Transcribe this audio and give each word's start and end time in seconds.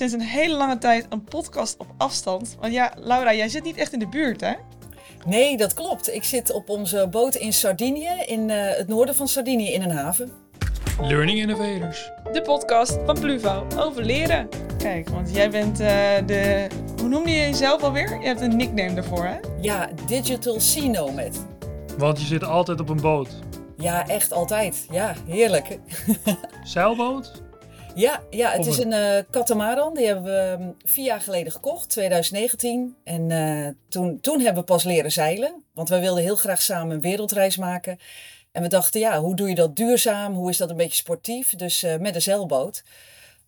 sinds 0.00 0.14
een 0.14 0.30
hele 0.30 0.56
lange 0.56 0.78
tijd 0.78 1.06
een 1.08 1.24
podcast 1.24 1.76
op 1.78 1.86
afstand. 1.96 2.56
Want 2.60 2.72
ja, 2.72 2.92
Laura, 2.96 3.34
jij 3.34 3.48
zit 3.48 3.62
niet 3.62 3.76
echt 3.76 3.92
in 3.92 3.98
de 3.98 4.08
buurt, 4.08 4.40
hè? 4.40 4.52
Nee, 5.26 5.56
dat 5.56 5.74
klopt. 5.74 6.14
Ik 6.14 6.24
zit 6.24 6.52
op 6.52 6.68
onze 6.68 7.08
boot 7.10 7.34
in 7.34 7.52
Sardinië, 7.52 8.22
in 8.26 8.48
uh, 8.48 8.56
het 8.68 8.88
noorden 8.88 9.14
van 9.14 9.28
Sardinië, 9.28 9.72
in 9.72 9.82
een 9.82 9.90
haven. 9.90 10.32
Learning 11.00 11.38
Innovators. 11.38 12.10
De 12.32 12.42
podcast 12.42 12.98
van 13.06 13.20
Pluvo 13.20 13.66
over 13.76 14.04
leren. 14.04 14.48
Kijk, 14.78 15.08
want 15.08 15.34
jij 15.34 15.50
bent 15.50 15.80
uh, 15.80 15.88
de... 16.26 16.66
Hoe 17.00 17.08
noemde 17.08 17.30
je 17.30 17.40
jezelf 17.40 17.82
alweer? 17.82 18.20
Je 18.20 18.26
hebt 18.26 18.40
een 18.40 18.56
nickname 18.56 18.94
ervoor, 18.94 19.26
hè? 19.26 19.36
Ja, 19.60 19.90
Digital 20.06 20.60
Sea 20.60 20.86
Nomad. 20.86 21.46
Want 21.98 22.20
je 22.20 22.26
zit 22.26 22.44
altijd 22.44 22.80
op 22.80 22.88
een 22.88 23.00
boot. 23.00 23.28
Ja, 23.76 24.06
echt 24.06 24.32
altijd. 24.32 24.86
Ja, 24.90 25.14
heerlijk. 25.26 25.78
Zeilboot? 26.62 27.42
Ja, 27.94 28.22
ja 28.30 28.50
het 28.50 28.66
is 28.66 28.78
een 28.78 28.92
uh, 28.92 29.18
katamaran. 29.30 29.94
Die 29.94 30.06
hebben 30.06 30.24
we 30.24 30.56
um, 30.60 30.74
vier 30.84 31.04
jaar 31.04 31.20
geleden 31.20 31.52
gekocht, 31.52 31.88
2019. 31.88 32.96
En 33.04 33.30
uh, 33.30 33.68
toen, 33.88 34.20
toen 34.20 34.40
hebben 34.40 34.62
we 34.62 34.68
pas 34.68 34.84
leren 34.84 35.12
zeilen. 35.12 35.64
Want 35.74 35.88
wij 35.88 36.00
wilden 36.00 36.22
heel 36.22 36.36
graag 36.36 36.62
samen 36.62 36.94
een 36.94 37.00
wereldreis 37.00 37.56
maken. 37.56 37.98
En 38.52 38.62
we 38.62 38.68
dachten, 38.68 39.00
ja, 39.00 39.20
hoe 39.20 39.36
doe 39.36 39.48
je 39.48 39.54
dat 39.54 39.76
duurzaam? 39.76 40.34
Hoe 40.34 40.50
is 40.50 40.56
dat 40.56 40.70
een 40.70 40.76
beetje 40.76 40.96
sportief? 40.96 41.54
Dus 41.54 41.84
uh, 41.84 41.96
met 41.96 42.14
een 42.14 42.22
zeilboot. 42.22 42.84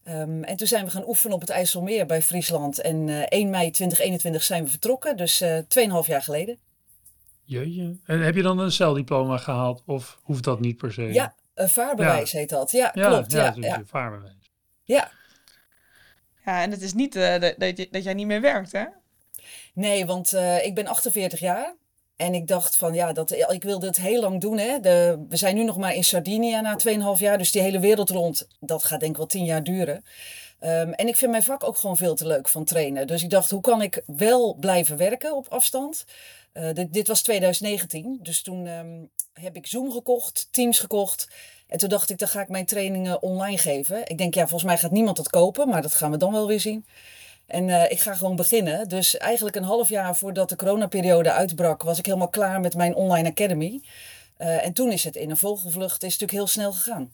Um, 0.09 0.45
en 0.45 0.57
toen 0.57 0.67
zijn 0.67 0.85
we 0.85 0.91
gaan 0.91 1.09
oefenen 1.09 1.35
op 1.35 1.41
het 1.41 1.51
IJsselmeer 1.51 2.07
bij 2.07 2.23
Friesland. 2.23 2.81
En 2.81 3.29
1 3.29 3.51
mei 3.51 3.71
2021 3.71 4.43
zijn 4.43 4.65
we 4.65 4.71
vertrokken, 4.71 5.17
dus 5.17 5.45
2,5 5.45 6.07
jaar 6.07 6.23
geleden. 6.23 6.59
Jeetje. 7.45 7.97
En 8.05 8.21
heb 8.21 8.35
je 8.35 8.43
dan 8.43 8.59
een 8.59 8.73
zeildiploma 8.73 9.37
gehaald 9.37 9.83
of 9.87 10.19
hoeft 10.23 10.45
dat 10.45 10.61
niet 10.61 10.77
per 10.77 10.93
se? 10.93 11.03
Ja, 11.03 11.35
een 11.55 11.69
vaarbewijs 11.69 12.31
ja. 12.31 12.39
heet 12.39 12.49
dat. 12.49 12.73
Ja, 12.73 12.91
ja 12.95 13.09
klopt. 13.09 13.33
Ja, 13.33 13.45
ja, 13.45 13.51
dus 13.51 13.67
een 13.67 13.87
vaarbewijs. 13.87 14.42
Ja. 14.85 15.11
Ja, 16.45 16.63
en 16.63 16.71
het 16.71 16.83
is 16.83 16.93
niet 16.93 17.17
uh, 17.17 17.41
dat, 17.41 17.55
dat, 17.59 17.87
dat 17.91 18.05
jij 18.05 18.15
niet 18.15 18.27
meer 18.27 18.41
werkt, 18.41 18.73
hè? 18.73 18.85
Nee, 19.75 20.07
want 20.07 20.33
uh, 20.33 20.65
ik 20.65 20.75
ben 20.75 20.87
48 20.87 21.41
jaar. 21.41 21.75
En 22.17 22.35
ik 22.35 22.47
dacht 22.47 22.77
van 22.77 22.95
ja, 22.95 23.13
dat, 23.13 23.31
ik 23.31 23.63
wil 23.63 23.79
dit 23.79 23.97
heel 23.97 24.21
lang 24.21 24.41
doen. 24.41 24.59
Hè. 24.59 24.81
De, 24.81 25.25
we 25.29 25.37
zijn 25.37 25.55
nu 25.55 25.65
nog 25.65 25.77
maar 25.77 25.95
in 25.95 26.05
Sardinië 26.05 26.61
na 26.61 26.79
2,5 27.17 27.21
jaar. 27.21 27.39
Dus 27.39 27.51
die 27.51 27.63
hele 27.63 27.79
wereld 27.79 28.11
rond, 28.11 28.49
dat 28.61 28.85
gaat 28.85 29.01
denk 29.01 29.13
ik 29.13 29.17
wel 29.17 29.27
10 29.27 29.45
jaar 29.45 29.63
duren. 29.63 30.05
Um, 30.61 30.93
en 30.93 31.09
ik 31.09 31.17
vind 31.17 31.31
mijn 31.31 31.43
vak 31.43 31.65
ook 31.65 31.77
gewoon 31.77 31.97
veel 31.97 32.15
te 32.15 32.27
leuk 32.27 32.49
van 32.49 32.65
trainen. 32.65 33.07
Dus 33.07 33.23
ik 33.23 33.31
dacht, 33.31 33.51
hoe 33.51 33.61
kan 33.61 33.83
ik 33.83 34.03
wel 34.07 34.55
blijven 34.55 34.97
werken 34.97 35.37
op 35.37 35.49
afstand? 35.49 36.05
Uh, 36.55 36.73
dit, 36.73 36.93
dit, 36.93 37.09
was 37.09 37.23
2019. 37.23 38.19
Dus 38.23 38.43
toen 38.43 38.67
um, 38.67 39.11
heb 39.33 39.57
ik 39.57 39.67
Zoom 39.67 39.93
gekocht, 39.93 40.49
Teams 40.51 40.79
gekocht. 40.79 41.29
En 41.73 41.79
toen 41.79 41.89
dacht 41.89 42.11
ik, 42.11 42.19
dan 42.19 42.29
ga 42.29 42.41
ik 42.41 42.49
mijn 42.49 42.67
trainingen 42.67 43.23
online 43.23 43.59
geven. 43.59 44.09
Ik 44.09 44.19
denk, 44.19 44.35
ja, 44.35 44.41
volgens 44.41 44.65
mij 44.65 44.79
gaat 44.79 44.91
niemand 44.91 45.17
dat 45.17 45.31
kopen, 45.31 45.69
maar 45.69 45.83
dat 45.83 45.95
gaan 45.95 46.11
we 46.11 46.17
dan 46.17 46.33
wel 46.33 46.47
weer 46.47 46.61
zien. 46.61 46.87
En 47.47 47.69
uh, 47.69 47.91
ik 47.91 48.01
ga 48.01 48.15
gewoon 48.15 48.37
beginnen. 48.37 48.89
Dus 48.89 49.17
eigenlijk 49.17 49.57
een 49.57 49.63
half 49.63 49.89
jaar 49.89 50.17
voordat 50.17 50.49
de 50.49 50.57
coronaperiode 50.57 51.33
uitbrak, 51.33 51.83
was 51.83 51.99
ik 51.99 52.07
helemaal 52.07 52.29
klaar 52.29 52.61
met 52.61 52.77
mijn 52.77 52.95
online 52.95 53.29
academy. 53.29 53.81
Uh, 54.39 54.67
en 54.67 54.73
toen 54.73 54.93
is 54.93 55.05
het 55.05 55.17
in 55.17 55.31
een 55.31 55.37
vogelvlucht, 55.37 56.03
is 56.03 56.13
het 56.13 56.21
natuurlijk 56.21 56.33
heel 56.33 56.47
snel 56.47 56.73
gegaan. 56.73 57.13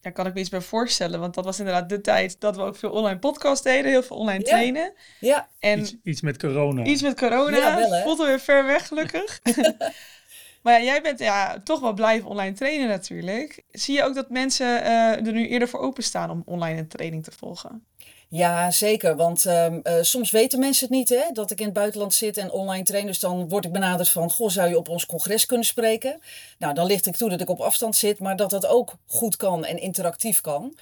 Daar 0.00 0.12
kan 0.12 0.26
ik 0.26 0.34
me 0.34 0.40
iets 0.40 0.48
bij 0.48 0.60
voorstellen, 0.60 1.20
want 1.20 1.34
dat 1.34 1.44
was 1.44 1.58
inderdaad 1.58 1.88
de 1.88 2.00
tijd 2.00 2.40
dat 2.40 2.56
we 2.56 2.62
ook 2.62 2.76
veel 2.76 2.90
online 2.90 3.18
podcast 3.18 3.62
deden, 3.62 3.90
heel 3.90 4.02
veel 4.02 4.16
online 4.16 4.42
trainen. 4.44 4.92
Ja. 5.20 5.48
En 5.58 5.80
iets, 5.80 5.96
iets 6.02 6.20
met 6.20 6.38
corona. 6.38 6.84
Iets 6.84 7.02
met 7.02 7.16
corona. 7.16 7.56
Ja, 7.56 7.76
wel, 7.76 7.92
hè? 7.92 8.02
Voelt 8.02 8.18
weer 8.18 8.40
ver 8.40 8.66
weg, 8.66 8.86
gelukkig. 8.86 9.40
Maar 10.62 10.82
jij 10.82 11.02
bent 11.02 11.18
ja, 11.18 11.60
toch 11.64 11.80
wel 11.80 11.92
blijven 11.92 12.28
online 12.28 12.52
trainen 12.52 12.88
natuurlijk. 12.88 13.64
Zie 13.70 13.94
je 13.94 14.02
ook 14.02 14.14
dat 14.14 14.30
mensen 14.30 14.66
uh, 14.66 15.26
er 15.26 15.32
nu 15.32 15.48
eerder 15.48 15.68
voor 15.68 15.80
openstaan 15.80 16.30
om 16.30 16.42
online 16.44 16.78
een 16.78 16.88
training 16.88 17.24
te 17.24 17.30
volgen? 17.30 17.86
Ja, 18.30 18.70
zeker. 18.70 19.16
Want 19.16 19.44
um, 19.44 19.80
uh, 19.82 19.94
soms 20.00 20.30
weten 20.30 20.58
mensen 20.58 20.86
het 20.86 20.96
niet, 20.96 21.08
hè, 21.08 21.22
dat 21.32 21.50
ik 21.50 21.58
in 21.58 21.64
het 21.64 21.74
buitenland 21.74 22.14
zit 22.14 22.36
en 22.36 22.50
online 22.50 22.84
train. 22.84 23.06
Dus 23.06 23.18
dan 23.18 23.48
word 23.48 23.64
ik 23.64 23.72
benaderd 23.72 24.08
van, 24.08 24.30
goh, 24.30 24.48
zou 24.48 24.68
je 24.68 24.78
op 24.78 24.88
ons 24.88 25.06
congres 25.06 25.46
kunnen 25.46 25.66
spreken? 25.66 26.20
Nou, 26.58 26.74
dan 26.74 26.86
licht 26.86 27.06
ik 27.06 27.16
toe 27.16 27.30
dat 27.30 27.40
ik 27.40 27.48
op 27.48 27.60
afstand 27.60 27.96
zit, 27.96 28.18
maar 28.18 28.36
dat 28.36 28.50
dat 28.50 28.66
ook 28.66 28.92
goed 29.06 29.36
kan 29.36 29.64
en 29.64 29.78
interactief 29.78 30.40
kan. 30.40 30.76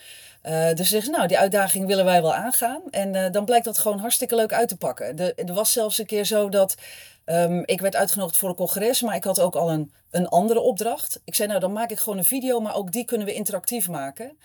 Uh, 0.46 0.72
dus 0.72 0.88
zeggen 0.88 1.12
nou, 1.12 1.26
die 1.26 1.38
uitdaging 1.38 1.86
willen 1.86 2.04
wij 2.04 2.22
wel 2.22 2.34
aangaan. 2.34 2.82
En 2.90 3.14
uh, 3.14 3.30
dan 3.30 3.44
blijkt 3.44 3.64
dat 3.64 3.78
gewoon 3.78 3.98
hartstikke 3.98 4.34
leuk 4.34 4.52
uit 4.52 4.68
te 4.68 4.76
pakken. 4.76 5.16
De, 5.16 5.34
er 5.34 5.54
was 5.54 5.72
zelfs 5.72 5.98
een 5.98 6.06
keer 6.06 6.24
zo 6.24 6.48
dat 6.48 6.74
um, 7.24 7.62
ik 7.64 7.80
werd 7.80 7.96
uitgenodigd 7.96 8.36
voor 8.36 8.48
een 8.48 8.54
congres, 8.54 9.02
maar 9.02 9.16
ik 9.16 9.24
had 9.24 9.40
ook 9.40 9.54
al 9.54 9.70
een, 9.70 9.92
een 10.10 10.28
andere 10.28 10.60
opdracht. 10.60 11.20
Ik 11.24 11.34
zei, 11.34 11.48
nou, 11.48 11.60
dan 11.60 11.72
maak 11.72 11.90
ik 11.90 11.98
gewoon 11.98 12.18
een 12.18 12.24
video, 12.24 12.60
maar 12.60 12.74
ook 12.74 12.92
die 12.92 13.04
kunnen 13.04 13.26
we 13.26 13.32
interactief 13.32 13.88
maken. 13.88 14.38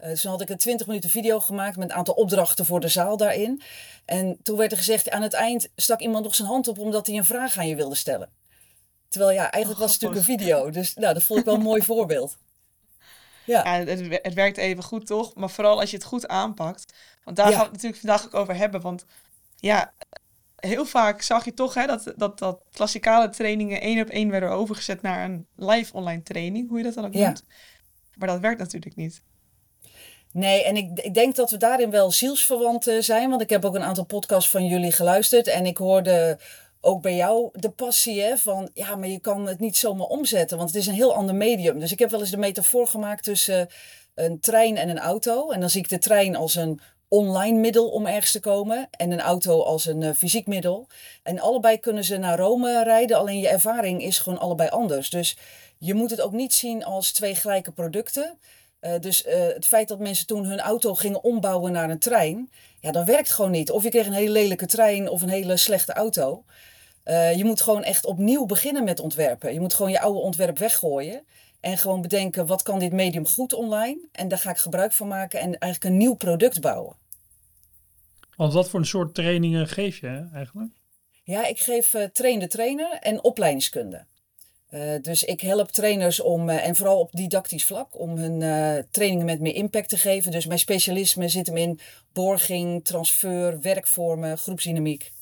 Uh, 0.00 0.06
dus 0.06 0.20
toen 0.20 0.30
had 0.30 0.40
ik 0.40 0.50
een 0.50 0.58
20 0.58 0.86
minuten 0.86 1.10
video 1.10 1.40
gemaakt 1.40 1.76
met 1.76 1.90
een 1.90 1.96
aantal 1.96 2.14
opdrachten 2.14 2.66
voor 2.66 2.80
de 2.80 2.88
zaal 2.88 3.16
daarin. 3.16 3.62
En 4.04 4.38
toen 4.42 4.56
werd 4.56 4.70
er 4.70 4.78
gezegd, 4.78 5.10
aan 5.10 5.22
het 5.22 5.32
eind 5.32 5.68
stak 5.76 6.00
iemand 6.00 6.24
nog 6.24 6.34
zijn 6.34 6.48
hand 6.48 6.68
op 6.68 6.78
omdat 6.78 7.06
hij 7.06 7.16
een 7.16 7.24
vraag 7.24 7.58
aan 7.58 7.68
je 7.68 7.76
wilde 7.76 7.94
stellen. 7.94 8.28
Terwijl 9.08 9.32
ja, 9.32 9.50
eigenlijk 9.50 9.82
Oh, 9.82 9.88
was 9.88 9.92
het 9.92 10.02
natuurlijk 10.02 10.28
een 10.28 10.38
video. 10.38 10.70
Dus 10.70 10.94
nou, 10.94 11.14
dat 11.14 11.22
vond 11.22 11.40
ik 11.40 11.44
wel 11.46 11.54
een 11.54 11.60
mooi 11.60 11.82
voorbeeld. 11.82 12.36
Ja. 13.46 13.64
Ja, 13.64 13.84
het, 13.84 14.18
het 14.22 14.34
werkt 14.34 14.56
even 14.56 14.82
goed, 14.82 15.06
toch? 15.06 15.34
Maar 15.34 15.50
vooral 15.50 15.80
als 15.80 15.90
je 15.90 15.96
het 15.96 16.06
goed 16.06 16.28
aanpakt. 16.28 16.92
Want 17.24 17.36
daar 17.36 17.46
Ja. 17.50 17.52
gaan 17.52 17.60
we 17.60 17.72
het 17.72 17.82
natuurlijk 17.82 18.00
vandaag 18.00 18.26
ook 18.26 18.34
over 18.34 18.56
hebben. 18.56 18.80
Want 18.80 19.04
ja, 19.56 19.92
heel 20.56 20.84
vaak 20.84 21.22
zag 21.22 21.44
je 21.44 21.54
toch 21.54 21.74
hè, 21.74 21.86
dat, 21.86 22.12
dat, 22.16 22.38
dat 22.38 22.60
klassikale 22.72 23.28
trainingen 23.28 23.80
één 23.80 24.00
op 24.02 24.08
één 24.08 24.30
werden 24.30 24.50
overgezet 24.50 25.02
naar 25.02 25.24
een 25.24 25.46
live 25.56 25.92
online 25.94 26.22
training. 26.22 26.68
Hoe 26.68 26.78
je 26.78 26.84
dat 26.84 26.94
dan 26.94 27.04
ook 27.06 27.14
Ja. 27.14 27.24
noemt. 27.24 27.44
Maar 28.14 28.28
dat 28.28 28.40
werkt 28.40 28.58
natuurlijk 28.58 28.96
niet. 28.96 29.22
Nee, 30.32 30.64
en 30.64 30.76
ik, 30.76 30.98
ik 30.98 31.14
denk 31.14 31.36
dat 31.36 31.50
we 31.50 31.56
daarin 31.56 31.90
wel 31.90 32.10
zielsverwanten 32.10 33.04
zijn. 33.04 33.30
Want 33.30 33.42
ik 33.42 33.50
heb 33.50 33.64
ook 33.64 33.74
een 33.74 33.82
aantal 33.82 34.04
podcasts 34.04 34.50
van 34.50 34.66
jullie 34.66 34.92
geluisterd. 34.92 35.46
En 35.46 35.66
ik 35.66 35.76
hoorde 35.76 36.38
ook 36.84 37.02
bij 37.02 37.14
jou 37.14 37.48
de 37.52 37.70
passie 37.70 38.22
hè, 38.22 38.38
van... 38.38 38.70
Ja, 38.74 38.96
maar 38.96 39.08
je 39.08 39.20
kan 39.20 39.46
het 39.46 39.60
niet 39.60 39.76
zomaar 39.76 40.06
omzetten. 40.06 40.56
Want 40.56 40.70
het 40.70 40.78
is 40.78 40.86
een 40.86 40.94
heel 40.94 41.14
ander 41.14 41.34
medium. 41.34 41.78
Dus 41.78 41.92
ik 41.92 41.98
heb 41.98 42.10
wel 42.10 42.20
eens 42.20 42.30
de 42.30 42.36
metafoor 42.36 42.86
gemaakt 42.86 43.24
tussen 43.24 43.68
een 44.14 44.40
trein 44.40 44.76
en 44.76 44.88
een 44.88 44.98
auto. 44.98 45.50
En 45.50 45.60
dan 45.60 45.70
zie 45.70 45.80
ik 45.80 45.88
de 45.88 45.98
trein 45.98 46.36
als 46.36 46.54
een 46.54 46.80
online 47.08 47.58
middel 47.58 47.88
om 47.88 48.06
ergens 48.06 48.32
te 48.32 48.40
komen. 48.40 48.88
En 48.90 49.10
een 49.10 49.20
auto 49.20 49.62
als 49.62 49.86
een 49.86 50.02
eh, 50.02 50.14
fysiek 50.16 50.46
middel. 50.46 50.86
En 51.22 51.40
allebei 51.40 51.78
kunnen 51.78 52.04
ze 52.04 52.16
naar 52.16 52.38
Rome 52.38 52.82
rijden. 52.82 53.16
Alleen 53.16 53.38
je 53.38 53.48
ervaring 53.48 54.02
is 54.02 54.18
gewoon 54.18 54.38
allebei 54.38 54.68
anders. 54.68 55.10
Dus 55.10 55.36
je 55.78 55.94
moet 55.94 56.10
het 56.10 56.20
ook 56.20 56.32
niet 56.32 56.54
zien 56.54 56.84
als 56.84 57.12
twee 57.12 57.34
gelijke 57.34 57.72
producten... 57.72 58.38
Uh, 58.80 58.92
dus 59.00 59.24
het 59.26 59.66
feit 59.66 59.88
dat 59.88 59.98
mensen 59.98 60.26
toen 60.26 60.44
hun 60.44 60.60
auto 60.60 60.94
gingen 60.94 61.24
ombouwen 61.24 61.72
naar 61.72 61.90
een 61.90 61.98
trein, 61.98 62.50
ja, 62.80 62.92
dat 62.92 63.06
werkt 63.06 63.30
gewoon 63.30 63.50
niet. 63.50 63.70
Of 63.70 63.82
je 63.82 63.88
kreeg 63.88 64.06
een 64.06 64.12
hele 64.12 64.30
lelijke 64.30 64.66
trein 64.66 65.08
of 65.08 65.22
een 65.22 65.28
hele 65.28 65.56
slechte 65.56 65.92
auto. 65.92 66.44
Uh, 67.04 67.36
je 67.36 67.44
moet 67.44 67.60
gewoon 67.60 67.82
echt 67.82 68.04
opnieuw 68.04 68.46
beginnen 68.46 68.84
met 68.84 69.00
ontwerpen. 69.00 69.52
Je 69.52 69.60
moet 69.60 69.74
gewoon 69.74 69.90
je 69.90 70.00
oude 70.00 70.18
ontwerp 70.18 70.58
weggooien. 70.58 71.22
En 71.60 71.78
gewoon 71.78 72.00
bedenken, 72.00 72.46
wat 72.46 72.62
kan 72.62 72.78
dit 72.78 72.92
medium 72.92 73.26
goed 73.26 73.52
online? 73.52 74.08
En 74.12 74.28
daar 74.28 74.38
ga 74.38 74.50
ik 74.50 74.56
gebruik 74.56 74.92
van 74.92 75.08
maken 75.08 75.40
en 75.40 75.58
eigenlijk 75.58 75.84
een 75.84 75.98
nieuw 75.98 76.14
product 76.14 76.60
bouwen. 76.60 76.96
Want 78.36 78.52
wat 78.52 78.68
voor 78.68 78.80
een 78.80 78.86
soort 78.86 79.14
trainingen 79.14 79.68
geef 79.68 80.00
je 80.00 80.28
eigenlijk? 80.32 80.72
Ja, 81.22 81.46
ik 81.46 81.60
geef 81.60 81.94
uh, 81.94 82.04
train 82.04 82.38
de 82.38 82.46
trainer 82.46 82.98
en 83.00 83.24
opleidingskunde. 83.24 84.04
Uh, 84.70 84.92
dus 85.00 85.24
ik 85.24 85.40
help 85.40 85.70
trainers 85.70 86.20
om, 86.20 86.48
uh, 86.48 86.66
en 86.66 86.76
vooral 86.76 86.98
op 86.98 87.12
didactisch 87.12 87.64
vlak, 87.64 88.00
om 88.00 88.16
hun 88.16 88.40
uh, 88.40 88.82
trainingen 88.90 89.26
met 89.26 89.40
meer 89.40 89.54
impact 89.54 89.88
te 89.88 89.96
geven. 89.96 90.30
Dus 90.30 90.46
mijn 90.46 90.58
specialisme 90.58 91.28
zit 91.28 91.46
hem 91.46 91.56
in 91.56 91.80
borging, 92.12 92.84
transfer, 92.84 93.60
werkvormen, 93.60 94.38
groepsdynamiek. 94.38 95.12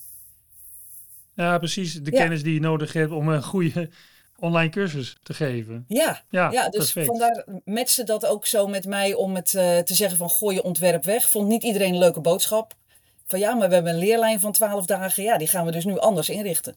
Ja, 1.42 1.58
precies. 1.58 1.94
De 1.94 2.10
Ja. 2.10 2.18
kennis 2.18 2.42
die 2.42 2.54
je 2.54 2.60
nodig 2.60 2.92
hebt 2.92 3.12
om 3.12 3.28
een 3.28 3.42
goede 3.42 3.90
online 4.38 4.70
cursus 4.70 5.16
te 5.22 5.34
geven. 5.34 5.84
Ja, 5.88 6.22
Ja, 6.30 6.50
ja 6.50 6.68
dus 6.68 6.92
perfect. 6.92 7.06
vandaar 7.06 7.44
matchte 7.64 8.04
dat 8.04 8.26
ook 8.26 8.46
zo 8.46 8.66
met 8.66 8.86
mij 8.86 9.14
om 9.14 9.34
het 9.34 9.54
eh, 9.54 9.78
te 9.78 9.94
zeggen 9.94 10.16
van 10.18 10.30
gooi 10.30 10.54
je 10.54 10.62
ontwerp 10.62 11.04
weg. 11.04 11.30
Vond 11.30 11.48
niet 11.48 11.62
iedereen 11.62 11.92
een 11.92 11.98
leuke 11.98 12.20
boodschap. 12.20 12.74
Van 13.26 13.38
ja, 13.38 13.54
maar 13.54 13.68
we 13.68 13.74
hebben 13.74 13.92
een 13.92 13.98
leerlijn 13.98 14.40
van 14.40 14.52
12 14.52 14.86
dagen. 14.86 15.22
Ja, 15.22 15.38
die 15.38 15.48
gaan 15.48 15.64
we 15.64 15.70
dus 15.72 15.84
nu 15.84 15.98
anders 15.98 16.28
inrichten. 16.28 16.76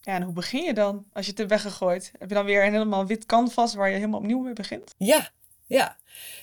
Ja, 0.00 0.14
en 0.14 0.22
hoe 0.22 0.32
begin 0.32 0.62
je 0.64 0.74
dan 0.74 1.04
als 1.12 1.24
je 1.24 1.30
het 1.30 1.38
hebt 1.40 1.50
weggegooid? 1.50 2.12
Heb 2.18 2.28
je 2.28 2.34
dan 2.34 2.44
weer 2.44 2.64
een 2.66 2.72
helemaal 2.72 3.06
wit 3.06 3.26
canvas 3.26 3.74
waar 3.74 3.88
je 3.88 3.94
helemaal 3.94 4.20
opnieuw 4.20 4.40
mee 4.40 4.52
begint? 4.52 4.94
Ja, 4.96 5.28
ja. 5.66 5.96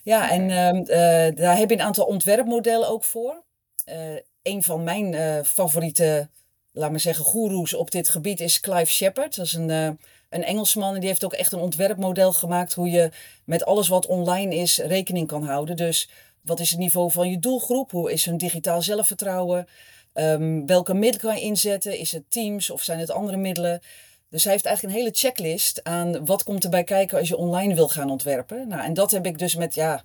Ja, 0.04 0.30
en 0.30 0.50
ehm, 0.50 0.76
eh, 0.76 1.36
daar 1.36 1.58
heb 1.58 1.70
je 1.70 1.76
een 1.76 1.82
aantal 1.82 2.06
ontwerpmodellen 2.06 2.90
ook 2.90 3.04
voor. 3.04 3.44
Eh 3.86 3.98
een 4.44 4.64
van 4.64 4.84
mijn 4.84 5.14
eh, 5.14 5.44
favoriete, 5.44 6.30
laat 6.80 6.92
maar 6.92 7.00
zeggen, 7.00 7.26
goeroes 7.26 7.74
op 7.74 7.92
dit 7.92 8.10
gebied 8.10 8.40
is 8.40 8.60
Clive 8.60 8.92
Shepard. 8.92 9.36
Dat 9.36 9.46
is 9.46 9.54
een, 9.54 9.70
eh, 9.70 9.90
een 10.30 10.44
Engelsman 10.44 10.94
en 10.94 11.00
die 11.00 11.10
heeft 11.10 11.26
ook 11.26 11.34
echt 11.34 11.52
een 11.52 11.60
ontwerpmodel 11.60 12.34
gemaakt 12.34 12.74
hoe 12.74 12.90
je 12.90 13.12
met 13.44 13.66
alles 13.66 13.88
wat 13.88 14.06
online 14.06 14.56
is 14.56 14.78
rekening 14.78 15.28
kan 15.28 15.44
houden. 15.44 15.76
Dus 15.76 16.10
wat 16.42 16.60
is 16.60 16.70
het 16.70 16.80
niveau 16.80 17.12
van 17.12 17.30
je 17.30 17.40
doelgroep? 17.40 17.92
Hoe 17.92 18.12
is 18.12 18.26
hun 18.26 18.38
digitaal 18.38 18.82
zelfvertrouwen? 18.82 19.68
Ehm, 20.14 20.66
welke 20.66 20.94
middelen 20.94 21.20
kan 21.20 21.36
je 21.36 21.42
inzetten? 21.42 21.98
Is 21.98 22.12
het 22.12 22.24
Teams 22.32 22.70
of 22.70 22.84
zijn 22.84 23.00
het 23.00 23.12
andere 23.12 23.38
middelen? 23.38 23.82
Dus 24.30 24.44
hij 24.44 24.54
heeft 24.54 24.66
eigenlijk 24.66 24.96
een 24.96 25.02
hele 25.02 25.16
checklist 25.18 25.84
aan 25.84 26.26
wat 26.26 26.44
komt 26.44 26.64
erbij 26.64 26.84
kijken 26.84 27.20
als 27.20 27.28
je 27.28 27.38
online 27.38 27.76
wil 27.76 27.88
gaan 27.88 28.10
ontwerpen. 28.10 28.68
Nou, 28.68 28.84
en 28.84 28.94
dat 28.94 29.12
heb 29.12 29.26
ik 29.26 29.40
dus 29.40 29.56
met, 29.56 29.74
ja, 29.74 30.04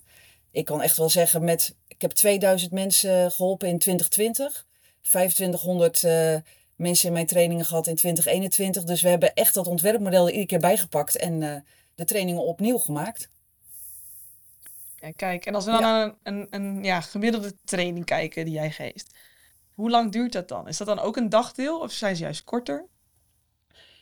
ik 0.50 0.64
kan 0.64 0.82
echt 0.82 0.96
wel 0.96 1.08
zeggen 1.08 1.44
met 1.44 1.74
ik 1.88 2.02
heb 2.02 2.10
2000 2.10 2.72
mensen 2.72 3.32
geholpen 3.32 3.68
in 3.68 3.78
2020. 3.78 4.66
2500 5.02 6.02
uh, 6.02 6.36
mensen 6.76 7.06
in 7.06 7.12
mijn 7.12 7.26
trainingen 7.26 7.64
gehad 7.64 7.86
in 7.86 7.94
2021. 7.94 8.84
Dus 8.84 9.02
we 9.02 9.08
hebben 9.08 9.34
echt 9.34 9.54
dat 9.54 9.66
ontwerpmodel 9.66 10.26
iedere 10.26 10.46
keer 10.46 10.58
bijgepakt 10.58 11.16
en 11.16 11.40
uh, 11.40 11.56
de 11.94 12.04
trainingen 12.04 12.42
opnieuw 12.42 12.78
gemaakt. 12.78 13.28
Ja, 14.96 15.10
kijk, 15.10 15.46
en 15.46 15.54
als 15.54 15.64
we 15.64 15.70
dan 15.70 15.80
naar 15.80 16.04
een, 16.04 16.16
een, 16.22 16.46
een 16.50 16.84
ja, 16.84 17.00
gemiddelde 17.00 17.54
training 17.64 18.04
kijken 18.04 18.44
die 18.44 18.54
jij 18.54 18.70
geeft, 18.70 19.14
hoe 19.74 19.90
lang 19.90 20.12
duurt 20.12 20.32
dat 20.32 20.48
dan? 20.48 20.68
Is 20.68 20.76
dat 20.76 20.86
dan 20.86 20.98
ook 20.98 21.16
een 21.16 21.28
dagdeel 21.28 21.80
of 21.80 21.92
zijn 21.92 22.16
ze 22.16 22.22
juist 22.22 22.44
korter? 22.44 22.86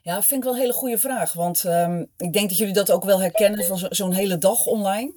Ja, 0.02 0.22
vind 0.22 0.40
ik 0.40 0.44
wel 0.44 0.52
een 0.52 0.60
hele 0.60 0.72
goede 0.72 0.98
vraag. 0.98 1.32
Want 1.32 1.64
um, 1.64 2.10
ik 2.16 2.32
denk 2.32 2.48
dat 2.48 2.58
jullie 2.58 2.74
dat 2.74 2.90
ook 2.90 3.04
wel 3.04 3.20
herkennen 3.20 3.66
van 3.66 3.78
zo, 3.78 3.86
zo'n 3.90 4.12
hele 4.12 4.38
dag 4.38 4.66
online. 4.66 5.12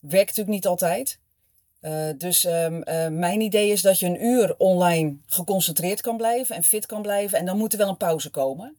Werkt 0.00 0.26
natuurlijk 0.26 0.54
niet 0.54 0.66
altijd. 0.66 1.18
Uh, 1.80 2.08
dus 2.18 2.44
um, 2.44 2.82
uh, 2.88 3.08
mijn 3.08 3.40
idee 3.40 3.70
is 3.70 3.82
dat 3.82 3.98
je 3.98 4.06
een 4.06 4.24
uur 4.24 4.54
online 4.58 5.16
geconcentreerd 5.26 6.00
kan 6.00 6.16
blijven 6.16 6.56
en 6.56 6.62
fit 6.62 6.86
kan 6.86 7.02
blijven. 7.02 7.38
En 7.38 7.46
dan 7.46 7.56
moet 7.56 7.72
er 7.72 7.78
wel 7.78 7.88
een 7.88 7.96
pauze 7.96 8.30
komen. 8.30 8.76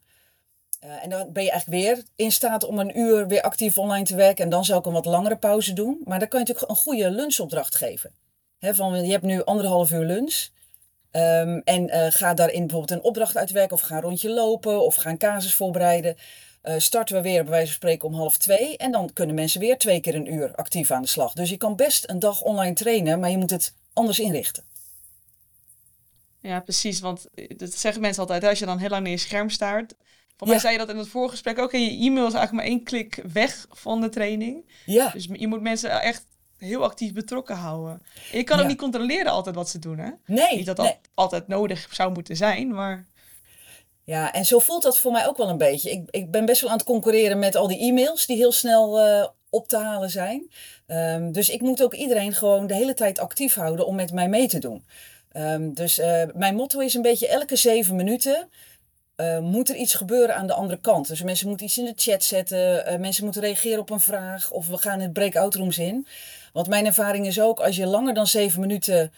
Uh, 0.84 1.04
en 1.04 1.10
dan 1.10 1.32
ben 1.32 1.44
je 1.44 1.52
eigenlijk 1.52 1.84
weer 1.84 2.04
in 2.16 2.32
staat 2.32 2.64
om 2.64 2.80
een 2.80 3.00
uur 3.00 3.28
weer 3.28 3.42
actief 3.42 3.78
online 3.78 4.06
te 4.06 4.16
werken. 4.16 4.44
En 4.44 4.50
dan 4.50 4.66
zou 4.66 4.80
ik 4.80 4.86
een 4.86 4.94
wat 4.94 5.06
langere 5.06 5.38
pauze 5.38 5.74
doen. 5.74 6.02
Maar 6.04 6.20
dan 6.20 6.28
kan 6.28 6.40
je 6.40 6.46
natuurlijk 6.46 6.72
een 6.72 6.84
goede 6.84 7.12
lunchopdracht 7.12 7.76
geven. 7.76 8.12
He, 8.58 8.76
van, 8.76 9.06
je 9.06 9.12
hebt 9.12 9.24
nu 9.24 9.44
anderhalf 9.44 9.92
uur 9.92 10.06
lunch. 10.06 10.48
Um, 11.12 11.62
en 11.64 12.12
ga 12.12 12.34
daarin 12.34 12.60
bijvoorbeeld 12.60 13.00
een 13.00 13.06
opdracht 13.06 13.38
uitwerken 13.38 13.76
of 13.76 13.82
ga 13.82 13.96
een 13.96 14.02
rondje 14.02 14.30
lopen 14.30 14.86
of 14.86 14.96
ga 14.96 15.10
een 15.10 15.18
casus 15.18 15.56
voorbereiden. 15.56 16.16
Uh, 16.68 16.74
starten 16.78 17.16
we 17.16 17.22
weer 17.22 17.42
bij 17.42 17.52
wijze 17.52 17.66
van 17.66 17.76
spreken 17.76 18.08
om 18.08 18.14
half 18.14 18.38
twee 18.38 18.78
en 18.78 18.92
dan 18.92 19.14
kunnen 19.14 19.36
mensen 19.36 19.60
weer 19.60 19.78
twee 19.78 20.00
keer 20.00 20.16
een 20.16 20.34
uur 20.34 20.56
actief 20.56 20.92
aan 20.92 21.02
de 21.02 21.08
slag. 21.08 21.34
Dus 21.34 21.50
je 21.50 21.58
kan 21.58 21.76
best 21.76 22.10
een 22.10 22.20
dag 22.20 22.42
online 22.42 22.74
trainen, 22.74 23.20
maar 23.20 23.30
je 23.30 23.38
moet 23.38 23.50
het 23.50 23.74
anders 23.94 24.20
inrichten. 24.20 24.64
Ja, 26.42 26.60
precies. 26.60 27.00
Want 27.00 27.28
dat 27.58 27.74
zeggen 27.74 28.02
mensen 28.02 28.22
altijd, 28.22 28.44
als 28.44 28.60
je 28.60 28.66
dan 28.66 28.78
heel 28.78 28.90
lang 28.90 29.04
naar 29.04 29.12
je 29.12 29.18
scherm 29.18 29.50
staart. 29.50 29.94
Voor 30.38 30.48
ja. 30.48 30.54
mij 30.54 30.62
zei 30.62 30.74
je 30.74 30.80
dat 30.80 30.90
in 30.90 30.98
het 30.98 31.08
voorgesprek 31.08 31.60
ook. 31.60 31.74
En 31.74 31.84
je 31.84 32.06
e-mail 32.06 32.28
is 32.28 32.34
eigenlijk 32.34 32.52
maar 32.52 32.76
één 32.76 32.84
klik 32.84 33.24
weg 33.34 33.66
van 33.70 34.02
de 34.02 34.10
training. 34.10 34.72
Ja. 34.86 35.10
Dus 35.10 35.28
je 35.32 35.48
moet 35.48 35.62
mensen 35.62 36.02
echt 36.02 36.26
heel 36.58 36.84
actief 36.84 37.14
betrokken 37.14 37.56
houden. 37.56 38.02
je 38.32 38.44
kan 38.44 38.58
ja. 38.58 38.64
ook 38.64 38.70
niet 38.70 38.78
controleren 38.78 39.32
altijd 39.32 39.56
wat 39.56 39.70
ze 39.70 39.80
doen, 39.80 39.98
hè? 39.98 40.10
Nee. 40.26 40.56
Niet 40.56 40.66
dat 40.66 40.78
nee. 40.78 40.88
dat 40.88 40.98
altijd 41.14 41.48
nodig 41.48 41.88
zou 41.92 42.14
moeten 42.14 42.36
zijn, 42.36 42.74
maar... 42.74 43.08
Ja, 44.10 44.34
en 44.34 44.46
zo 44.46 44.60
voelt 44.60 44.84
dat 44.84 45.00
voor 45.00 45.12
mij 45.12 45.28
ook 45.28 45.38
wel 45.38 45.50
een 45.50 45.58
beetje. 45.58 45.92
Ik, 45.92 46.08
ik 46.10 46.32
ben 46.32 46.46
best 46.46 46.62
wel 46.62 46.70
aan 46.70 46.78
het 46.78 46.86
concurreren 46.86 47.40
met 47.40 47.56
al 47.56 47.68
die 47.68 47.80
e-mails 47.80 48.26
die 48.26 48.38
heel 48.38 48.52
snel 48.52 49.08
uh, 49.08 49.28
op 49.50 49.68
te 49.68 49.78
halen 49.78 50.10
zijn. 50.10 50.52
Um, 50.88 51.32
dus 51.32 51.50
ik 51.50 51.62
moet 51.62 51.84
ook 51.84 51.94
iedereen 51.94 52.34
gewoon 52.34 52.68
de 52.68 52.74
hele 52.76 52.94
tijd 52.94 53.20
actief 53.20 53.56
houden 53.56 53.86
om 53.86 53.96
met 53.96 54.12
mij 54.12 54.30
mee 54.30 54.48
te 54.48 54.60
doen. 54.60 54.86
Um, 55.34 55.74
dus 55.74 56.00
uh, 56.00 56.24
mijn 56.34 56.56
motto 56.56 56.80
is 56.80 56.94
een 56.94 57.02
beetje 57.02 57.28
elke 57.28 57.56
zeven 57.56 57.96
minuten... 57.96 58.50
Uh, 59.22 59.40
moet 59.40 59.70
er 59.70 59.76
iets 59.76 59.94
gebeuren 59.94 60.36
aan 60.36 60.48
de 60.48 60.54
andere 60.54 60.80
kant. 60.80 61.08
Dus 61.08 61.24
mensen 61.24 61.48
moeten 61.48 61.66
iets 61.66 61.78
in 61.78 61.86
de 61.86 61.94
chat 61.96 62.24
zetten. 62.24 63.02
Mensen 63.02 63.24
moeten 63.24 63.42
reageren 63.42 63.80
op 63.80 63.90
een 63.90 64.00
vraag. 64.00 64.52
Of 64.52 64.68
we 64.68 64.78
gaan 64.78 65.02
in 65.02 65.12
breakout 65.12 65.56
rooms 65.56 65.78
in. 65.78 66.08
Want 66.54 66.68
mijn 66.68 66.86
ervaring 66.86 67.26
is 67.26 67.42
ook, 67.42 67.60
als 67.60 67.76
je 67.76 67.86
langer 67.86 68.14
dan 68.14 68.28
zeven 68.28 68.60
minuten 68.60 69.12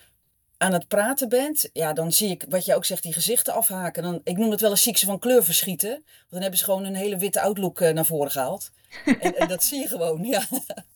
aan 0.60 0.74
het 0.74 0.88
praten 0.88 1.30
bent, 1.30 1.70
ja, 1.74 1.94
dan 1.94 2.12
zie 2.12 2.30
ik, 2.30 2.46
wat 2.50 2.66
je 2.66 2.76
ook 2.76 2.86
zegt, 2.86 3.04
die 3.04 3.14
gezichten 3.14 3.54
afhaken. 3.54 4.04
Dan, 4.04 4.22
ik 4.24 4.38
noem 4.38 4.52
het 4.52 4.62
wel 4.62 4.72
een 4.72 4.78
ziekte 4.78 5.06
van 5.06 5.20
kleur 5.20 5.44
verschieten. 5.44 5.90
Want 5.90 6.30
dan 6.30 6.42
hebben 6.42 6.60
ze 6.60 6.66
gewoon 6.66 6.84
een 6.84 6.96
hele 6.96 7.18
witte 7.18 7.42
outlook 7.42 7.80
uh, 7.80 7.90
naar 7.90 8.06
voren 8.06 8.32
gehaald. 8.32 8.72
en, 9.20 9.36
en, 9.36 9.48
dat 9.48 9.64
zie 9.64 9.80
je 9.80 9.88
gewoon, 9.88 10.24
ja. 10.24 10.44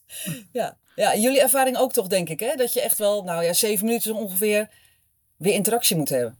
ja. 0.52 0.78
Ja, 0.96 1.16
jullie 1.16 1.42
ervaring 1.42 1.78
ook 1.78 1.94
toch, 1.94 2.08
denk 2.08 2.30
ik, 2.30 2.40
hè? 2.40 2.56
Dat 2.56 2.74
je 2.74 2.82
echt 2.82 2.98
wel, 2.98 3.24
nou 3.24 3.44
ja, 3.44 3.54
zeven 3.54 3.86
minuten 3.86 4.16
ongeveer 4.16 4.70
weer 5.38 5.54
interactie 5.54 5.96
moet 5.96 6.10
hebben. 6.10 6.38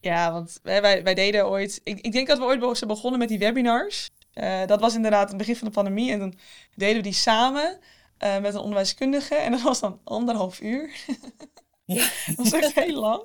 Ja, 0.00 0.32
want 0.32 0.60
wij, 0.62 1.02
wij 1.02 1.14
deden 1.14 1.48
ooit, 1.48 1.80
ik, 1.84 2.00
ik 2.00 2.12
denk 2.12 2.26
dat 2.26 2.38
we 2.38 2.44
ooit 2.44 2.78
zijn 2.78 2.90
begonnen 2.90 3.18
met 3.18 3.28
die 3.28 3.38
webinars. 3.38 4.08
Uh, 4.34 4.66
dat 4.66 4.80
was 4.80 4.94
inderdaad 4.94 5.28
het 5.28 5.36
begin 5.36 5.56
van 5.56 5.68
de 5.68 5.74
pandemie 5.74 6.12
en 6.12 6.18
dan 6.18 6.34
deden 6.74 6.96
we 6.96 7.02
die 7.02 7.12
samen. 7.12 7.78
Uh, 8.24 8.38
met 8.38 8.54
een 8.54 8.60
onderwijskundige. 8.60 9.34
En 9.34 9.50
dat 9.50 9.62
was 9.62 9.80
dan 9.80 10.00
anderhalf 10.04 10.60
uur. 10.60 10.90
ja. 11.86 12.08
dat 12.36 12.50
was 12.50 12.52
echt 12.52 12.74
heel 12.74 13.00
lang. 13.00 13.22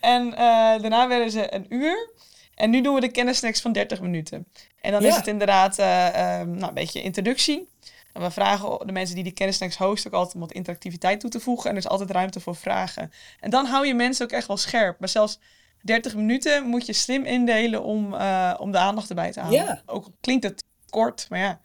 En 0.00 0.26
uh, 0.26 0.34
daarna 0.80 1.08
werden 1.08 1.30
ze 1.30 1.54
een 1.54 1.66
uur. 1.68 2.10
En 2.54 2.70
nu 2.70 2.80
doen 2.80 2.94
we 2.94 3.00
de 3.00 3.10
kennisnacks 3.10 3.60
van 3.60 3.72
30 3.72 4.00
minuten. 4.00 4.46
En 4.80 4.92
dan 4.92 5.02
ja. 5.02 5.08
is 5.08 5.16
het 5.16 5.26
inderdaad 5.26 5.78
uh, 5.78 6.40
um, 6.40 6.50
nou, 6.50 6.68
een 6.68 6.74
beetje 6.74 7.02
introductie. 7.02 7.68
En 8.12 8.22
we 8.22 8.30
vragen 8.30 8.86
de 8.86 8.92
mensen 8.92 9.14
die 9.14 9.24
die 9.24 9.32
kennisnacks 9.32 9.76
hosten 9.76 10.10
ook 10.10 10.16
altijd 10.16 10.34
om 10.34 10.40
wat 10.40 10.52
interactiviteit 10.52 11.20
toe 11.20 11.30
te 11.30 11.40
voegen. 11.40 11.70
En 11.70 11.76
er 11.76 11.82
is 11.82 11.88
altijd 11.88 12.10
ruimte 12.10 12.40
voor 12.40 12.56
vragen. 12.56 13.12
En 13.40 13.50
dan 13.50 13.66
hou 13.66 13.86
je 13.86 13.94
mensen 13.94 14.24
ook 14.24 14.32
echt 14.32 14.46
wel 14.46 14.56
scherp. 14.56 15.00
Maar 15.00 15.08
zelfs 15.08 15.38
30 15.80 16.14
minuten 16.14 16.66
moet 16.66 16.86
je 16.86 16.92
slim 16.92 17.24
indelen 17.24 17.82
om, 17.82 18.14
uh, 18.14 18.54
om 18.58 18.72
de 18.72 18.78
aandacht 18.78 19.08
erbij 19.08 19.32
te 19.32 19.40
halen. 19.40 19.64
Ja. 19.64 19.82
Ook 19.86 20.08
klinkt 20.20 20.44
het 20.44 20.64
kort, 20.90 21.26
maar 21.28 21.38
ja 21.38 21.60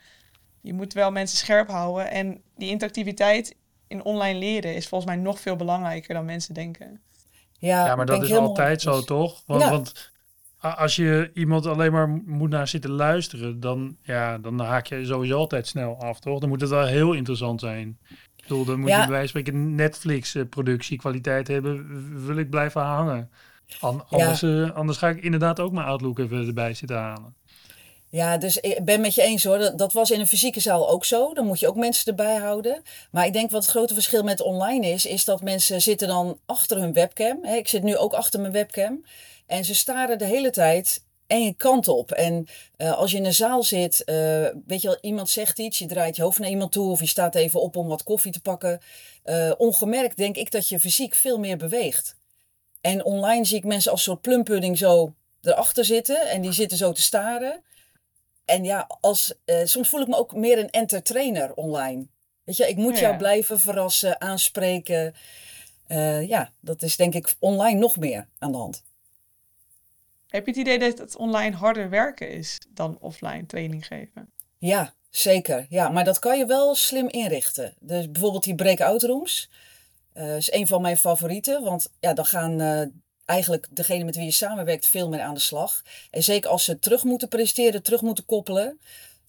je 0.67 0.73
moet 0.73 0.93
wel 0.93 1.11
mensen 1.11 1.37
scherp 1.37 1.69
houden. 1.69 2.11
En 2.11 2.41
die 2.55 2.69
interactiviteit 2.69 3.55
in 3.87 4.03
online 4.03 4.39
leren 4.39 4.75
is 4.75 4.87
volgens 4.87 5.11
mij 5.11 5.21
nog 5.21 5.39
veel 5.39 5.55
belangrijker 5.55 6.13
dan 6.13 6.25
mensen 6.25 6.53
denken. 6.53 7.01
Ja, 7.59 7.85
ja 7.85 7.95
maar 7.95 8.05
dat 8.05 8.23
is 8.23 8.33
altijd 8.33 8.81
zo, 8.81 9.01
toch? 9.01 9.43
Want, 9.45 9.61
ja. 9.61 9.69
want, 9.69 10.11
als 10.59 10.95
je 10.95 11.31
iemand 11.33 11.65
alleen 11.65 11.91
maar 11.91 12.09
moet 12.09 12.49
naar 12.49 12.67
zitten 12.67 12.91
luisteren, 12.91 13.59
dan, 13.59 13.97
ja, 14.01 14.37
dan 14.37 14.59
haak 14.59 14.85
je 14.85 15.05
sowieso 15.05 15.37
altijd 15.37 15.67
snel 15.67 15.99
af, 15.99 16.19
toch? 16.19 16.39
Dan 16.39 16.49
moet 16.49 16.61
het 16.61 16.69
wel 16.69 16.85
heel 16.85 17.13
interessant 17.13 17.59
zijn. 17.59 17.97
Ik 18.35 18.43
bedoel, 18.43 18.65
dan 18.65 18.79
moet 18.79 18.89
ja. 18.89 18.99
je 18.99 19.07
bij 19.07 19.15
wijze 19.15 19.31
van 19.31 19.41
spreken 19.41 19.75
Netflix-productie 19.75 20.97
kwaliteit 20.97 21.47
hebben, 21.47 22.25
wil 22.25 22.37
ik 22.37 22.49
blijven 22.49 22.81
hangen. 22.81 23.29
An 23.79 24.05
anders, 24.09 24.39
ja. 24.39 24.47
uh, 24.47 24.71
anders 24.71 24.97
ga 24.97 25.09
ik 25.09 25.23
inderdaad 25.23 25.59
ook 25.59 25.71
mijn 25.71 25.87
Outlook 25.87 26.19
even 26.19 26.47
erbij 26.47 26.73
zitten 26.73 26.97
halen. 26.97 27.35
Ja, 28.09 28.37
dus 28.37 28.57
ik 28.57 28.85
ben 28.85 29.01
met 29.01 29.15
je 29.15 29.21
eens 29.21 29.43
hoor. 29.43 29.77
Dat, 29.77 29.93
was 29.93 30.11
in 30.11 30.19
een 30.19 30.27
fysieke 30.27 30.59
zaal 30.59 30.89
ook 30.89 31.05
zo. 31.05 31.33
Dan 31.33 31.45
moet 31.45 31.59
je 31.59 31.67
ook 31.67 31.75
mensen 31.75 32.05
erbij 32.05 32.35
houden. 32.35 32.81
Maar 33.11 33.25
ik 33.25 33.33
denk 33.33 33.51
wat 33.51 33.61
het 33.61 33.71
grote 33.71 33.93
verschil 33.93 34.23
met 34.23 34.41
online 34.41 34.87
is, 34.87 35.05
is 35.05 35.25
dat 35.25 35.41
mensen 35.41 35.81
zitten 35.81 36.07
dan 36.07 36.39
achter 36.45 36.77
hun 36.77 36.93
webcam. 36.93 37.45
Ik 37.45 37.67
zit 37.67 37.83
nu 37.83 37.97
ook 37.97 38.13
achter 38.13 38.39
mijn 38.39 38.53
webcam. 38.53 39.05
En 39.45 39.65
ze 39.65 39.75
staren 39.75 40.17
de 40.17 40.25
hele 40.25 40.49
tijd 40.49 41.05
één 41.27 41.55
kant 41.55 41.87
op. 41.87 42.11
En 42.11 42.47
uh, 42.77 42.97
als 42.97 43.11
je 43.11 43.17
in 43.17 43.25
een 43.25 43.33
zaal 43.33 43.63
zit, 43.63 44.01
uh, 44.05 44.15
weet 44.65 44.81
je 44.81 44.87
wel, 44.87 44.97
iemand 45.01 45.29
zegt 45.29 45.59
iets, 45.59 45.77
je 45.77 45.85
draait 45.85 46.15
je 46.15 46.21
hoofd 46.21 46.39
naar 46.39 46.49
iemand 46.49 46.71
toe 46.71 46.91
of 46.91 46.99
je 46.99 47.05
staat 47.05 47.35
even 47.35 47.61
op 47.61 47.75
om 47.75 47.87
wat 47.87 48.03
koffie 48.03 48.31
te 48.31 48.41
pakken. 48.41 48.81
Uh, 49.25 49.51
ongemerkt 49.57 50.17
denk 50.17 50.35
ik 50.35 50.51
dat 50.51 50.69
je 50.69 50.79
fysiek 50.79 51.15
veel 51.15 51.39
meer 51.39 51.57
beweegt. 51.57 52.15
En 52.81 53.05
online 53.05 53.45
zie 53.45 53.57
ik 53.57 53.63
mensen 53.63 53.91
als 53.91 54.03
soort 54.03 54.21
plumpudding 54.21 54.77
zo 54.77 55.13
erachter 55.41 55.85
zitten 55.85 56.29
en 56.29 56.41
die 56.41 56.51
zitten 56.51 56.77
zo 56.77 56.91
te 56.91 57.01
staren. 57.01 57.63
En 58.47 58.63
ja, 58.63 58.89
als, 59.01 59.33
uh, 59.45 59.65
soms 59.65 59.89
voel 59.89 60.01
ik 60.01 60.07
me 60.07 60.15
ook 60.15 60.35
meer 60.35 60.59
een 60.59 60.69
entertainer 60.69 61.53
online. 61.53 62.07
Weet 62.43 62.57
je, 62.57 62.67
ik 62.67 62.75
moet 62.75 62.95
ja. 62.95 63.01
jou 63.01 63.17
blijven 63.17 63.59
verrassen, 63.59 64.21
aanspreken. 64.21 65.15
Uh, 65.87 66.27
ja, 66.27 66.51
dat 66.59 66.81
is 66.81 66.95
denk 66.95 67.13
ik 67.13 67.35
online 67.39 67.79
nog 67.79 67.97
meer 67.97 68.27
aan 68.39 68.51
de 68.51 68.57
hand. 68.57 68.83
Heb 70.27 70.45
je 70.45 70.51
het 70.51 70.59
idee 70.59 70.79
dat 70.79 70.97
het 70.97 71.15
online 71.15 71.55
harder 71.55 71.89
werken 71.89 72.29
is 72.29 72.57
dan 72.69 72.97
offline 72.99 73.45
training 73.45 73.87
geven? 73.87 74.31
Ja, 74.57 74.93
zeker. 75.09 75.65
Ja, 75.69 75.89
maar 75.89 76.03
dat 76.03 76.19
kan 76.19 76.37
je 76.37 76.45
wel 76.45 76.75
slim 76.75 77.07
inrichten. 77.07 77.73
Dus 77.79 78.11
bijvoorbeeld 78.11 78.43
die 78.43 78.55
breakout 78.55 79.03
rooms. 79.03 79.49
Uh, 80.13 80.35
is 80.35 80.51
een 80.51 80.67
van 80.67 80.81
mijn 80.81 80.97
favorieten. 80.97 81.63
Want 81.63 81.89
ja, 81.99 82.13
dan 82.13 82.25
gaan 82.25 82.61
eigenlijk 83.27 83.67
degene 83.69 84.03
met 84.03 84.15
wie 84.15 84.25
je 84.25 84.31
samenwerkt 84.31 84.87
veel 84.87 85.09
meer 85.09 85.21
aan 85.21 85.33
de 85.33 85.39
slag. 85.39 85.81
En 86.11 86.23
zeker 86.23 86.49
als 86.49 86.63
ze 86.63 86.79
terug 86.79 87.03
moeten 87.03 87.27
presteren, 87.27 87.83
terug 87.83 88.01
moeten 88.01 88.25
koppelen. 88.25 88.79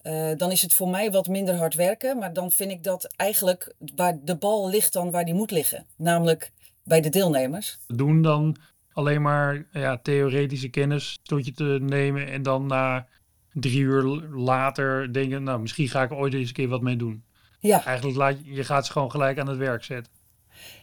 Uh, 0.02 0.30
dan 0.36 0.50
is 0.50 0.62
het 0.62 0.74
voor 0.74 0.88
mij 0.88 1.10
wat 1.10 1.28
minder 1.28 1.54
hard 1.54 1.74
werken. 1.74 2.18
Maar 2.18 2.32
dan 2.32 2.50
vind 2.50 2.70
ik 2.70 2.82
dat 2.82 3.14
eigenlijk 3.16 3.74
waar 3.96 4.18
de 4.22 4.36
bal 4.36 4.68
ligt 4.68 4.92
dan 4.92 5.10
waar 5.10 5.24
die 5.24 5.34
moet 5.34 5.50
liggen. 5.50 5.86
Namelijk 5.96 6.52
bij 6.84 7.00
de 7.00 7.08
deelnemers. 7.08 7.78
Doen 7.86 8.22
dan 8.22 8.56
alleen 8.92 9.22
maar 9.22 9.66
ja, 9.72 9.98
theoretische 9.98 10.68
kennis 10.68 11.18
tot 11.22 11.44
je 11.44 11.52
te 11.52 11.78
nemen. 11.80 12.28
En 12.28 12.42
dan 12.42 12.66
na 12.66 13.06
drie 13.52 13.80
uur 13.80 14.02
later 14.30 15.12
denken, 15.12 15.42
nou 15.42 15.60
misschien 15.60 15.88
ga 15.88 16.02
ik 16.02 16.12
ooit 16.12 16.34
eens 16.34 16.48
een 16.48 16.54
keer 16.54 16.68
wat 16.68 16.82
mee 16.82 16.96
doen. 16.96 17.24
Ja. 17.60 17.84
Eigenlijk 17.84 18.16
laat 18.16 18.38
je, 18.44 18.52
je 18.52 18.64
gaat 18.64 18.86
ze 18.86 18.92
gewoon 18.92 19.10
gelijk 19.10 19.38
aan 19.38 19.48
het 19.48 19.58
werk 19.58 19.84
zetten. 19.84 20.12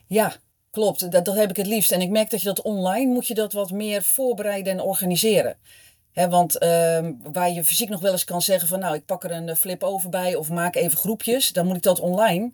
Ja, 0.07 0.35
Klopt, 0.75 1.11
dat, 1.11 1.25
dat 1.25 1.35
heb 1.35 1.49
ik 1.49 1.57
het 1.57 1.67
liefst. 1.67 1.91
En 1.91 2.01
ik 2.01 2.09
merk 2.09 2.29
dat 2.29 2.41
je 2.41 2.47
dat 2.47 2.61
online 2.61 3.13
moet 3.13 3.27
je 3.27 3.33
dat 3.33 3.53
wat 3.53 3.71
meer 3.71 4.03
voorbereiden 4.03 4.73
en 4.73 4.81
organiseren. 4.81 5.57
Want 6.13 6.63
uh, 6.63 7.09
waar 7.23 7.51
je 7.51 7.63
fysiek 7.63 7.89
nog 7.89 8.01
wel 8.01 8.11
eens 8.11 8.23
kan 8.23 8.41
zeggen 8.41 8.67
van 8.67 8.79
nou 8.79 8.95
ik 8.95 9.05
pak 9.05 9.23
er 9.23 9.31
een 9.31 9.55
flip 9.55 9.83
over 9.83 10.09
bij 10.09 10.35
of 10.35 10.49
maak 10.49 10.75
even 10.75 10.97
groepjes. 10.97 11.51
Dan 11.51 11.65
moet 11.65 11.75
ik 11.75 11.81
dat 11.81 11.99
online, 11.99 12.51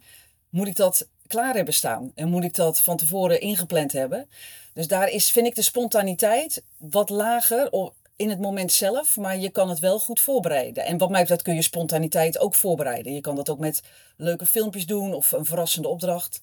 moet 0.50 0.68
ik 0.68 0.76
dat 0.76 1.08
klaar 1.28 1.56
hebben 1.56 1.74
staan. 1.74 2.12
En 2.16 2.30
moet 2.30 2.44
ik 2.44 2.56
dat 2.56 2.82
van 2.82 2.98
tevoren 2.98 3.42
ingepland 3.42 3.92
hebben. 3.92 4.30
Dus 4.74 4.88
daar 4.88 5.10
is, 5.10 5.32
vind 5.32 5.48
ik 5.48 5.56
de 5.56 5.62
spontaniteit 5.62 6.64
wat 6.78 7.10
lager 7.10 7.70
in 8.16 8.30
het 8.30 8.40
moment 8.40 8.72
zelf. 8.72 9.18
Maar 9.18 9.38
je 9.38 9.50
kan 9.50 9.70
het 9.70 9.80
wel 9.80 10.00
goed 10.00 10.20
voorbereiden. 10.20 10.86
En 10.86 10.98
wat 10.98 11.10
mij 11.10 11.22
betreft 11.22 11.42
kun 11.42 11.56
je 11.56 11.62
spontaniteit 11.62 12.40
ook 12.40 12.56
voorbereiden. 12.56 13.14
Je 13.14 13.22
kan 13.22 13.36
dat 13.36 13.50
ook 13.50 13.60
met 13.60 13.82
leuke 14.18 14.46
filmpjes 14.46 14.86
doen 14.86 15.14
of 15.14 15.32
een 15.32 15.46
verrassende 15.46 15.88
opdracht. 15.88 16.42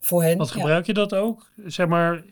Voor 0.00 0.22
hen. 0.22 0.36
Want 0.36 0.50
gebruik 0.50 0.86
je 0.86 0.94
dat 0.94 1.14
ook? 1.14 1.50
Zeg 1.66 1.86
maar, 1.86 2.24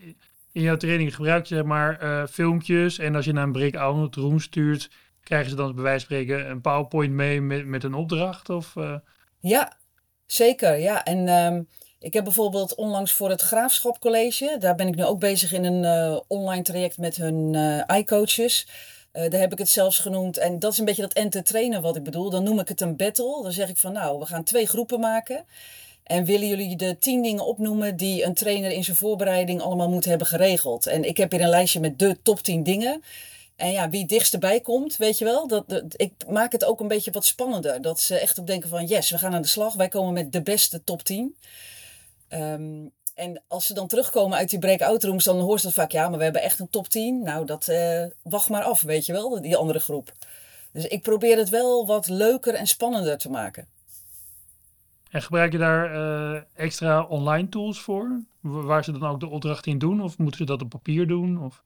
in 0.52 0.62
jouw 0.62 0.76
training 0.76 1.14
gebruik 1.14 1.46
je 1.46 1.54
zeg 1.54 1.64
maar 1.64 2.02
uh, 2.02 2.26
filmpjes 2.26 2.98
en 2.98 3.14
als 3.14 3.24
je 3.24 3.32
naar 3.32 3.44
een 3.44 3.52
breakout 3.52 4.14
room 4.14 4.40
stuurt, 4.40 4.90
krijgen 5.22 5.50
ze 5.50 5.56
dan 5.56 5.74
bij 5.74 5.82
wijze 5.82 6.06
van 6.06 6.16
spreken 6.16 6.50
een 6.50 6.60
PowerPoint 6.60 7.12
mee 7.12 7.40
met, 7.40 7.66
met 7.66 7.84
een 7.84 7.94
opdracht? 7.94 8.50
Of, 8.50 8.74
uh... 8.74 8.96
Ja, 9.40 9.76
zeker. 10.26 10.78
Ja, 10.78 11.04
en 11.04 11.28
ehm, 11.28 11.62
ik 11.98 12.12
heb 12.12 12.24
bijvoorbeeld 12.24 12.74
onlangs 12.74 13.12
voor 13.12 13.30
het 13.30 13.40
Graafschap 13.40 13.98
College, 13.98 14.56
daar 14.58 14.74
ben 14.74 14.88
ik 14.88 14.94
nu 14.94 15.04
ook 15.04 15.20
bezig 15.20 15.52
in 15.52 15.64
een 15.64 16.10
uh, 16.10 16.20
online 16.26 16.62
traject 16.62 16.98
met 16.98 17.16
hun 17.16 17.54
iCoaches. 17.96 18.66
Uh, 19.16 19.30
daar 19.30 19.40
heb 19.40 19.52
ik 19.52 19.58
het 19.58 19.68
zelfs 19.68 19.98
genoemd. 19.98 20.38
En 20.38 20.58
dat 20.58 20.72
is 20.72 20.78
een 20.78 20.84
beetje 20.84 21.02
dat 21.02 21.12
enter 21.12 21.44
trainen 21.44 21.82
wat 21.82 21.96
ik 21.96 22.02
bedoel. 22.02 22.30
Dan 22.30 22.42
noem 22.42 22.58
ik 22.58 22.68
het 22.68 22.80
een 22.80 22.96
battle. 22.96 23.42
Dan 23.42 23.52
zeg 23.52 23.68
ik 23.68 23.76
van 23.76 23.92
nou, 23.92 24.18
we 24.18 24.26
gaan 24.26 24.44
twee 24.44 24.66
groepen 24.66 25.00
maken. 25.00 25.44
En 26.06 26.24
willen 26.24 26.48
jullie 26.48 26.76
de 26.76 26.98
tien 26.98 27.22
dingen 27.22 27.46
opnoemen 27.46 27.96
die 27.96 28.24
een 28.24 28.34
trainer 28.34 28.70
in 28.70 28.84
zijn 28.84 28.96
voorbereiding 28.96 29.60
allemaal 29.60 29.88
moet 29.88 30.04
hebben 30.04 30.26
geregeld? 30.26 30.86
En 30.86 31.04
ik 31.04 31.16
heb 31.16 31.30
hier 31.30 31.40
een 31.40 31.48
lijstje 31.48 31.80
met 31.80 31.98
de 31.98 32.16
top 32.22 32.40
10 32.40 32.62
dingen. 32.62 33.02
En 33.56 33.72
ja, 33.72 33.88
wie 33.88 34.06
dichtst 34.06 34.32
erbij 34.32 34.60
komt, 34.60 34.96
weet 34.96 35.18
je 35.18 35.24
wel. 35.24 35.48
Dat, 35.48 35.64
ik 35.96 36.12
maak 36.28 36.52
het 36.52 36.64
ook 36.64 36.80
een 36.80 36.88
beetje 36.88 37.10
wat 37.10 37.24
spannender. 37.24 37.82
Dat 37.82 38.00
ze 38.00 38.18
echt 38.18 38.38
op 38.38 38.46
denken 38.46 38.68
van 38.68 38.86
yes, 38.86 39.10
we 39.10 39.18
gaan 39.18 39.34
aan 39.34 39.42
de 39.42 39.48
slag. 39.48 39.74
Wij 39.74 39.88
komen 39.88 40.12
met 40.12 40.32
de 40.32 40.42
beste 40.42 40.84
top 40.84 41.02
10. 41.02 41.36
Um, 42.28 42.92
en 43.14 43.42
als 43.48 43.66
ze 43.66 43.74
dan 43.74 43.86
terugkomen 43.86 44.38
uit 44.38 44.50
die 44.50 44.58
breakout 44.58 45.04
rooms, 45.04 45.24
dan 45.24 45.40
hoort 45.40 45.60
ze 45.60 45.72
vaak, 45.72 45.92
ja, 45.92 46.08
maar 46.08 46.18
we 46.18 46.24
hebben 46.24 46.42
echt 46.42 46.58
een 46.58 46.70
top 46.70 46.88
10. 46.88 47.22
Nou, 47.22 47.46
dat 47.46 47.68
uh, 47.68 48.04
wacht 48.22 48.48
maar 48.48 48.62
af, 48.62 48.80
weet 48.80 49.06
je 49.06 49.12
wel, 49.12 49.40
die 49.42 49.56
andere 49.56 49.78
groep. 49.78 50.12
Dus 50.72 50.86
ik 50.86 51.02
probeer 51.02 51.36
het 51.36 51.48
wel 51.48 51.86
wat 51.86 52.08
leuker 52.08 52.54
en 52.54 52.66
spannender 52.66 53.18
te 53.18 53.30
maken. 53.30 53.68
En 55.10 55.22
gebruik 55.22 55.52
je 55.52 55.58
daar 55.58 55.94
uh, 55.94 56.40
extra 56.54 57.02
online 57.02 57.48
tools 57.48 57.80
voor? 57.80 58.20
Waar 58.40 58.84
ze 58.84 58.92
dan 58.92 59.08
ook 59.08 59.20
de 59.20 59.28
opdracht 59.28 59.66
in 59.66 59.78
doen? 59.78 60.02
Of 60.02 60.18
moeten 60.18 60.38
ze 60.38 60.46
dat 60.46 60.62
op 60.62 60.68
papier 60.68 61.06
doen? 61.06 61.44
Of? 61.44 61.62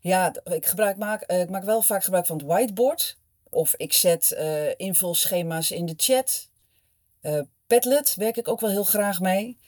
Ja, 0.00 0.34
ik, 0.44 0.66
gebruik, 0.66 0.96
maak, 0.96 1.30
uh, 1.30 1.40
ik 1.40 1.50
maak 1.50 1.64
wel 1.64 1.82
vaak 1.82 2.04
gebruik 2.04 2.26
van 2.26 2.36
het 2.36 2.46
whiteboard. 2.46 3.18
Of 3.50 3.74
ik 3.76 3.92
zet 3.92 4.36
invulschema's 4.76 5.70
in 5.70 5.86
de 5.86 5.94
chat. 5.96 6.48
Padlet 7.66 8.14
werk 8.14 8.36
ik 8.36 8.48
ook 8.48 8.60
wel 8.60 8.70
heel 8.70 8.84
graag 8.84 9.20
mee. 9.20 9.58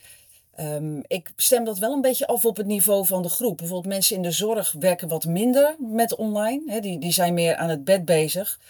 Um, 0.61 1.03
ik 1.07 1.33
stem 1.37 1.65
dat 1.65 1.79
wel 1.79 1.93
een 1.93 2.01
beetje 2.01 2.27
af 2.27 2.45
op 2.45 2.57
het 2.57 2.67
niveau 2.67 3.07
van 3.07 3.23
de 3.23 3.29
groep. 3.29 3.57
Bijvoorbeeld 3.57 3.95
mensen 3.95 4.17
in 4.17 4.23
de 4.23 4.31
zorg 4.31 4.75
werken 4.79 5.09
wat 5.09 5.25
minder 5.25 5.77
met 5.79 6.17
online. 6.17 6.63
Hè, 6.67 6.81
die, 6.81 6.99
die 6.99 7.13
zijn 7.13 7.35
meer 7.35 7.57
aan 7.57 7.69
het 7.69 7.85
bed 7.85 8.05
bezig. 8.05 8.61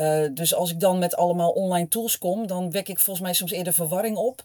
Uh, 0.00 0.26
dus 0.34 0.54
als 0.54 0.70
ik 0.70 0.80
dan 0.80 0.98
met 0.98 1.16
allemaal 1.16 1.50
online 1.50 1.88
tools 1.88 2.18
kom, 2.18 2.46
dan 2.46 2.70
wek 2.70 2.88
ik 2.88 2.98
volgens 2.98 3.26
mij 3.26 3.34
soms 3.34 3.50
eerder 3.50 3.72
verwarring 3.72 4.16
op. 4.16 4.42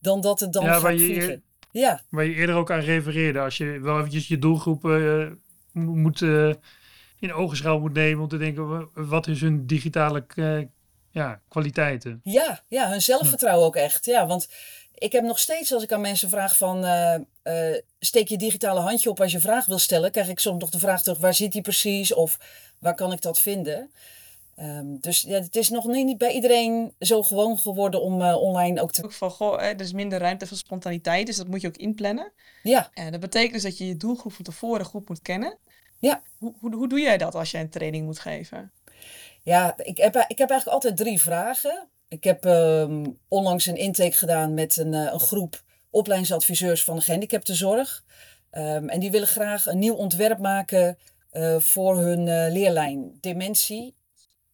Dan 0.00 0.20
dat 0.20 0.40
het 0.40 0.52
dan 0.52 0.64
ja, 0.64 0.72
gaat 0.72 0.80
vliegen. 0.80 1.42
Ja. 1.70 2.00
Waar 2.08 2.24
je 2.24 2.34
eerder 2.34 2.54
ook 2.54 2.70
aan 2.70 2.80
refereerde. 2.80 3.40
Als 3.40 3.56
je 3.56 3.80
wel 3.80 3.98
eventjes 3.98 4.28
je 4.28 4.38
doelgroep 4.38 4.84
uh, 4.84 5.26
moet, 5.72 6.20
uh, 6.20 6.54
in 7.18 7.32
ogenschouw 7.32 7.78
moet 7.78 7.92
nemen 7.92 8.22
om 8.22 8.28
te 8.28 8.36
denken, 8.36 8.88
wat 8.94 9.26
is 9.26 9.40
hun 9.40 9.66
digitale 9.66 10.26
ja, 11.10 11.40
kwaliteiten? 11.48 12.20
Ja, 12.22 12.62
ja, 12.68 12.90
hun 12.90 13.02
zelfvertrouwen 13.02 13.66
ook 13.66 13.76
echt. 13.76 14.04
Ja, 14.04 14.26
want 14.26 14.48
ik 14.94 15.12
heb 15.12 15.24
nog 15.24 15.38
steeds, 15.38 15.72
als 15.72 15.82
ik 15.82 15.92
aan 15.92 16.00
mensen 16.00 16.28
vraag 16.28 16.56
van 16.56 16.84
uh, 16.84 17.14
uh, 17.44 17.76
steek 17.98 18.28
je 18.28 18.36
digitale 18.36 18.80
handje 18.80 19.10
op 19.10 19.20
als 19.20 19.32
je 19.32 19.40
vraag 19.40 19.66
wil 19.66 19.78
stellen, 19.78 20.10
krijg 20.10 20.28
ik 20.28 20.38
soms 20.38 20.60
nog 20.60 20.70
de 20.70 20.78
vraag 20.78 21.02
terug, 21.02 21.18
waar 21.18 21.34
zit 21.34 21.52
die 21.52 21.62
precies 21.62 22.14
of 22.14 22.38
waar 22.78 22.94
kan 22.94 23.12
ik 23.12 23.22
dat 23.22 23.40
vinden? 23.40 23.90
Um, 24.60 25.00
dus 25.00 25.20
ja, 25.20 25.40
het 25.40 25.56
is 25.56 25.68
nog 25.68 25.86
niet 25.86 26.18
bij 26.18 26.32
iedereen 26.32 26.94
zo 26.98 27.22
gewoon 27.22 27.58
geworden 27.58 28.02
om 28.02 28.20
uh, 28.20 28.36
online 28.36 28.80
ook 28.80 28.92
te... 28.92 29.04
Ook 29.04 29.12
van, 29.12 29.30
goh, 29.30 29.62
er 29.62 29.80
is 29.80 29.92
minder 29.92 30.18
ruimte 30.18 30.46
voor 30.46 30.56
spontaniteit, 30.56 31.26
dus 31.26 31.36
dat 31.36 31.48
moet 31.48 31.60
je 31.60 31.68
ook 31.68 31.76
inplannen. 31.76 32.32
Ja. 32.62 32.90
En 32.94 33.10
dat 33.12 33.20
betekent 33.20 33.52
dus 33.52 33.62
dat 33.62 33.78
je 33.78 33.86
je 33.86 33.96
doelgroep 33.96 34.32
van 34.32 34.44
tevoren 34.44 34.84
goed 34.84 35.08
moet 35.08 35.22
kennen. 35.22 35.58
Ja. 35.98 36.22
Hoe, 36.38 36.54
hoe, 36.60 36.74
hoe 36.74 36.88
doe 36.88 37.00
jij 37.00 37.18
dat 37.18 37.34
als 37.34 37.50
jij 37.50 37.60
een 37.60 37.70
training 37.70 38.04
moet 38.04 38.18
geven? 38.18 38.72
Ja, 39.42 39.74
ik 39.76 39.96
heb, 39.96 40.16
ik 40.28 40.38
heb 40.38 40.50
eigenlijk 40.50 40.66
altijd 40.66 40.96
drie 40.96 41.20
vragen. 41.20 41.88
Ik 42.08 42.24
heb 42.24 42.44
um, 42.44 43.18
onlangs 43.28 43.66
een 43.66 43.76
intake 43.76 44.16
gedaan 44.16 44.54
met 44.54 44.76
een, 44.76 44.92
uh, 44.92 45.12
een 45.12 45.20
groep 45.20 45.62
opleidingsadviseurs 45.90 46.84
van 46.84 46.96
de 46.96 47.02
gehandicaptenzorg. 47.02 48.04
Um, 48.52 48.88
en 48.88 49.00
die 49.00 49.10
willen 49.10 49.28
graag 49.28 49.66
een 49.66 49.78
nieuw 49.78 49.94
ontwerp 49.94 50.38
maken 50.38 50.98
uh, 51.32 51.56
voor 51.58 51.98
hun 51.98 52.26
uh, 52.26 52.52
leerlijn 52.52 53.18
dementie 53.20 53.96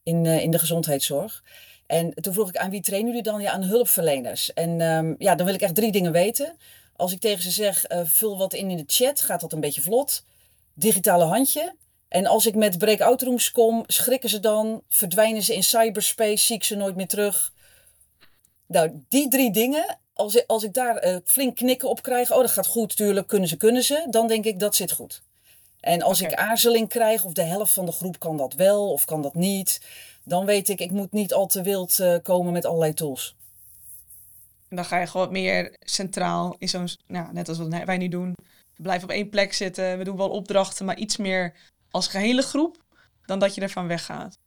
in, 0.04 0.26
in 0.26 0.50
de 0.50 0.58
gezondheidszorg. 0.58 1.42
En 1.86 2.14
toen 2.14 2.32
vroeg 2.32 2.48
ik 2.48 2.56
aan 2.56 2.70
wie 2.70 2.80
trainen 2.80 3.08
jullie 3.08 3.22
dan? 3.22 3.40
Ja, 3.40 3.52
aan 3.52 3.62
hulpverleners. 3.62 4.52
En 4.52 4.80
um, 4.80 5.14
ja, 5.18 5.34
dan 5.34 5.46
wil 5.46 5.54
ik 5.54 5.62
echt 5.62 5.74
drie 5.74 5.92
dingen 5.92 6.12
weten. 6.12 6.56
Als 6.96 7.12
ik 7.12 7.20
tegen 7.20 7.42
ze 7.42 7.50
zeg, 7.50 7.84
vul 8.04 8.38
wat 8.38 8.52
in 8.52 8.70
in 8.70 8.76
de 8.76 8.84
chat, 8.86 9.20
gaat 9.20 9.40
dat 9.40 9.52
een 9.52 9.60
beetje 9.60 9.82
vlot. 9.82 10.24
Digitale 10.74 11.24
handje. 11.24 11.74
En 12.08 12.26
als 12.26 12.46
ik 12.46 12.54
met 12.54 12.78
breakout 12.78 13.22
rooms 13.22 13.50
kom, 13.50 13.84
schrikken 13.86 14.28
ze 14.28 14.40
dan, 14.40 14.82
verdwijnen 14.88 15.42
ze 15.42 15.54
in 15.54 15.62
cyberspace, 15.62 16.44
zie 16.44 16.56
ik 16.56 16.64
ze 16.64 16.76
nooit 16.76 16.96
meer 16.96 17.06
terug. 17.06 17.52
Nou, 18.66 19.04
die 19.08 19.28
drie 19.28 19.52
dingen, 19.52 19.98
als 20.12 20.34
ik, 20.34 20.44
als 20.46 20.62
ik 20.62 20.72
daar 20.74 21.06
uh, 21.06 21.16
flink 21.24 21.56
knikken 21.56 21.88
op 21.88 22.02
krijg, 22.02 22.32
oh 22.32 22.38
dat 22.38 22.50
gaat 22.50 22.66
goed, 22.66 22.96
tuurlijk, 22.96 23.26
kunnen 23.26 23.48
ze, 23.48 23.56
kunnen 23.56 23.82
ze, 23.82 24.06
dan 24.10 24.26
denk 24.26 24.44
ik 24.44 24.58
dat 24.58 24.74
zit 24.74 24.92
goed. 24.92 25.22
En 25.84 26.02
als 26.02 26.20
ik 26.20 26.34
aarzeling 26.34 26.88
krijg, 26.88 27.24
of 27.24 27.32
de 27.32 27.42
helft 27.42 27.72
van 27.72 27.86
de 27.86 27.92
groep 27.92 28.18
kan 28.18 28.36
dat 28.36 28.54
wel 28.54 28.92
of 28.92 29.04
kan 29.04 29.22
dat 29.22 29.34
niet, 29.34 29.80
dan 30.24 30.44
weet 30.44 30.68
ik, 30.68 30.80
ik 30.80 30.90
moet 30.90 31.12
niet 31.12 31.34
al 31.34 31.46
te 31.46 31.62
wild 31.62 31.98
uh, 31.98 32.16
komen 32.22 32.52
met 32.52 32.64
allerlei 32.64 32.94
tools. 32.94 33.34
En 34.68 34.76
dan 34.76 34.84
ga 34.84 34.98
je 34.98 35.06
gewoon 35.06 35.32
meer 35.32 35.76
centraal 35.80 36.56
in 36.58 36.68
zo'n, 36.68 36.88
nou, 37.06 37.32
net 37.32 37.48
als 37.48 37.58
wat 37.58 37.84
wij 37.84 37.96
nu 37.96 38.08
doen. 38.08 38.34
We 38.76 38.82
blijven 38.82 39.08
op 39.08 39.14
één 39.14 39.28
plek 39.28 39.52
zitten, 39.52 39.98
we 39.98 40.04
doen 40.04 40.16
wel 40.16 40.30
opdrachten, 40.30 40.84
maar 40.84 40.96
iets 40.96 41.16
meer 41.16 41.54
als 41.90 42.06
gehele 42.06 42.42
groep 42.42 42.82
dan 43.26 43.38
dat 43.38 43.54
je 43.54 43.60
ervan 43.60 43.86
weggaat. 43.86 44.38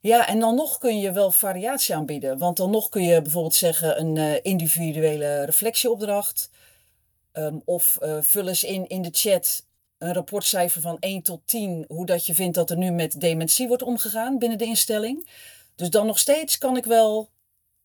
Ja, 0.00 0.28
en 0.28 0.40
dan 0.40 0.54
nog 0.54 0.78
kun 0.78 0.98
je 0.98 1.12
wel 1.12 1.32
variatie 1.32 1.94
aanbieden. 1.94 2.38
Want 2.38 2.56
dan 2.56 2.70
nog 2.70 2.88
kun 2.88 3.02
je 3.02 3.22
bijvoorbeeld 3.22 3.54
zeggen 3.54 4.00
een 4.00 4.16
uh, 4.16 4.34
individuele 4.42 5.44
reflectieopdracht. 5.44 6.50
Um, 7.32 7.62
of 7.64 7.98
uh, 8.02 8.16
vul 8.20 8.48
eens 8.48 8.64
in 8.64 8.86
in 8.86 9.02
de 9.02 9.08
chat 9.12 9.64
een 10.00 10.14
rapportcijfer 10.14 10.80
van 10.80 10.96
1 11.00 11.22
tot 11.22 11.40
10. 11.44 11.84
Hoe 11.88 12.06
dat 12.06 12.26
je 12.26 12.34
vindt 12.34 12.54
dat 12.54 12.70
er 12.70 12.76
nu 12.76 12.90
met 12.90 13.20
dementie 13.20 13.68
wordt 13.68 13.82
omgegaan 13.82 14.38
binnen 14.38 14.58
de 14.58 14.64
instelling. 14.64 15.28
Dus 15.74 15.90
dan 15.90 16.06
nog 16.06 16.18
steeds 16.18 16.58
kan 16.58 16.76
ik 16.76 16.84
wel 16.84 17.30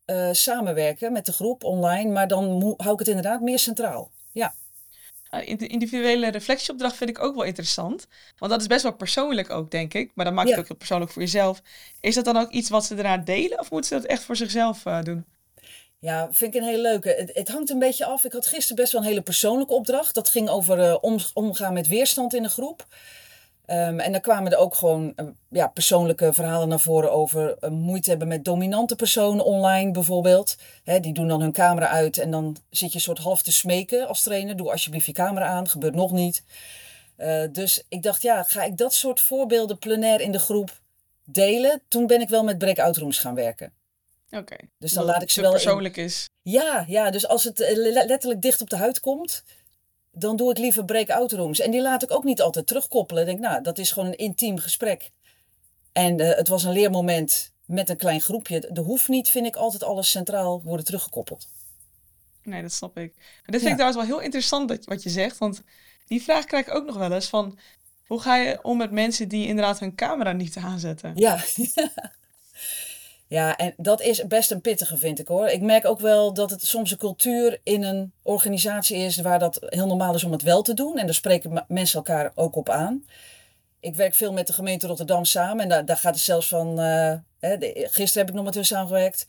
uh, 0.05 0.29
samenwerken 0.31 1.11
met 1.11 1.25
de 1.25 1.33
groep 1.33 1.63
online. 1.63 2.11
Maar 2.11 2.27
dan 2.27 2.73
hou 2.77 2.93
ik 2.93 2.99
het 2.99 3.07
inderdaad 3.07 3.41
meer 3.41 3.59
centraal. 3.59 4.11
Ja. 4.31 4.53
Uh, 5.31 5.47
individuele 5.47 6.31
reflectieopdracht 6.31 6.95
vind 6.95 7.09
ik 7.09 7.23
ook 7.23 7.35
wel 7.35 7.43
interessant. 7.43 8.07
Want 8.37 8.51
dat 8.51 8.61
is 8.61 8.67
best 8.67 8.83
wel 8.83 8.95
persoonlijk 8.95 9.49
ook, 9.49 9.71
denk 9.71 9.93
ik. 9.93 10.11
Maar 10.13 10.25
dan 10.25 10.33
maakt 10.33 10.49
het 10.49 10.59
ook 10.59 10.67
heel 10.67 10.77
persoonlijk 10.77 11.11
voor 11.11 11.21
jezelf. 11.21 11.61
Is 12.01 12.15
dat 12.15 12.25
dan 12.25 12.37
ook 12.37 12.51
iets 12.51 12.69
wat 12.69 12.85
ze 12.85 12.95
daarna 12.95 13.17
delen? 13.17 13.59
Of 13.59 13.71
moeten 13.71 13.89
ze 13.89 14.01
dat 14.01 14.11
echt 14.11 14.23
voor 14.23 14.35
zichzelf 14.35 14.85
uh, 14.85 15.03
doen? 15.03 15.25
Ja, 15.99 16.27
vind 16.31 16.55
ik 16.55 16.61
een 16.61 16.67
hele 16.67 16.81
leuke. 16.81 17.09
Het, 17.09 17.31
het, 17.33 17.49
hangt 17.49 17.69
een 17.69 17.79
beetje 17.79 18.05
af. 18.05 18.23
Ik 18.23 18.33
had 18.33 18.47
gisteren 18.47 18.75
best 18.75 18.91
wel 18.91 19.01
een 19.01 19.07
hele 19.07 19.21
persoonlijke 19.21 19.73
opdracht. 19.73 20.15
Dat 20.15 20.29
ging 20.29 20.49
over 20.49 20.99
om, 20.99 21.17
omgaan 21.33 21.73
met 21.73 21.87
weerstand 21.87 22.33
in 22.33 22.43
de 22.43 22.49
groep. 22.49 22.85
Um, 23.67 23.99
en 23.99 24.11
dan 24.11 24.21
kwamen 24.21 24.51
er 24.51 24.57
ook 24.57 24.75
gewoon 24.75 25.13
uh, 25.15 25.27
ja, 25.49 25.67
persoonlijke 25.67 26.33
verhalen 26.33 26.67
naar 26.67 26.79
voren 26.79 27.11
over 27.11 27.57
uh, 27.61 27.69
moeite 27.69 28.09
hebben 28.09 28.27
met 28.27 28.45
dominante 28.45 28.95
personen 28.95 29.45
online 29.45 29.91
bijvoorbeeld. 29.91 30.57
Hè, 30.83 30.99
die 30.99 31.13
doen 31.13 31.27
dan 31.27 31.41
hun 31.41 31.51
camera 31.51 31.87
uit 31.87 32.17
en 32.17 32.31
dan 32.31 32.57
zit 32.69 32.93
je 32.93 32.99
soort 32.99 33.17
half 33.17 33.41
te 33.41 33.51
smeken 33.51 34.07
als 34.07 34.23
trainer. 34.23 34.55
Doe 34.55 34.71
alsjeblieft 34.71 35.05
je 35.05 35.11
camera 35.11 35.45
aan, 35.45 35.67
gebeurt 35.67 35.95
nog 35.95 36.11
niet. 36.11 36.43
Dus 37.51 37.83
ik 37.89 38.03
dacht, 38.03 38.21
ja, 38.21 38.43
ga 38.43 38.63
ik 38.63 38.77
dat 38.77 38.93
soort 38.93 39.21
voorbeelden 39.21 39.77
plenair 39.77 40.21
in 40.21 40.31
de 40.31 40.39
groep 40.39 40.81
delen? 41.23 41.81
Toen 41.87 42.07
ben 42.07 42.21
ik 42.21 42.29
wel 42.29 42.43
met 42.43 42.57
breakout 42.57 42.97
rooms 42.97 43.19
gaan 43.19 43.35
werken. 43.35 43.73
Oké. 44.37 44.53
Okay. 44.53 44.69
Dus 44.77 44.93
dan 44.93 45.05
laat 45.05 45.21
ik 45.21 45.29
ze 45.29 45.41
wel. 45.41 45.51
persoonlijk 45.51 45.97
is. 45.97 46.29
Ja, 46.41 46.85
ja, 46.87 47.11
dus 47.11 47.27
als 47.27 47.43
het 47.43 47.59
letterlijk 47.75 48.41
dicht 48.41 48.61
op 48.61 48.69
de 48.69 48.77
huid 48.77 48.99
komt, 48.99 49.43
dan 50.11 50.35
doe 50.35 50.51
ik 50.51 50.57
liever 50.57 50.85
breakout 50.85 51.31
rooms. 51.31 51.59
En 51.59 51.71
die 51.71 51.81
laat 51.81 52.03
ik 52.03 52.11
ook 52.11 52.23
niet 52.23 52.41
altijd 52.41 52.67
terugkoppelen. 52.67 53.21
Ik 53.21 53.29
denk, 53.29 53.39
nou, 53.39 53.63
dat 53.63 53.77
is 53.77 53.91
gewoon 53.91 54.09
een 54.09 54.17
intiem 54.17 54.57
gesprek. 54.57 55.11
En 55.91 56.19
uh, 56.19 56.35
het 56.35 56.47
was 56.47 56.63
een 56.63 56.71
leermoment 56.71 57.51
met 57.65 57.89
een 57.89 57.97
klein 57.97 58.21
groepje. 58.21 58.67
Er 58.67 58.83
hoeft 58.83 59.07
niet, 59.07 59.29
vind 59.29 59.45
ik, 59.45 59.55
altijd 59.55 59.83
alles 59.83 60.09
centraal 60.09 60.61
worden 60.63 60.85
teruggekoppeld. 60.85 61.47
Nee, 62.43 62.61
dat 62.61 62.71
snap 62.71 62.97
ik. 62.97 63.13
Maar 63.15 63.25
dit 63.45 63.61
vind 63.61 63.63
ja. 63.63 63.69
ik 63.69 63.75
trouwens 63.75 64.07
wel 64.07 64.17
heel 64.17 64.25
interessant 64.25 64.85
wat 64.85 65.03
je 65.03 65.09
zegt. 65.09 65.37
Want 65.37 65.61
die 66.05 66.23
vraag 66.23 66.45
krijg 66.45 66.67
ik 66.67 66.73
ook 66.73 66.85
nog 66.85 66.97
wel 66.97 67.11
eens 67.11 67.27
van... 67.27 67.57
Hoe 68.05 68.21
ga 68.21 68.35
je 68.35 68.63
om 68.63 68.77
met 68.77 68.91
mensen 68.91 69.27
die 69.27 69.47
inderdaad 69.47 69.79
hun 69.79 69.95
camera 69.95 70.31
niet 70.31 70.57
aanzetten? 70.57 71.11
Ja, 71.15 71.35
Ja, 73.27 73.57
en 73.57 73.73
dat 73.77 74.01
is 74.01 74.27
best 74.27 74.51
een 74.51 74.61
pittige, 74.61 74.97
vind 74.97 75.19
ik 75.19 75.27
hoor. 75.27 75.47
Ik 75.47 75.61
merk 75.61 75.85
ook 75.85 75.99
wel 75.99 76.33
dat 76.33 76.49
het 76.49 76.65
soms 76.65 76.91
een 76.91 76.97
cultuur 76.97 77.59
in 77.63 77.83
een 77.83 78.13
organisatie 78.21 78.97
is 78.97 79.17
waar 79.17 79.39
dat 79.39 79.57
heel 79.65 79.87
normaal 79.87 80.13
is 80.13 80.23
om 80.23 80.31
het 80.31 80.41
wel 80.41 80.61
te 80.61 80.73
doen. 80.73 80.97
En 80.97 81.05
daar 81.05 81.15
spreken 81.15 81.65
mensen 81.67 81.97
elkaar 81.97 82.31
ook 82.35 82.55
op 82.55 82.69
aan. 82.69 83.05
Ik 83.79 83.95
werk 83.95 84.13
veel 84.13 84.33
met 84.33 84.47
de 84.47 84.53
gemeente 84.53 84.87
Rotterdam 84.87 85.25
samen 85.25 85.63
en 85.63 85.69
daar, 85.69 85.85
daar 85.85 85.97
gaat 85.97 86.13
het 86.13 86.23
zelfs 86.23 86.47
van. 86.47 86.79
Uh, 86.79 87.13
gisteren 87.39 88.25
heb 88.25 88.29
ik 88.29 88.33
nog 88.33 88.43
met 88.43 88.53
hun 88.55 88.65
samengewerkt. 88.65 89.25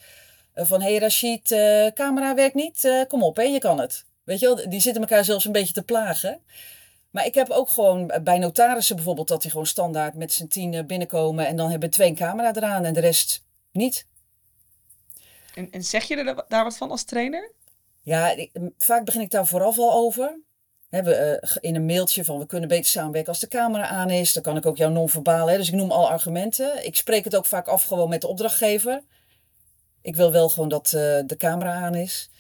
Uh, 0.55 0.65
van 0.65 0.81
hey 0.81 0.99
Rashid, 0.99 1.51
uh, 1.51 1.87
camera 1.87 2.35
werkt 2.35 2.55
niet, 2.55 3.05
kom 3.09 3.23
op, 3.23 3.37
hè, 3.37 3.43
je 3.43 3.59
kan 3.59 3.81
het. 3.81 4.05
Weet 4.25 4.41
je 4.41 4.47
wel, 4.47 4.69
die 4.69 4.81
zitten 4.81 5.03
elkaar 5.03 5.25
zelfs 5.25 5.45
een 5.45 5.53
beetje 5.53 5.73
te 5.73 5.83
plagen. 5.83 6.41
Maar 7.11 7.27
ik 7.27 7.35
heb 7.35 7.51
ook 7.51 7.69
gewoon 7.69 8.13
bij 8.23 8.39
notarissen 8.39 8.97
bijvoorbeeld 8.97 9.29
dat 9.29 9.43
die 9.43 9.51
gewoon 9.51 9.67
standaard 9.67 10.15
met 10.15 10.33
z'n 10.33 10.47
tien 10.47 10.87
binnenkomen 10.87 11.47
en 11.47 11.57
dan 11.57 11.71
hebben 11.71 11.91
twee 11.91 12.09
een 12.09 12.15
camera 12.15 12.55
eraan 12.55 12.85
en 12.85 12.95
de 12.95 13.01
rest 13.01 13.46
niet. 13.77 14.07
En, 15.55 15.71
en 15.71 15.85
zeg 15.85 16.05
je 16.05 16.17
er 16.17 16.45
daar 16.49 16.65
wat 16.65 16.77
van 16.77 16.91
als 16.91 17.05
trainer? 17.05 17.53
Ja, 18.03 18.37
vaak 18.79 19.05
begin 19.05 19.21
ik 19.21 19.31
daar 19.31 19.47
vooraf 19.47 19.79
al 19.79 19.93
over. 19.93 20.41
we, 20.89 21.41
uh, 21.43 21.57
in 21.61 21.75
een 21.75 21.87
mailtje 21.87 22.25
van 22.25 22.39
we 22.39 22.47
kunnen 22.47 22.69
beter 22.69 22.85
samenwerken 22.85 23.29
als 23.29 23.41
de 23.41 23.49
camera 23.49 23.87
aan 23.87 24.11
is. 24.11 24.33
Dan 24.33 24.43
kan 24.43 24.57
ik 24.57 24.67
ook 24.67 24.77
jouw 24.77 24.91
non-verbaal. 24.91 25.47
Dus 25.47 25.69
ik 25.69 25.75
noem 25.75 25.91
al 25.91 26.09
argumenten. 26.09 26.87
Ik 26.87 26.97
spreek 26.97 27.25
het 27.25 27.37
ook 27.37 27.47
vaak 27.47 27.69
af 27.69 27.83
gewoon 27.83 28.09
met 28.09 28.21
de 28.21 28.27
opdrachtgever. 28.27 29.03
Ik 30.03 30.17
wil 30.17 30.33
wel 30.33 30.49
gewoon 30.49 30.69
dat 30.69 30.87
uh, 30.87 31.01
de 31.27 31.37
camera 31.39 31.75
aan 31.75 31.95
is. 31.95 32.31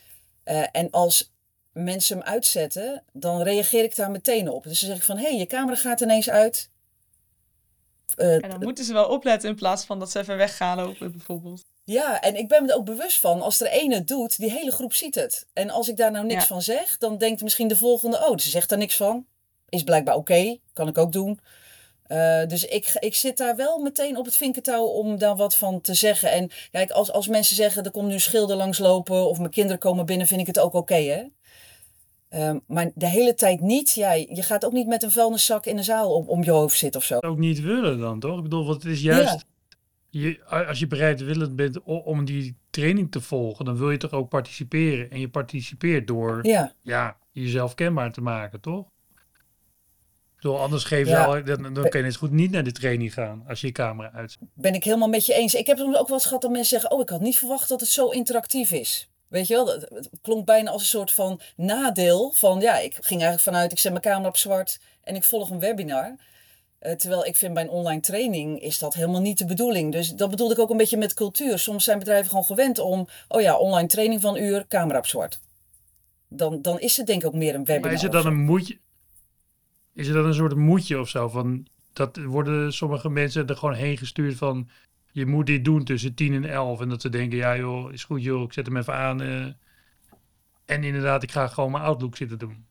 Uh, 0.44 0.66
en 0.72 0.90
als 0.90 1.34
mensen 1.72 2.18
hem 2.18 2.26
uitzetten, 2.26 3.04
dan 3.12 3.42
reageer 3.42 3.84
ik 3.84 3.96
daar 3.96 4.10
meteen 4.10 4.48
op. 4.48 4.62
Dus 4.62 4.80
dan 4.80 4.88
zeg 4.88 4.98
ik 4.98 5.04
van, 5.04 5.16
hé, 5.16 5.28
hey, 5.28 5.38
je 5.38 5.46
camera 5.46 5.76
gaat 5.76 6.00
ineens 6.00 6.30
uit. 6.30 6.70
En 8.16 8.50
dan 8.50 8.62
moeten 8.62 8.84
ze 8.84 8.92
wel 8.92 9.08
opletten 9.08 9.48
in 9.48 9.54
plaats 9.54 9.84
van 9.84 9.98
dat 9.98 10.10
ze 10.10 10.18
even 10.18 10.36
weggaan 10.36 10.76
lopen 10.76 11.12
bijvoorbeeld. 11.12 11.64
Ja, 11.84 12.20
en 12.20 12.36
ik 12.36 12.48
ben 12.48 12.62
me 12.64 12.70
er 12.70 12.76
ook 12.76 12.84
bewust 12.84 13.20
van, 13.20 13.42
als 13.42 13.60
er 13.60 13.66
ene 13.66 13.94
het 13.94 14.08
doet, 14.08 14.38
die 14.38 14.50
hele 14.50 14.70
groep 14.70 14.94
ziet 14.94 15.14
het. 15.14 15.46
En 15.52 15.70
als 15.70 15.88
ik 15.88 15.96
daar 15.96 16.10
nou 16.10 16.26
niks 16.26 16.44
van 16.44 16.62
zeg, 16.62 16.98
dan 16.98 17.18
denkt 17.18 17.42
misschien 17.42 17.68
de 17.68 17.76
volgende, 17.76 18.26
oh, 18.28 18.38
ze 18.38 18.50
zegt 18.50 18.68
daar 18.68 18.78
niks 18.78 18.96
van. 18.96 19.26
Is 19.68 19.82
blijkbaar 19.82 20.14
oké, 20.14 20.58
kan 20.72 20.88
ik 20.88 20.98
ook 20.98 21.12
doen. 21.12 21.40
Uh, 22.08 22.46
dus 22.46 22.64
ik, 22.64 22.96
ik 22.98 23.14
zit 23.14 23.36
daar 23.36 23.56
wel 23.56 23.78
meteen 23.78 24.16
op 24.16 24.24
het 24.24 24.36
vinkentouw 24.36 24.84
om 24.84 25.18
daar 25.18 25.36
wat 25.36 25.56
van 25.56 25.80
te 25.80 25.94
zeggen. 25.94 26.30
En 26.30 26.50
kijk, 26.70 26.90
als, 26.90 27.12
als 27.12 27.28
mensen 27.28 27.56
zeggen, 27.56 27.84
er 27.84 27.90
komt 27.90 28.08
nu 28.08 28.20
schilder 28.20 28.56
langslopen 28.56 29.28
of 29.28 29.38
mijn 29.38 29.50
kinderen 29.50 29.78
komen 29.78 30.06
binnen, 30.06 30.26
vind 30.26 30.40
ik 30.40 30.46
het 30.46 30.58
ook 30.58 30.74
oké, 30.74 30.94
hè? 30.94 31.24
Uh, 32.36 32.52
maar 32.66 32.90
de 32.94 33.08
hele 33.08 33.34
tijd 33.34 33.60
niet. 33.60 33.92
Ja, 33.92 34.12
je 34.12 34.42
gaat 34.42 34.64
ook 34.64 34.72
niet 34.72 34.86
met 34.86 35.02
een 35.02 35.10
vuilniszak 35.10 35.66
in 35.66 35.76
de 35.76 35.82
zaal 35.82 36.14
om, 36.14 36.28
om 36.28 36.44
je 36.44 36.50
hoofd 36.50 36.78
zitten 36.78 37.00
of 37.00 37.06
zo. 37.06 37.18
Ook 37.20 37.38
niet 37.38 37.60
willen 37.60 37.98
dan, 37.98 38.20
toch? 38.20 38.36
Ik 38.36 38.42
bedoel, 38.42 38.66
want 38.66 38.82
het 38.82 38.92
is 38.92 39.00
juist 39.00 39.44
je, 40.20 40.44
als 40.66 40.78
je 40.78 40.86
bereidwillend 40.86 41.56
bent 41.56 41.82
om 41.82 42.24
die 42.24 42.56
training 42.70 43.10
te 43.10 43.20
volgen, 43.20 43.64
dan 43.64 43.76
wil 43.76 43.90
je 43.90 43.96
toch 43.96 44.12
ook 44.12 44.28
participeren. 44.28 45.10
En 45.10 45.20
je 45.20 45.28
participeert 45.28 46.06
door 46.06 46.38
ja. 46.46 46.72
Ja, 46.82 47.16
jezelf 47.32 47.74
kenbaar 47.74 48.12
te 48.12 48.20
maken, 48.20 48.60
toch? 48.60 48.86
Door 50.38 50.58
anders 50.58 50.84
geef 50.84 51.08
je 51.08 51.18
al, 51.18 51.44
dan, 51.44 51.74
dan 51.74 51.88
kan 51.88 52.00
je 52.00 52.06
het 52.06 52.16
goed 52.16 52.30
niet 52.30 52.50
naar 52.50 52.64
de 52.64 52.72
training 52.72 53.12
gaan 53.12 53.44
als 53.48 53.60
je 53.60 53.66
je 53.66 53.72
camera 53.72 54.12
uit. 54.12 54.38
Ben 54.54 54.74
ik 54.74 54.84
helemaal 54.84 55.08
met 55.08 55.26
je 55.26 55.34
eens. 55.34 55.54
Ik 55.54 55.66
heb 55.66 55.78
ook 55.78 55.92
wel 55.92 56.06
eens 56.08 56.26
gehad 56.26 56.42
dat 56.42 56.50
mensen 56.50 56.80
zeggen: 56.80 56.90
Oh, 56.90 57.00
ik 57.00 57.08
had 57.08 57.20
niet 57.20 57.38
verwacht 57.38 57.68
dat 57.68 57.80
het 57.80 57.88
zo 57.88 58.08
interactief 58.08 58.70
is. 58.70 59.08
Weet 59.28 59.46
je 59.46 59.54
wel, 59.54 59.66
het 59.68 60.10
klonk 60.22 60.46
bijna 60.46 60.70
als 60.70 60.80
een 60.80 60.88
soort 60.88 61.12
van 61.12 61.40
nadeel 61.56 62.32
van 62.32 62.60
ja, 62.60 62.78
ik 62.78 62.92
ging 62.92 63.20
eigenlijk 63.20 63.40
vanuit, 63.40 63.72
ik 63.72 63.78
zet 63.78 63.92
mijn 63.92 64.04
camera 64.04 64.28
op 64.28 64.36
zwart 64.36 64.80
en 65.02 65.14
ik 65.14 65.24
volg 65.24 65.50
een 65.50 65.60
webinar. 65.60 66.16
Eh, 66.78 66.92
terwijl 66.92 67.26
ik 67.26 67.36
vind 67.36 67.54
bij 67.54 67.62
een 67.62 67.68
online 67.68 68.00
training 68.00 68.60
is 68.60 68.78
dat 68.78 68.94
helemaal 68.94 69.20
niet 69.20 69.38
de 69.38 69.44
bedoeling. 69.44 69.92
Dus 69.92 70.10
dat 70.10 70.30
bedoelde 70.30 70.54
ik 70.54 70.60
ook 70.60 70.70
een 70.70 70.76
beetje 70.76 70.96
met 70.96 71.14
cultuur. 71.14 71.58
Soms 71.58 71.84
zijn 71.84 71.98
bedrijven 71.98 72.28
gewoon 72.28 72.44
gewend 72.44 72.78
om, 72.78 73.08
oh 73.28 73.40
ja, 73.40 73.56
online 73.56 73.88
training 73.88 74.20
van 74.20 74.36
een 74.36 74.42
uur, 74.42 74.66
camera 74.66 74.98
op 74.98 75.06
zwart. 75.06 75.40
Dan, 76.28 76.62
dan 76.62 76.80
is 76.80 76.96
het 76.96 77.06
denk 77.06 77.20
ik 77.20 77.26
ook 77.26 77.34
meer 77.34 77.54
een 77.54 77.64
webinar. 77.64 77.80
Maar 77.80 77.92
is 77.92 78.02
het 78.02 78.12
dan 78.12 78.26
een 78.26 78.44
moedje? 78.44 78.78
Is 79.94 80.06
het 80.06 80.16
dan 80.16 80.26
een 80.26 80.34
soort 80.34 80.56
moedje 80.56 81.00
of 81.00 81.08
zo? 81.08 81.28
Van, 81.28 81.66
dat 81.92 82.16
worden 82.16 82.72
sommige 82.72 83.08
mensen 83.08 83.46
er 83.46 83.56
gewoon 83.56 83.74
heen 83.74 83.96
gestuurd 83.96 84.36
van, 84.36 84.68
je 85.16 85.26
moet 85.26 85.46
dit 85.46 85.64
doen 85.64 85.84
tussen 85.84 86.14
10 86.14 86.34
en 86.34 86.44
11. 86.44 86.80
En 86.80 86.88
dat 86.88 87.00
ze 87.00 87.08
denken, 87.08 87.38
ja 87.38 87.56
joh, 87.56 87.92
is 87.92 88.04
goed 88.04 88.22
joh, 88.22 88.42
ik 88.42 88.52
zet 88.52 88.66
hem 88.66 88.76
even 88.76 88.94
aan. 88.94 89.22
Uh, 89.22 89.46
en 90.64 90.84
inderdaad, 90.84 91.22
ik 91.22 91.32
ga 91.32 91.46
gewoon 91.46 91.70
mijn 91.70 91.84
Outlook 91.84 92.16
zitten 92.16 92.38
doen. 92.38 92.66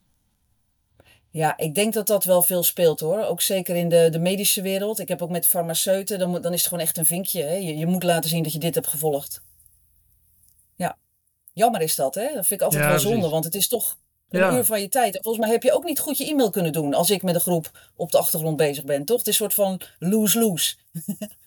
Ja, 1.29 1.57
ik 1.57 1.75
denk 1.75 1.93
dat 1.93 2.07
dat 2.07 2.23
wel 2.23 2.41
veel 2.41 2.63
speelt 2.63 2.99
hoor. 2.99 3.25
Ook 3.25 3.41
zeker 3.41 3.75
in 3.75 3.89
de, 3.89 4.07
de 4.11 4.19
medische 4.19 4.61
wereld. 4.61 4.99
Ik 4.99 5.07
heb 5.07 5.21
ook 5.21 5.29
met 5.29 5.47
farmaceuten, 5.47 6.19
dan, 6.19 6.41
dan 6.41 6.53
is 6.53 6.59
het 6.59 6.67
gewoon 6.67 6.83
echt 6.83 6.97
een 6.97 7.05
vinkje. 7.05 7.43
Hè? 7.43 7.53
Je, 7.53 7.77
je 7.77 7.85
moet 7.85 8.03
laten 8.03 8.29
zien 8.29 8.43
dat 8.43 8.53
je 8.53 8.59
dit 8.59 8.75
hebt 8.75 8.87
gevolgd. 8.87 9.41
Ja, 10.75 10.97
jammer 11.53 11.81
is 11.81 11.95
dat 11.95 12.15
hè. 12.15 12.33
Dat 12.33 12.47
vind 12.47 12.61
ik 12.61 12.61
altijd 12.61 12.85
wel 12.85 12.99
zonde, 12.99 13.29
want 13.29 13.43
het 13.45 13.55
is 13.55 13.67
toch 13.67 13.97
een 14.29 14.53
uur 14.53 14.65
van 14.65 14.81
je 14.81 14.89
tijd. 14.89 15.19
volgens 15.21 15.45
mij 15.45 15.53
heb 15.53 15.63
je 15.63 15.73
ook 15.73 15.83
niet 15.83 15.99
goed 15.99 16.17
je 16.17 16.25
e-mail 16.25 16.49
kunnen 16.49 16.71
doen 16.71 16.93
als 16.93 17.09
ik 17.09 17.23
met 17.23 17.35
een 17.35 17.41
groep 17.41 17.91
op 17.95 18.11
de 18.11 18.17
achtergrond 18.17 18.57
bezig 18.57 18.83
ben, 18.83 19.05
toch? 19.05 19.17
Het 19.17 19.27
is 19.27 19.39
een 19.39 19.51
soort 19.51 19.53
van 19.53 19.81
lose-lose. 19.99 20.75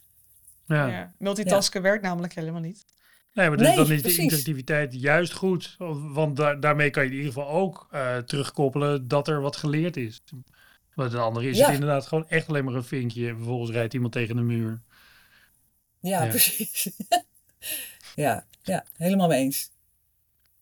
ja. 0.68 0.86
ja. 0.86 1.12
Multitasken 1.18 1.82
werkt 1.82 2.02
namelijk 2.02 2.34
helemaal 2.34 2.60
niet. 2.60 2.84
Nee, 3.32 3.48
maar 3.48 3.58
dus 3.58 3.74
dan 3.74 3.90
is 3.90 4.02
de 4.02 4.16
interactiviteit 4.16 4.94
juist 4.94 5.32
goed. 5.32 5.76
Want 6.12 6.36
daarmee 6.36 6.90
kan 6.90 7.02
je 7.04 7.10
in 7.10 7.16
ieder 7.16 7.32
geval 7.32 7.48
ook 7.48 7.88
uh, 7.92 8.16
terugkoppelen 8.16 9.08
dat 9.08 9.28
er 9.28 9.40
wat 9.40 9.56
geleerd 9.56 9.96
is. 9.96 10.22
Want 10.94 11.10
de 11.10 11.18
andere 11.18 11.48
is 11.48 11.58
het 11.58 11.68
inderdaad 11.68 12.06
gewoon 12.06 12.28
echt 12.28 12.48
alleen 12.48 12.64
maar 12.64 12.74
een 12.74 12.84
vinkje. 12.84 13.28
En 13.28 13.36
vervolgens 13.36 13.70
rijdt 13.70 13.94
iemand 13.94 14.12
tegen 14.12 14.36
de 14.36 14.42
muur. 14.42 14.80
Ja, 16.00 16.26
precies. 16.26 16.90
ja, 18.14 18.44
ja, 18.62 18.84
helemaal 18.96 19.28
mee 19.28 19.40
eens. 19.40 19.70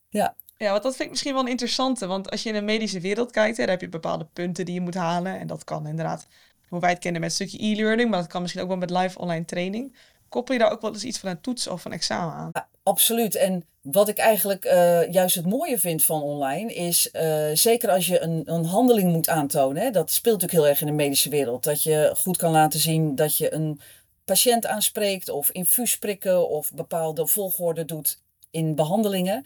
Ja. 0.09 0.37
Ja, 0.59 0.71
want 0.71 0.83
dat 0.83 0.93
vind 0.93 1.05
ik 1.05 1.11
misschien 1.11 1.33
wel 1.33 1.43
een 1.43 1.51
interessante. 1.51 2.07
Want 2.07 2.31
als 2.31 2.43
je 2.43 2.49
in 2.49 2.55
de 2.55 2.61
medische 2.61 3.01
wereld 3.01 3.31
kijkt, 3.31 3.57
hè, 3.57 3.63
dan 3.63 3.73
heb 3.73 3.81
je 3.81 3.89
bepaalde 3.89 4.29
punten 4.33 4.65
die 4.65 4.75
je 4.75 4.81
moet 4.81 4.95
halen. 4.95 5.39
En 5.39 5.47
dat 5.47 5.65
kan 5.65 5.87
inderdaad, 5.87 6.27
hoe 6.69 6.81
wij 6.81 6.91
het 6.91 6.99
kennen, 6.99 7.21
met 7.21 7.31
een 7.31 7.37
stukje 7.37 7.67
e-learning. 7.67 8.11
Maar 8.11 8.21
dat 8.21 8.29
kan 8.29 8.43
misschien 8.43 8.63
ook 8.63 8.69
wel 8.69 8.77
met 8.77 8.91
live 8.91 9.19
online 9.19 9.45
training. 9.45 9.97
Koppel 10.29 10.55
je 10.55 10.61
daar 10.61 10.73
ook 10.73 10.81
wel 10.81 10.93
eens 10.93 11.05
iets 11.05 11.19
van 11.19 11.31
een 11.31 11.41
toets 11.41 11.67
of 11.67 11.85
een 11.85 11.93
examen 11.93 12.35
aan? 12.35 12.51
Ja, 12.53 12.69
absoluut. 12.83 13.35
En 13.35 13.65
wat 13.81 14.09
ik 14.09 14.19
eigenlijk 14.19 14.65
uh, 14.65 15.13
juist 15.13 15.35
het 15.35 15.47
mooie 15.47 15.79
vind 15.79 16.05
van 16.05 16.23
online 16.23 16.75
is, 16.75 17.09
uh, 17.13 17.47
zeker 17.53 17.91
als 17.91 18.07
je 18.07 18.21
een, 18.21 18.43
een 18.45 18.65
handeling 18.65 19.13
moet 19.13 19.29
aantonen, 19.29 19.83
hè, 19.83 19.91
dat 19.91 20.11
speelt 20.11 20.41
natuurlijk 20.41 20.63
heel 20.63 20.71
erg 20.71 20.81
in 20.81 20.87
de 20.87 21.03
medische 21.03 21.29
wereld, 21.29 21.65
dat 21.65 21.83
je 21.83 22.15
goed 22.17 22.37
kan 22.37 22.51
laten 22.51 22.81
zien 22.81 23.15
dat 23.15 23.37
je 23.37 23.55
een 23.55 23.81
patiënt 24.25 24.67
aanspreekt 24.67 25.29
of 25.29 25.51
infuus 25.51 25.99
prikken 25.99 26.49
of 26.49 26.73
bepaalde 26.73 27.27
volgorde 27.27 27.85
doet 27.85 28.19
in 28.51 28.75
behandelingen. 28.75 29.45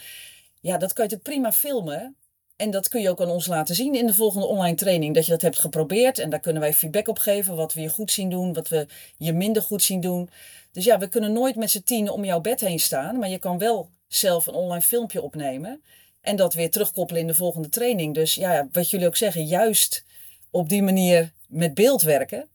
Ja, 0.60 0.76
dat 0.76 0.92
kan 0.92 1.08
je 1.08 1.18
prima 1.18 1.52
filmen. 1.52 2.16
En 2.60 2.70
dat 2.70 2.88
kun 2.88 3.00
je 3.00 3.10
ook 3.10 3.20
aan 3.20 3.30
ons 3.30 3.46
laten 3.46 3.74
zien 3.74 3.94
in 3.94 4.06
de 4.06 4.14
volgende 4.14 4.46
online 4.46 4.76
training. 4.76 5.14
Dat 5.14 5.24
je 5.24 5.30
dat 5.30 5.42
hebt 5.42 5.58
geprobeerd. 5.58 6.18
En 6.18 6.30
daar 6.30 6.40
kunnen 6.40 6.62
wij 6.62 6.74
feedback 6.74 7.08
op 7.08 7.18
geven. 7.18 7.56
Wat 7.56 7.72
we 7.72 7.80
je 7.80 7.88
goed 7.88 8.10
zien 8.10 8.30
doen. 8.30 8.52
Wat 8.52 8.68
we 8.68 8.86
je 9.16 9.32
minder 9.32 9.62
goed 9.62 9.82
zien 9.82 10.00
doen. 10.00 10.30
Dus 10.72 10.84
ja, 10.84 10.98
we 10.98 11.08
kunnen 11.08 11.32
nooit 11.32 11.56
met 11.56 11.70
z'n 11.70 11.82
tien 11.82 12.10
om 12.10 12.24
jouw 12.24 12.40
bed 12.40 12.60
heen 12.60 12.80
staan. 12.80 13.18
Maar 13.18 13.28
je 13.28 13.38
kan 13.38 13.58
wel 13.58 13.90
zelf 14.06 14.46
een 14.46 14.54
online 14.54 14.82
filmpje 14.82 15.22
opnemen. 15.22 15.82
En 16.20 16.36
dat 16.36 16.54
weer 16.54 16.70
terugkoppelen 16.70 17.20
in 17.20 17.26
de 17.26 17.34
volgende 17.34 17.68
training. 17.68 18.14
Dus 18.14 18.34
ja, 18.34 18.68
wat 18.72 18.90
jullie 18.90 19.06
ook 19.06 19.16
zeggen, 19.16 19.44
juist 19.44 20.04
op 20.50 20.68
die 20.68 20.82
manier 20.82 21.32
met 21.48 21.74
beeld 21.74 22.02
werken, 22.02 22.48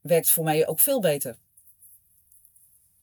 werkt 0.00 0.30
voor 0.30 0.44
mij 0.44 0.66
ook 0.66 0.80
veel 0.80 1.00
beter. 1.00 1.36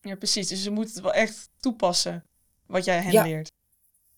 Ja, 0.02 0.16
precies. 0.16 0.48
Dus 0.48 0.64
je 0.64 0.72
moet 0.72 0.94
het 0.94 1.02
wel 1.02 1.14
echt 1.14 1.50
toepassen 1.60 2.24
wat 2.66 2.86
jij 2.86 3.02
hen 3.02 3.24
leert. 3.24 3.56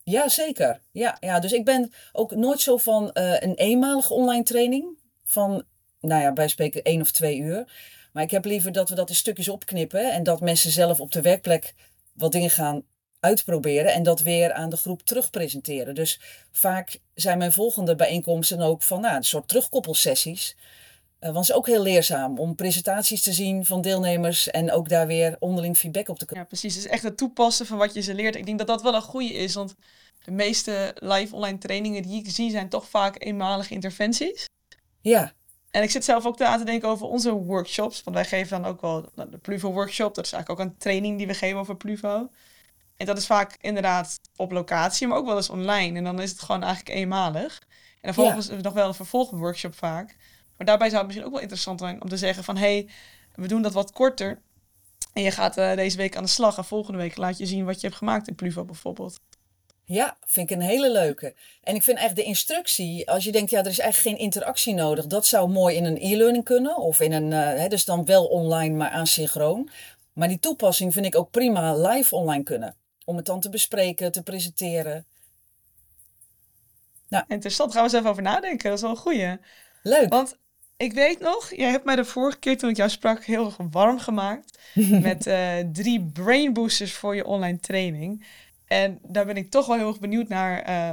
Ja, 0.10 0.30
zeker. 0.30 0.82
Ja, 0.92 1.18
ja, 1.20 1.40
dus 1.40 1.52
ik 1.52 1.66
ben 1.66 1.94
ook 2.12 2.36
nooit 2.36 2.62
zo 2.62 2.78
van 2.78 3.12
uh, 3.14 3.40
een 3.40 3.56
eenmalige 3.56 4.14
online 4.14 4.44
training. 4.44 4.98
Van, 5.24 5.64
nou 6.00 6.22
ja, 6.22 6.34
bij 6.34 6.48
spreken 6.48 6.84
één 6.84 7.02
of 7.02 7.12
twee 7.12 7.38
uur. 7.38 7.72
Maar 8.14 8.24
ik 8.24 8.32
heb 8.32 8.46
liever 8.46 8.72
dat 8.72 8.90
we 8.90 8.96
dat 8.96 9.10
in 9.10 9.16
stukjes 9.16 9.50
opknippen 9.50 10.12
en 10.12 10.24
dat 10.24 10.42
mensen 10.42 10.72
zelf 10.72 11.00
op 11.00 11.12
de 11.12 11.22
werkplek 11.22 11.74
wat 12.14 12.32
dingen 12.32 12.50
gaan 12.50 12.84
uitproberen 13.20 13.94
en 13.94 14.04
dat 14.04 14.20
weer 14.20 14.54
aan 14.54 14.70
de 14.70 14.78
groep 14.78 15.02
terugpresenteren. 15.02 15.96
Dus 15.96 16.20
vaak 16.52 17.00
zijn 17.14 17.38
mijn 17.38 17.52
volgende 17.52 17.96
bijeenkomsten 17.96 18.62
ook 18.62 18.84
van 18.84 19.02
nou, 19.02 19.16
een 19.16 19.24
soort 19.24 19.48
terugkoppelsessies. 19.48 20.56
Uh, 21.22 21.36
is 21.36 21.54
ook 21.54 21.68
heel 21.68 21.82
leerzaam 21.82 22.40
om 22.40 22.56
presentaties 22.56 23.22
te 23.22 23.34
zien 23.34 23.66
van 23.66 23.82
deelnemers 23.82 24.50
en 24.50 24.72
ook 24.72 24.90
daar 24.90 25.08
weer 25.08 25.36
onderling 25.40 25.78
feedback 25.78 26.08
op 26.08 26.20
te 26.20 26.26
kunnen. 26.26 26.44
Ja, 26.44 26.50
precies. 26.50 26.76
Het 26.76 26.86
is 26.86 26.92
echt 26.92 27.04
het 27.04 27.18
toepassen 27.18 27.66
van 27.66 27.78
wat 27.78 27.94
je 27.94 28.02
ze 28.02 28.14
leert. 28.14 28.36
Ik 28.36 28.46
denk 28.46 28.58
dat 28.58 28.68
dat 28.68 28.82
wel 28.82 28.96
een 28.96 29.02
goede 29.02 29.34
is, 29.34 29.54
want 29.54 29.76
de 30.24 30.32
meeste 30.32 30.96
live 30.96 31.36
online 31.36 31.58
trainingen 31.58 32.04
die 32.04 32.20
ik 32.20 32.32
zie 32.32 32.52
zijn 32.52 32.70
toch 32.70 32.90
vaak 32.90 33.24
eenmalige 33.24 33.74
interventies. 33.74 34.46
Ja. 35.02 35.34
En 35.72 35.84
ik 35.84 35.92
zit 35.92 36.04
zelf 36.04 36.26
ook 36.26 36.42
aan 36.42 36.60
te 36.60 36.66
denken 36.66 36.90
over 36.90 37.08
onze 37.08 37.32
workshops. 37.32 38.04
Want 38.04 38.16
wij 38.16 38.26
geven 38.26 38.62
dan 38.62 38.72
ook 38.72 38.82
wel 38.82 39.10
de 39.16 39.38
Pluvo 39.38 39.72
workshop. 39.72 40.16
Dat 40.16 40.26
is 40.26 40.32
eigenlijk 40.32 40.62
ook 40.62 40.68
een 40.68 40.78
training 40.78 41.18
die 41.18 41.28
we 41.28 41.34
geven 41.34 41.60
over 41.60 41.78
Pluvo. 41.78 42.30
En 42.98 43.06
dat 43.06 43.18
is 43.18 43.26
vaak 43.26 43.58
inderdaad 43.62 44.20
op 44.36 44.52
locatie, 44.52 45.08
maar 45.08 45.18
ook 45.18 45.26
wel 45.26 45.36
eens 45.36 45.50
online. 45.50 45.98
En 45.98 46.04
dan 46.04 46.22
is 46.22 46.32
het 46.32 46.42
gewoon 46.42 46.64
eigenlijk 46.64 46.96
eenmalig. 46.96 47.60
En 47.70 47.98
dan 48.02 48.14
volgens 48.14 48.48
ja. 48.48 48.56
nog 48.62 48.74
wel 48.74 48.88
een 48.88 48.94
vervolgworkshop 48.94 49.76
vaak. 49.76 50.16
Maar 50.60 50.68
daarbij 50.68 50.90
zou 50.90 50.98
het 50.98 51.06
misschien 51.06 51.26
ook 51.28 51.34
wel 51.34 51.42
interessant 51.42 51.80
zijn 51.80 52.02
om 52.02 52.10
te 52.10 52.18
zeggen 52.18 52.44
van... 52.44 52.58
hé, 52.58 52.62
hey, 52.62 52.90
we 53.36 53.48
doen 53.48 53.62
dat 53.62 53.74
wat 53.74 53.92
korter. 53.92 54.42
En 55.14 55.24
je 55.24 55.32
gaat 55.32 55.58
uh, 55.58 55.76
deze 55.76 55.98
week 55.98 56.16
aan 56.16 56.24
de 56.24 56.30
slag. 56.30 56.58
En 56.58 56.66
volgende 56.66 57.00
week 57.00 57.18
laat 57.18 57.38
je 57.38 57.46
zien 57.46 57.66
wat 57.66 57.82
je 57.82 57.88
hebt 57.88 58.00
gemaakt 58.00 58.28
in 58.28 58.36
Pluvo 58.36 58.66
bijvoorbeeld. 58.66 59.20
Ja, 59.84 60.18
vind 60.26 60.50
ik 60.50 60.58
een 60.58 60.64
hele 60.64 60.92
leuke. 60.92 61.36
En 61.64 61.76
ik 61.76 61.84
vind 61.84 61.98
eigenlijk 61.98 62.16
de 62.16 62.34
instructie, 62.34 63.10
als 63.10 63.24
je 63.24 63.32
denkt, 63.32 63.50
ja, 63.50 63.60
er 63.60 63.66
is 63.66 63.80
eigenlijk 63.80 64.16
geen 64.16 64.26
interactie 64.26 64.74
nodig, 64.74 65.08
dat 65.08 65.26
zou 65.26 65.50
mooi 65.50 65.76
in 65.76 65.86
een 65.86 65.98
e-learning 66.02 66.44
kunnen. 66.44 66.78
Of 66.78 67.00
in 67.00 67.12
een, 67.12 67.60
uh, 67.60 67.68
dus 67.68 67.86
dan 67.86 68.06
wel 68.06 68.26
online, 68.26 68.76
maar 68.76 68.90
asynchroon. 68.90 69.70
Maar 70.14 70.28
die 70.28 70.40
toepassing 70.40 70.94
vind 70.94 71.06
ik 71.06 71.16
ook 71.16 71.32
prima 71.32 71.76
live 71.76 72.16
online 72.16 72.44
kunnen. 72.44 72.76
Om 73.06 73.16
het 73.16 73.26
dan 73.26 73.40
te 73.40 73.50
bespreken, 73.50 74.12
te 74.12 74.24
presenteren. 74.24 75.06
Nou. 77.08 77.24
Interessant, 77.28 77.72
gaan 77.72 77.82
we 77.82 77.88
eens 77.88 77.98
even 77.98 78.10
over 78.10 78.24
nadenken. 78.24 78.70
Dat 78.70 78.78
is 78.78 78.82
wel 78.82 78.92
een 78.92 78.98
goeie. 78.98 79.38
Leuk. 79.84 80.10
Want 80.10 80.38
ik 80.80 80.94
weet 80.94 81.20
nog, 81.20 81.52
jij 81.56 81.70
hebt 81.70 81.86
mij 81.86 81.96
de 81.96 82.06
vorige 82.06 82.40
keer 82.40 82.58
toen 82.58 82.70
ik 82.70 82.78
jou 82.78 82.90
sprak 82.90 83.24
heel 83.24 83.54
warm 83.72 84.00
gemaakt. 84.00 84.60
met 85.02 85.28
uh, 85.28 85.54
drie 85.74 86.02
brain 86.14 86.54
boosters 86.54 86.94
voor 86.94 87.16
je 87.16 87.26
online 87.26 87.60
training. 87.60 88.26
En 88.68 89.00
daar 89.02 89.26
ben 89.26 89.38
ik 89.38 89.50
toch 89.50 89.66
wel 89.66 89.78
heel 89.78 89.88
erg 89.88 90.00
benieuwd 90.00 90.28
naar. 90.28 90.70
Uh, 90.70 90.90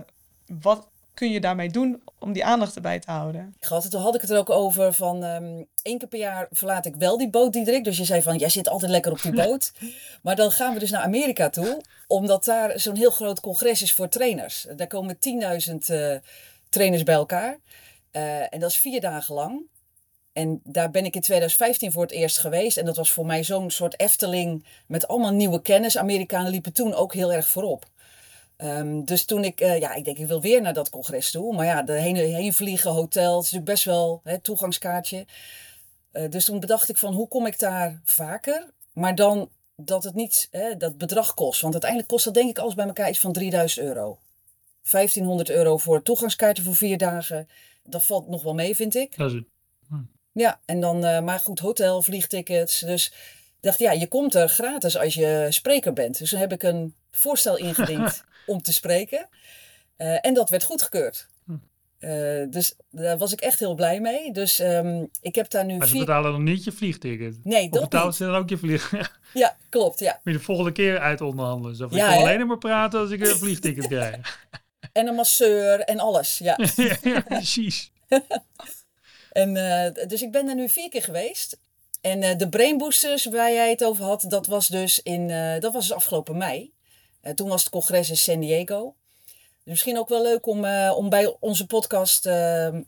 wat 0.60 0.88
kun 1.14 1.30
je 1.30 1.40
daarmee 1.40 1.70
doen 1.70 2.02
om 2.18 2.32
die 2.32 2.44
aandacht 2.44 2.74
erbij 2.74 2.98
te 2.98 3.10
houden? 3.10 3.54
Gehad, 3.60 3.90
toen 3.90 4.00
had 4.00 4.14
ik 4.14 4.20
het 4.20 4.30
er 4.30 4.38
ook 4.38 4.50
over 4.50 4.92
van 4.92 5.24
um, 5.24 5.66
één 5.82 5.98
keer 5.98 6.08
per 6.08 6.18
jaar 6.18 6.46
verlaat 6.50 6.86
ik 6.86 6.96
wel 6.96 7.18
die 7.18 7.30
boot, 7.30 7.52
Diederik. 7.52 7.84
Dus 7.84 7.96
je 7.96 8.04
zei 8.04 8.22
van, 8.22 8.36
jij 8.36 8.48
zit 8.48 8.68
altijd 8.68 8.90
lekker 8.90 9.12
op 9.12 9.22
die 9.22 9.32
boot. 9.32 9.72
maar 10.22 10.36
dan 10.36 10.50
gaan 10.50 10.74
we 10.74 10.78
dus 10.78 10.90
naar 10.90 11.02
Amerika 11.02 11.50
toe, 11.50 11.80
omdat 12.06 12.44
daar 12.44 12.80
zo'n 12.80 12.96
heel 12.96 13.10
groot 13.10 13.40
congres 13.40 13.82
is 13.82 13.92
voor 13.92 14.08
trainers. 14.08 14.66
Daar 14.76 14.86
komen 14.86 15.16
10.000 15.68 15.74
uh, 15.90 16.16
trainers 16.68 17.02
bij 17.02 17.14
elkaar. 17.14 17.58
En 18.50 18.60
dat 18.60 18.70
is 18.70 18.78
vier 18.78 19.00
dagen 19.00 19.34
lang. 19.34 19.62
En 20.36 20.60
daar 20.64 20.90
ben 20.90 21.04
ik 21.04 21.14
in 21.14 21.20
2015 21.20 21.92
voor 21.92 22.02
het 22.02 22.10
eerst 22.10 22.38
geweest. 22.38 22.76
En 22.76 22.84
dat 22.84 22.96
was 22.96 23.12
voor 23.12 23.26
mij 23.26 23.44
zo'n 23.44 23.70
soort 23.70 24.00
Efteling 24.00 24.66
met 24.86 25.08
allemaal 25.08 25.32
nieuwe 25.32 25.62
kennis. 25.62 25.98
Amerikanen 25.98 26.50
liepen 26.50 26.72
toen 26.72 26.94
ook 26.94 27.14
heel 27.14 27.32
erg 27.32 27.48
voorop. 27.48 27.84
Um, 28.58 29.04
dus 29.04 29.24
toen 29.24 29.44
ik, 29.44 29.60
uh, 29.60 29.78
ja, 29.78 29.94
ik 29.94 30.04
denk 30.04 30.18
ik 30.18 30.26
wil 30.26 30.40
weer 30.40 30.62
naar 30.62 30.72
dat 30.74 30.90
congres 30.90 31.30
toe. 31.30 31.54
Maar 31.54 31.66
ja, 31.66 31.82
de 31.82 31.92
heen, 31.92 32.52
vliegen, 32.52 32.90
hotel, 32.90 33.36
het 33.36 33.44
is 33.44 33.50
natuurlijk 33.50 33.70
best 33.70 33.84
wel 33.84 34.20
hè, 34.24 34.38
toegangskaartje. 34.38 35.26
Uh, 36.12 36.30
dus 36.30 36.44
toen 36.44 36.60
bedacht 36.60 36.88
ik 36.88 36.96
van 36.96 37.14
hoe 37.14 37.28
kom 37.28 37.46
ik 37.46 37.58
daar 37.58 38.00
vaker? 38.04 38.70
Maar 38.92 39.14
dan 39.14 39.48
dat 39.76 40.04
het 40.04 40.14
niet 40.14 40.48
hè, 40.50 40.76
dat 40.76 40.98
bedrag 40.98 41.34
kost. 41.34 41.60
Want 41.60 41.72
uiteindelijk 41.72 42.10
kost 42.10 42.24
dat 42.24 42.34
denk 42.34 42.50
ik 42.50 42.58
alles 42.58 42.74
bij 42.74 42.86
elkaar 42.86 43.08
iets 43.08 43.20
van 43.20 43.32
3000 43.32 43.86
euro. 43.86 44.18
1500 44.90 45.50
euro 45.50 45.76
voor 45.76 46.02
toegangskaartje 46.02 46.62
voor 46.62 46.76
vier 46.76 46.98
dagen. 46.98 47.48
Dat 47.82 48.04
valt 48.04 48.28
nog 48.28 48.42
wel 48.42 48.54
mee, 48.54 48.76
vind 48.76 48.94
ik. 48.94 49.16
Dat 49.16 49.30
is 49.30 49.36
het. 49.36 49.44
Ja, 50.36 50.60
en 50.64 50.80
dan, 50.80 51.04
uh, 51.04 51.20
maar 51.20 51.38
goed, 51.38 51.58
hotel, 51.58 52.02
vliegtickets. 52.02 52.78
Dus 52.78 53.12
dacht, 53.60 53.78
ja, 53.78 53.92
je 53.92 54.06
komt 54.06 54.34
er 54.34 54.48
gratis 54.48 54.98
als 54.98 55.14
je 55.14 55.46
spreker 55.50 55.92
bent. 55.92 56.18
Dus 56.18 56.30
dan 56.30 56.40
heb 56.40 56.52
ik 56.52 56.62
een 56.62 56.94
voorstel 57.10 57.56
ingediend 57.56 58.24
om 58.46 58.62
te 58.62 58.72
spreken. 58.72 59.28
Uh, 59.98 60.26
en 60.26 60.34
dat 60.34 60.50
werd 60.50 60.62
goedgekeurd. 60.62 61.28
Uh, 62.00 62.44
dus 62.50 62.76
daar 62.90 63.18
was 63.18 63.32
ik 63.32 63.40
echt 63.40 63.58
heel 63.58 63.74
blij 63.74 64.00
mee. 64.00 64.32
Dus 64.32 64.60
um, 64.60 65.08
ik 65.20 65.34
heb 65.34 65.50
daar 65.50 65.64
nu. 65.64 65.76
Maar 65.76 65.86
ze 65.86 65.92
vier... 65.92 66.04
betalen 66.04 66.32
dan 66.32 66.42
niet 66.42 66.64
je 66.64 66.72
vliegticket. 66.72 67.38
Nee, 67.44 67.70
dat 67.70 67.82
betalen 67.82 68.06
niet. 68.06 68.16
ze 68.16 68.24
dan 68.24 68.34
ook 68.34 68.48
je 68.48 68.56
vlieg? 68.56 68.92
ja, 69.34 69.56
klopt. 69.68 69.98
Ja. 69.98 70.20
Moet 70.24 70.34
je 70.34 70.38
de 70.38 70.44
volgende 70.44 70.72
keer 70.72 70.98
uit 70.98 71.20
onderhandelen. 71.20 71.76
Zo, 71.76 71.88
ja, 71.90 72.08
ik 72.08 72.18
wil 72.18 72.28
alleen 72.28 72.46
maar 72.46 72.58
praten 72.58 73.00
als 73.00 73.10
ik 73.10 73.20
een 73.20 73.36
vliegticket 73.46 73.86
krijg. 73.86 74.46
en 74.92 75.06
een 75.06 75.14
masseur 75.14 75.80
en 75.80 75.98
alles. 75.98 76.38
Ja, 76.38 76.58
ja 77.02 77.20
precies. 77.20 77.92
En, 79.36 79.56
uh, 79.56 80.08
dus 80.08 80.22
ik 80.22 80.32
ben 80.32 80.48
er 80.48 80.54
nu 80.54 80.68
vier 80.68 80.88
keer 80.88 81.02
geweest. 81.02 81.58
En 82.00 82.22
uh, 82.22 82.36
de 82.36 82.48
Brain 82.48 82.78
Boosters 82.78 83.24
waar 83.24 83.52
jij 83.52 83.70
het 83.70 83.84
over 83.84 84.04
had, 84.04 84.24
dat 84.28 84.46
was 84.46 84.68
dus 84.68 85.02
in, 85.02 85.28
uh, 85.28 85.60
dat 85.60 85.72
was 85.72 85.86
dus 85.86 85.96
afgelopen 85.96 86.36
mei. 86.36 86.72
Toen 87.34 87.48
was 87.48 87.60
het 87.60 87.72
congres 87.72 88.08
in 88.08 88.16
San 88.16 88.40
Diego. 88.40 88.94
Dus 89.24 89.64
misschien 89.64 89.98
ook 89.98 90.08
wel 90.08 90.22
leuk 90.22 90.46
om, 90.46 90.64
om 90.90 91.08
bij 91.08 91.36
onze 91.40 91.66
podcast, 91.66 92.26
ehm, 92.26 92.82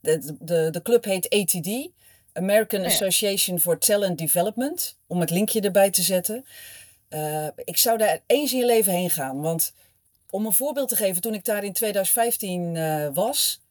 de, 0.00 0.36
de, 0.40 0.70
de 0.70 0.82
club 0.82 1.04
heet 1.04 1.28
ATD, 1.28 1.88
American 2.32 2.80
oh 2.80 2.86
ja. 2.86 2.92
Association 2.92 3.58
for 3.58 3.78
Talent 3.78 4.18
Development, 4.18 4.98
om 5.06 5.20
het 5.20 5.30
linkje 5.30 5.60
erbij 5.60 5.90
te 5.90 6.02
zetten. 6.02 6.44
ik 7.64 7.76
zou 7.76 7.98
daar 7.98 8.20
eens 8.26 8.52
in 8.52 8.58
je 8.58 8.64
leven 8.64 8.92
heen 8.92 9.10
gaan, 9.10 9.40
want 9.40 9.72
om 10.30 10.46
een 10.46 10.52
voorbeeld 10.52 10.88
te 10.88 10.96
geven, 10.96 11.22
toen 11.22 11.34
ik 11.34 11.44
daar 11.44 11.64
in 11.64 11.72
2015 11.72 13.12
was, 13.14 13.63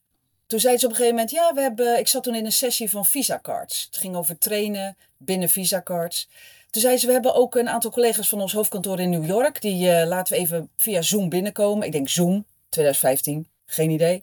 toen 0.48 0.60
zeiden 0.60 0.82
ze 0.82 0.86
op 0.86 0.92
een 0.92 0.98
gegeven 0.98 1.18
moment, 1.18 1.36
ja, 1.36 1.54
we 1.54 1.62
hebben, 1.62 2.00
ik 2.00 2.08
zat 2.08 2.24
toen 2.24 2.36
in 2.36 2.46
een 2.46 2.52
sessie 2.52 2.90
van 2.90 3.06
Visa 3.06 3.40
Cards. 3.42 3.84
Het 3.86 3.98
ging 3.98 4.16
over 4.16 4.38
trainen 4.38 4.98
binnen 5.18 5.50
Visa 5.50 5.82
Cards. 5.82 6.30
Toen 6.70 6.82
zeiden 6.82 7.02
ze, 7.02 7.08
we 7.08 7.14
hebben 7.14 7.36
ook 7.36 7.56
een 7.56 7.70
aantal 7.70 7.92
collega's 7.92 8.30
van 8.30 8.42
ons 8.42 8.54
hoofdkantoor 8.54 9.00
in 9.00 9.10
New 9.10 9.26
York. 9.26 9.62
Die 9.62 9.90
uh, 9.90 10.06
laten 10.06 10.34
we 10.34 10.40
even 10.40 10.70
via 10.78 11.02
Zoom 11.02 11.30
binnenkomen. 11.30 11.86
Ik 11.86 11.92
denk 11.92 12.10
Zoom, 12.10 12.46
2015, 12.70 13.48
geen 13.66 13.90
idee. 13.90 14.22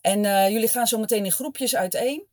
En 0.00 0.24
uh, 0.24 0.48
jullie 0.48 0.68
gaan 0.68 0.86
zo 0.86 0.98
meteen 0.98 1.24
in 1.24 1.32
groepjes 1.32 1.76
uiteen. 1.76 2.24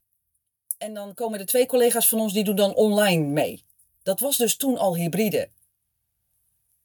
En 0.78 0.94
dan 0.94 1.14
komen 1.14 1.40
er 1.40 1.46
twee 1.46 1.66
collega's 1.66 2.08
van 2.08 2.20
ons, 2.20 2.34
die 2.34 2.44
doen 2.44 2.56
dan 2.56 2.76
online 2.76 3.26
mee. 3.26 3.64
Dat 4.04 4.20
was 4.20 4.38
dus 4.38 4.56
toen 4.56 4.78
al 4.78 4.96
hybride. 4.96 5.50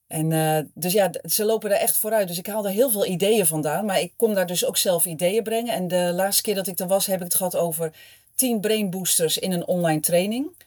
En 0.07 0.31
uh, 0.31 0.59
dus 0.75 0.93
ja, 0.93 1.11
ze 1.23 1.45
lopen 1.45 1.71
er 1.71 1.77
echt 1.77 1.99
vooruit. 1.99 2.29
Dus 2.29 2.39
ik 2.39 2.47
haal 2.47 2.65
er 2.65 2.71
heel 2.71 2.91
veel 2.91 3.07
ideeën 3.07 3.47
vandaan. 3.47 3.85
Maar 3.85 4.01
ik 4.01 4.13
kom 4.17 4.35
daar 4.35 4.47
dus 4.47 4.65
ook 4.65 4.77
zelf 4.77 5.05
ideeën 5.05 5.43
brengen. 5.43 5.75
En 5.75 5.89
de 5.89 6.13
laatste 6.15 6.43
keer 6.43 6.55
dat 6.55 6.67
ik 6.67 6.79
er 6.79 6.87
was, 6.87 7.07
heb 7.07 7.17
ik 7.17 7.25
het 7.25 7.35
gehad 7.35 7.57
over 7.57 7.93
10 8.35 8.61
brain 8.61 8.91
boosters 8.91 9.39
in 9.39 9.53
een 9.53 9.67
online 9.67 10.01
training. 10.01 10.65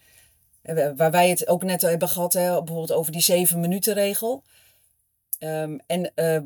Waar 0.95 1.11
wij 1.11 1.29
het 1.29 1.47
ook 1.47 1.63
net 1.63 1.81
hebben 1.81 2.09
gehad, 2.09 2.33
hè, 2.33 2.47
bijvoorbeeld 2.47 2.91
over 2.91 3.11
die 3.11 3.21
7 3.21 3.59
minuten 3.59 3.93
regel. 3.93 4.43
Um, 5.39 5.79
en 5.87 6.11
uh, 6.15 6.39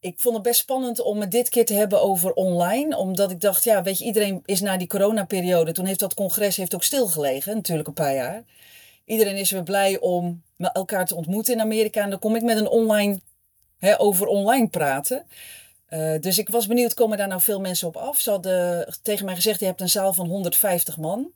ik 0.00 0.20
vond 0.20 0.34
het 0.34 0.44
best 0.44 0.60
spannend 0.60 1.00
om 1.00 1.20
het 1.20 1.30
dit 1.30 1.48
keer 1.48 1.66
te 1.66 1.74
hebben 1.74 2.02
over 2.02 2.32
online. 2.32 2.96
Omdat 2.96 3.30
ik 3.30 3.40
dacht, 3.40 3.64
ja, 3.64 3.82
weet 3.82 3.98
je, 3.98 4.04
iedereen 4.04 4.42
is 4.44 4.60
na 4.60 4.76
die 4.76 4.86
coronaperiode. 4.86 5.72
Toen 5.72 5.84
heeft 5.84 6.00
dat 6.00 6.14
congres 6.14 6.56
heeft 6.56 6.74
ook 6.74 6.82
stilgelegen, 6.82 7.54
natuurlijk 7.54 7.88
een 7.88 7.94
paar 7.94 8.14
jaar. 8.14 8.44
Iedereen 9.04 9.36
is 9.36 9.50
weer 9.50 9.62
blij 9.62 10.00
om 10.00 10.42
elkaar 10.56 11.06
te 11.06 11.14
ontmoeten 11.14 11.54
in 11.54 11.60
Amerika. 11.60 12.02
En 12.02 12.10
dan 12.10 12.18
kom 12.18 12.36
ik 12.36 12.42
met 12.42 12.56
een 12.56 12.68
online, 12.68 13.20
hè, 13.78 14.00
over 14.00 14.26
online 14.26 14.68
praten. 14.68 15.26
Uh, 15.88 16.20
dus 16.20 16.38
ik 16.38 16.48
was 16.48 16.66
benieuwd, 16.66 16.94
komen 16.94 17.18
daar 17.18 17.28
nou 17.28 17.40
veel 17.40 17.60
mensen 17.60 17.88
op 17.88 17.96
af? 17.96 18.18
Ze 18.18 18.30
hadden 18.30 18.94
tegen 19.02 19.24
mij 19.24 19.34
gezegd, 19.34 19.60
je 19.60 19.66
hebt 19.66 19.80
een 19.80 19.88
zaal 19.88 20.12
van 20.12 20.26
150 20.26 20.96
man. 20.96 21.30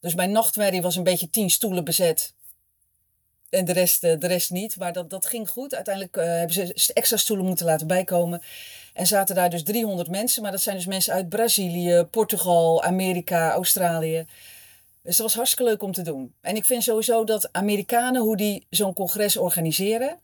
Dus 0.00 0.14
mijn 0.14 0.32
nachtmerrie 0.32 0.82
was 0.82 0.96
een 0.96 1.02
beetje 1.02 1.30
tien 1.30 1.50
stoelen 1.50 1.84
bezet. 1.84 2.34
En 3.50 3.64
de 3.64 3.72
rest, 3.72 4.00
de 4.00 4.26
rest 4.26 4.50
niet. 4.50 4.76
Maar 4.76 4.92
dat, 4.92 5.10
dat 5.10 5.26
ging 5.26 5.48
goed. 5.48 5.74
Uiteindelijk 5.74 6.16
uh, 6.16 6.24
hebben 6.24 6.54
ze 6.54 6.92
extra 6.92 7.16
stoelen 7.16 7.46
moeten 7.46 7.66
laten 7.66 7.86
bijkomen. 7.86 8.42
En 8.92 9.06
zaten 9.06 9.34
daar 9.34 9.50
dus 9.50 9.62
300 9.62 10.08
mensen. 10.10 10.42
Maar 10.42 10.50
dat 10.50 10.60
zijn 10.60 10.76
dus 10.76 10.86
mensen 10.86 11.12
uit 11.12 11.28
Brazilië, 11.28 12.06
Portugal, 12.10 12.82
Amerika, 12.82 13.52
Australië. 13.52 14.26
Dus 15.06 15.16
dat 15.16 15.26
was 15.26 15.34
hartstikke 15.34 15.70
leuk 15.70 15.82
om 15.82 15.92
te 15.92 16.02
doen. 16.02 16.34
En 16.40 16.56
ik 16.56 16.64
vind 16.64 16.82
sowieso 16.82 17.24
dat 17.24 17.48
Amerikanen, 17.52 18.22
hoe 18.22 18.36
die 18.36 18.66
zo'n 18.70 18.94
congres 18.94 19.36
organiseren. 19.36 20.20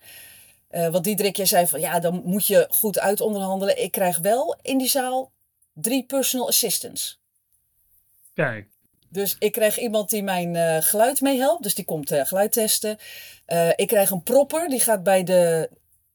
Uh, 0.70 0.88
wat 0.88 1.04
Diederik, 1.04 1.36
jij 1.36 1.46
zei 1.46 1.66
van 1.66 1.80
ja, 1.80 2.00
dan 2.00 2.22
moet 2.24 2.46
je 2.46 2.66
goed 2.70 2.98
uitonderhandelen. 2.98 3.82
Ik 3.82 3.92
krijg 3.92 4.18
wel 4.18 4.56
in 4.62 4.78
die 4.78 4.88
zaal 4.88 5.32
drie 5.72 6.04
personal 6.04 6.48
assistants. 6.48 7.20
Kijk. 8.34 8.66
Dus 9.08 9.36
ik 9.38 9.52
krijg 9.52 9.78
iemand 9.78 10.10
die 10.10 10.22
mijn 10.22 10.54
uh, 10.54 10.76
geluid 10.80 11.20
meehelpt. 11.20 11.62
Dus 11.62 11.74
die 11.74 11.84
komt 11.84 12.12
uh, 12.12 12.24
geluid 12.24 12.52
testen. 12.52 12.98
ik 13.76 13.86
krijg 13.86 14.10
een 14.10 14.22
propper, 14.22 14.68
die 14.68 14.80
gaat 14.80 15.02
bij 15.02 15.24
de 15.24 15.70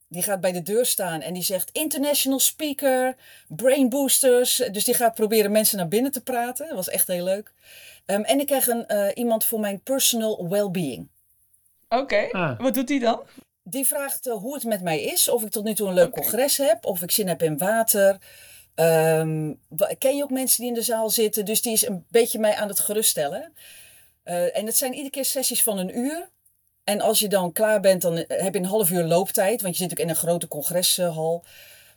die 0.08 0.24
gaat 0.24 0.42
bij 0.42 0.52
de 0.52 0.64
deur 0.64 0.86
staan 0.86 1.22
en 1.22 1.34
die 1.34 1.44
zegt 1.44 1.70
international 1.72 2.40
speaker, 2.40 3.16
brain 3.48 3.90
boosters. 3.90 4.64
Dus 4.72 4.84
die 4.84 4.94
gaat 4.94 5.14
proberen 5.14 5.52
mensen 5.52 5.78
naar 5.78 5.88
binnen 5.88 6.12
te 6.12 6.22
praten. 6.22 6.68
Dat 6.68 6.76
was 6.76 6.90
echt 6.90 7.08
heel 7.08 7.24
leuk. 7.24 7.52
Um, 8.06 8.24
en 8.24 8.40
ik 8.40 8.46
krijg 8.46 8.68
een, 8.68 8.86
uh, 8.88 9.08
iemand 9.14 9.46
voor 9.46 9.60
mijn 9.60 9.82
personal 9.82 10.50
well-being. 10.50 11.08
Oké, 11.90 12.02
okay. 12.02 12.30
ah. 12.30 12.60
wat 12.60 12.74
doet 12.74 12.88
die 12.88 13.00
dan? 13.00 13.22
Die 13.64 13.88
vraagt 13.88 14.28
uh, 14.28 14.34
hoe 14.34 14.54
het 14.54 14.64
met 14.64 14.82
mij 14.82 15.02
is, 15.02 15.30
of 15.30 15.44
ik 15.44 15.50
tot 15.50 15.64
nu 15.64 15.74
toe 15.74 15.88
een 15.88 15.94
leuk 15.94 16.08
okay. 16.08 16.24
congres 16.24 16.58
heb, 16.58 16.86
of 16.86 17.02
ik 17.02 17.12
zin 17.12 17.28
heb 17.28 17.42
in 17.42 17.58
water. 17.58 18.18
Um, 18.76 19.60
ken 19.98 20.16
je 20.16 20.24
ook 20.24 20.30
mensen 20.30 20.60
die 20.60 20.70
in 20.70 20.74
de 20.74 20.82
zaal 20.82 21.10
zitten? 21.10 21.46
Dus 21.46 21.62
die 21.62 21.74
is 21.74 21.88
een 21.88 22.06
beetje 22.10 22.40
mij 22.40 22.56
aan 22.56 22.68
het 22.68 22.80
geruststellen. 22.80 23.54
Uh, 24.26 24.58
en 24.58 24.66
het 24.66 24.78
zijn 24.78 24.92
iedere 24.94 25.10
keer 25.10 25.26
sessies 25.26 25.64
van 25.64 25.78
een 25.78 25.98
uur. 25.98 26.30
En 26.88 27.02
als 27.02 27.20
je 27.20 27.28
dan 27.28 27.52
klaar 27.52 27.80
bent, 27.80 28.02
dan 28.02 28.16
heb 28.16 28.54
je 28.54 28.60
een 28.60 28.66
half 28.66 28.92
uur 28.92 29.04
looptijd, 29.04 29.62
want 29.62 29.78
je 29.78 29.84
zit 29.84 29.92
ook 29.92 30.00
in 30.00 30.10
een 30.10 30.16
grote 30.16 30.48
congreshal. 30.48 31.44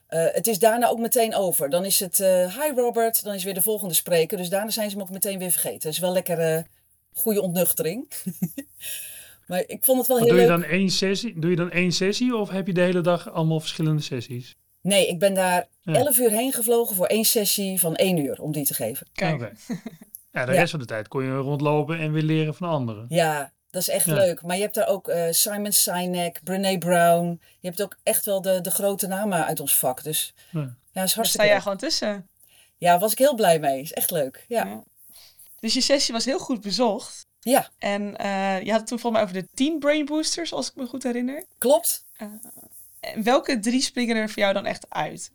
Uh, 0.08 0.26
het 0.32 0.46
is 0.46 0.58
daarna 0.58 0.88
ook 0.88 0.98
meteen 0.98 1.34
over. 1.34 1.70
Dan 1.70 1.84
is 1.84 2.00
het 2.00 2.18
uh, 2.18 2.56
hi 2.56 2.72
Robert, 2.74 3.24
dan 3.24 3.34
is 3.34 3.44
weer 3.44 3.54
de 3.54 3.62
volgende 3.62 3.94
spreker. 3.94 4.36
Dus 4.36 4.48
daarna 4.48 4.70
zijn 4.70 4.90
ze 4.90 4.96
hem 4.96 5.04
ook 5.04 5.12
meteen 5.12 5.38
weer 5.38 5.50
vergeten. 5.50 5.80
Dat 5.80 5.92
is 5.92 5.98
wel 5.98 6.12
lekker 6.12 6.56
uh, 6.56 6.62
goede 7.12 7.42
ontnuchtering. 7.42 8.12
maar 9.48 9.64
ik 9.66 9.84
vond 9.84 9.98
het 9.98 10.06
wel 10.06 10.18
maar 10.18 10.26
heel 10.26 10.36
doe 10.36 10.46
leuk. 10.46 10.56
Je 10.56 10.62
dan 10.62 10.78
één 10.78 10.90
sessie, 10.90 11.38
doe 11.38 11.50
je 11.50 11.56
dan 11.56 11.70
één 11.70 11.92
sessie 11.92 12.36
of 12.36 12.48
heb 12.48 12.66
je 12.66 12.72
de 12.72 12.80
hele 12.80 13.00
dag 13.00 13.32
allemaal 13.32 13.60
verschillende 13.60 14.02
sessies? 14.02 14.56
Nee, 14.80 15.08
ik 15.08 15.18
ben 15.18 15.34
daar 15.34 15.68
ja. 15.82 15.94
elf 15.94 16.18
uur 16.18 16.30
heen 16.30 16.52
gevlogen 16.52 16.96
voor 16.96 17.06
één 17.06 17.24
sessie 17.24 17.80
van 17.80 17.94
één 17.94 18.16
uur 18.16 18.40
om 18.40 18.52
die 18.52 18.64
te 18.64 18.74
geven. 18.74 19.06
Kijk. 19.12 19.34
Okay. 19.34 19.52
Ja, 20.32 20.44
de 20.44 20.52
ja. 20.52 20.58
rest 20.58 20.70
van 20.70 20.80
de 20.80 20.86
tijd 20.86 21.08
kon 21.08 21.24
je 21.24 21.36
rondlopen 21.36 21.98
en 21.98 22.12
weer 22.12 22.22
leren 22.22 22.54
van 22.54 22.68
anderen. 22.68 23.06
Ja, 23.08 23.52
dat 23.70 23.82
is 23.82 23.88
echt 23.88 24.06
ja. 24.06 24.14
leuk. 24.14 24.42
Maar 24.42 24.56
je 24.56 24.62
hebt 24.62 24.74
daar 24.74 24.88
ook 24.88 25.08
uh, 25.08 25.24
Simon 25.30 25.72
Sinek, 25.72 26.40
Brene 26.44 26.78
Brown. 26.78 27.40
Je 27.60 27.68
hebt 27.68 27.82
ook 27.82 27.98
echt 28.02 28.24
wel 28.24 28.42
de, 28.42 28.60
de 28.60 28.70
grote 28.70 29.06
namen 29.06 29.46
uit 29.46 29.60
ons 29.60 29.76
vak. 29.76 30.02
Dus 30.02 30.34
ja, 30.50 30.76
ja 30.92 31.02
is 31.02 31.14
hartstikke 31.14 31.20
Daar 31.22 31.26
sta 31.26 31.44
jij 31.44 31.60
gewoon 31.60 31.76
tussen. 31.78 32.28
Ja, 32.76 32.98
was 32.98 33.12
ik 33.12 33.18
heel 33.18 33.34
blij 33.34 33.58
mee. 33.58 33.80
Is 33.80 33.92
echt 33.92 34.10
leuk. 34.10 34.44
Ja. 34.48 34.64
ja. 34.64 34.82
Dus 35.60 35.74
je 35.74 35.80
sessie 35.80 36.14
was 36.14 36.24
heel 36.24 36.38
goed 36.38 36.60
bezocht. 36.60 37.26
Ja. 37.40 37.68
En 37.78 38.02
uh, 38.20 38.60
je 38.62 38.70
had 38.70 38.80
het 38.80 38.86
toen 38.86 38.98
volgens 38.98 39.12
mij 39.12 39.22
over 39.22 39.34
de 39.34 39.48
10 39.54 39.78
brain 39.78 40.04
boosters, 40.04 40.52
als 40.52 40.68
ik 40.68 40.74
me 40.74 40.86
goed 40.86 41.02
herinner. 41.02 41.44
Klopt. 41.58 42.04
Uh, 42.18 42.28
welke 43.22 43.58
drie 43.58 43.82
springen 43.82 44.16
er 44.16 44.28
voor 44.28 44.42
jou 44.42 44.52
dan 44.54 44.66
echt 44.66 44.86
uit? 44.88 45.32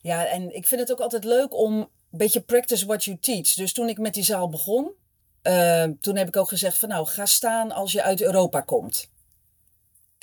Ja, 0.00 0.26
en 0.26 0.54
ik 0.54 0.66
vind 0.66 0.80
het 0.80 0.92
ook 0.92 1.00
altijd 1.00 1.24
leuk 1.24 1.54
om 1.54 1.74
een 1.76 1.88
beetje 2.10 2.40
practice 2.40 2.86
what 2.86 3.04
you 3.04 3.18
teach. 3.20 3.54
Dus 3.54 3.72
toen 3.72 3.88
ik 3.88 3.98
met 3.98 4.14
die 4.14 4.24
zaal 4.24 4.48
begon, 4.48 4.92
uh, 5.42 5.84
toen 6.00 6.16
heb 6.16 6.28
ik 6.28 6.36
ook 6.36 6.48
gezegd 6.48 6.78
van 6.78 6.88
nou, 6.88 7.06
ga 7.06 7.26
staan 7.26 7.72
als 7.72 7.92
je 7.92 8.02
uit 8.02 8.22
Europa 8.22 8.60
komt. 8.60 9.10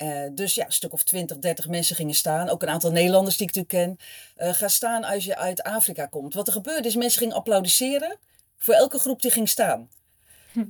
Uh, 0.02 0.26
dus 0.32 0.54
ja, 0.54 0.66
een 0.66 0.72
stuk 0.72 0.92
of 0.92 1.02
20, 1.02 1.38
30 1.38 1.68
mensen 1.68 1.96
gingen 1.96 2.14
staan. 2.14 2.48
Ook 2.48 2.62
een 2.62 2.68
aantal 2.68 2.90
Nederlanders 2.90 3.36
die 3.36 3.48
ik 3.48 3.54
natuurlijk 3.54 3.98
ken. 3.98 4.06
Uh, 4.46 4.54
ga 4.54 4.68
staan 4.68 5.04
als 5.04 5.24
je 5.24 5.36
uit 5.36 5.62
Afrika 5.62 6.06
komt. 6.06 6.34
Wat 6.34 6.46
er 6.46 6.52
gebeurde 6.52 6.88
is, 6.88 6.96
mensen 6.96 7.18
gingen 7.18 7.36
applaudisseren 7.36 8.18
voor 8.56 8.74
elke 8.74 8.98
groep 8.98 9.22
die 9.22 9.30
ging 9.30 9.48
staan. 9.48 9.90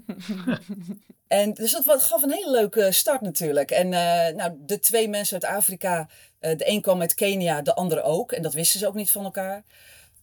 en 1.26 1.54
dus 1.54 1.72
dat 1.72 2.02
gaf 2.02 2.22
een 2.22 2.32
hele 2.32 2.50
leuke 2.50 2.92
start 2.92 3.20
natuurlijk. 3.20 3.70
En 3.70 3.86
uh, 3.86 4.28
nou, 4.36 4.52
de 4.58 4.78
twee 4.78 5.08
mensen 5.08 5.42
uit 5.42 5.56
Afrika, 5.56 6.08
de 6.38 6.68
een 6.68 6.80
kwam 6.80 7.00
uit 7.00 7.14
Kenia, 7.14 7.62
de 7.62 7.74
andere 7.74 8.02
ook. 8.02 8.32
En 8.32 8.42
dat 8.42 8.52
wisten 8.52 8.80
ze 8.80 8.86
ook 8.86 8.94
niet 8.94 9.10
van 9.10 9.24
elkaar. 9.24 9.64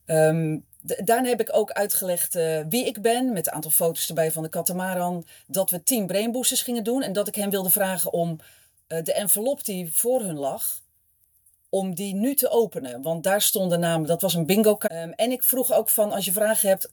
Um, 0.08 0.66
daarna 0.82 1.30
heb 1.30 1.40
ik 1.40 1.56
ook 1.56 1.72
uitgelegd 1.72 2.36
uh, 2.36 2.60
wie 2.70 2.86
ik 2.86 3.02
ben, 3.02 3.34
met 3.34 3.48
een 3.48 3.54
aantal 3.54 3.72
foto's 3.72 4.08
erbij 4.08 4.32
van 4.32 4.44
de 4.44 4.50
katamaran. 4.50 5.26
Dat 5.48 5.70
we 5.70 5.84
team 5.84 6.08
brainboosters 6.08 6.62
gingen 6.62 6.84
doen 6.84 7.02
en 7.04 7.14
dat 7.14 7.28
ik 7.28 7.36
hen 7.36 7.50
wilde 7.50 7.70
vragen 7.70 8.14
om 8.14 8.40
uh, 8.88 9.04
de 9.04 9.14
envelop 9.14 9.66
die 9.66 9.94
voor 9.94 10.22
hun 10.22 10.38
lag, 10.38 10.82
om 11.70 11.96
die 11.96 12.16
nu 12.16 12.36
te 12.36 12.50
openen. 12.50 13.02
Want 13.02 13.24
daar 13.24 13.42
stonden 13.42 13.80
namen, 13.80 14.08
dat 14.08 14.22
was 14.22 14.34
een 14.34 14.46
bingo. 14.46 14.78
Um, 14.92 15.12
en 15.12 15.32
ik 15.32 15.44
vroeg 15.44 15.74
ook 15.74 15.90
van, 15.90 16.12
als 16.12 16.26
je 16.26 16.32
vragen 16.32 16.70
hebt, 16.70 16.92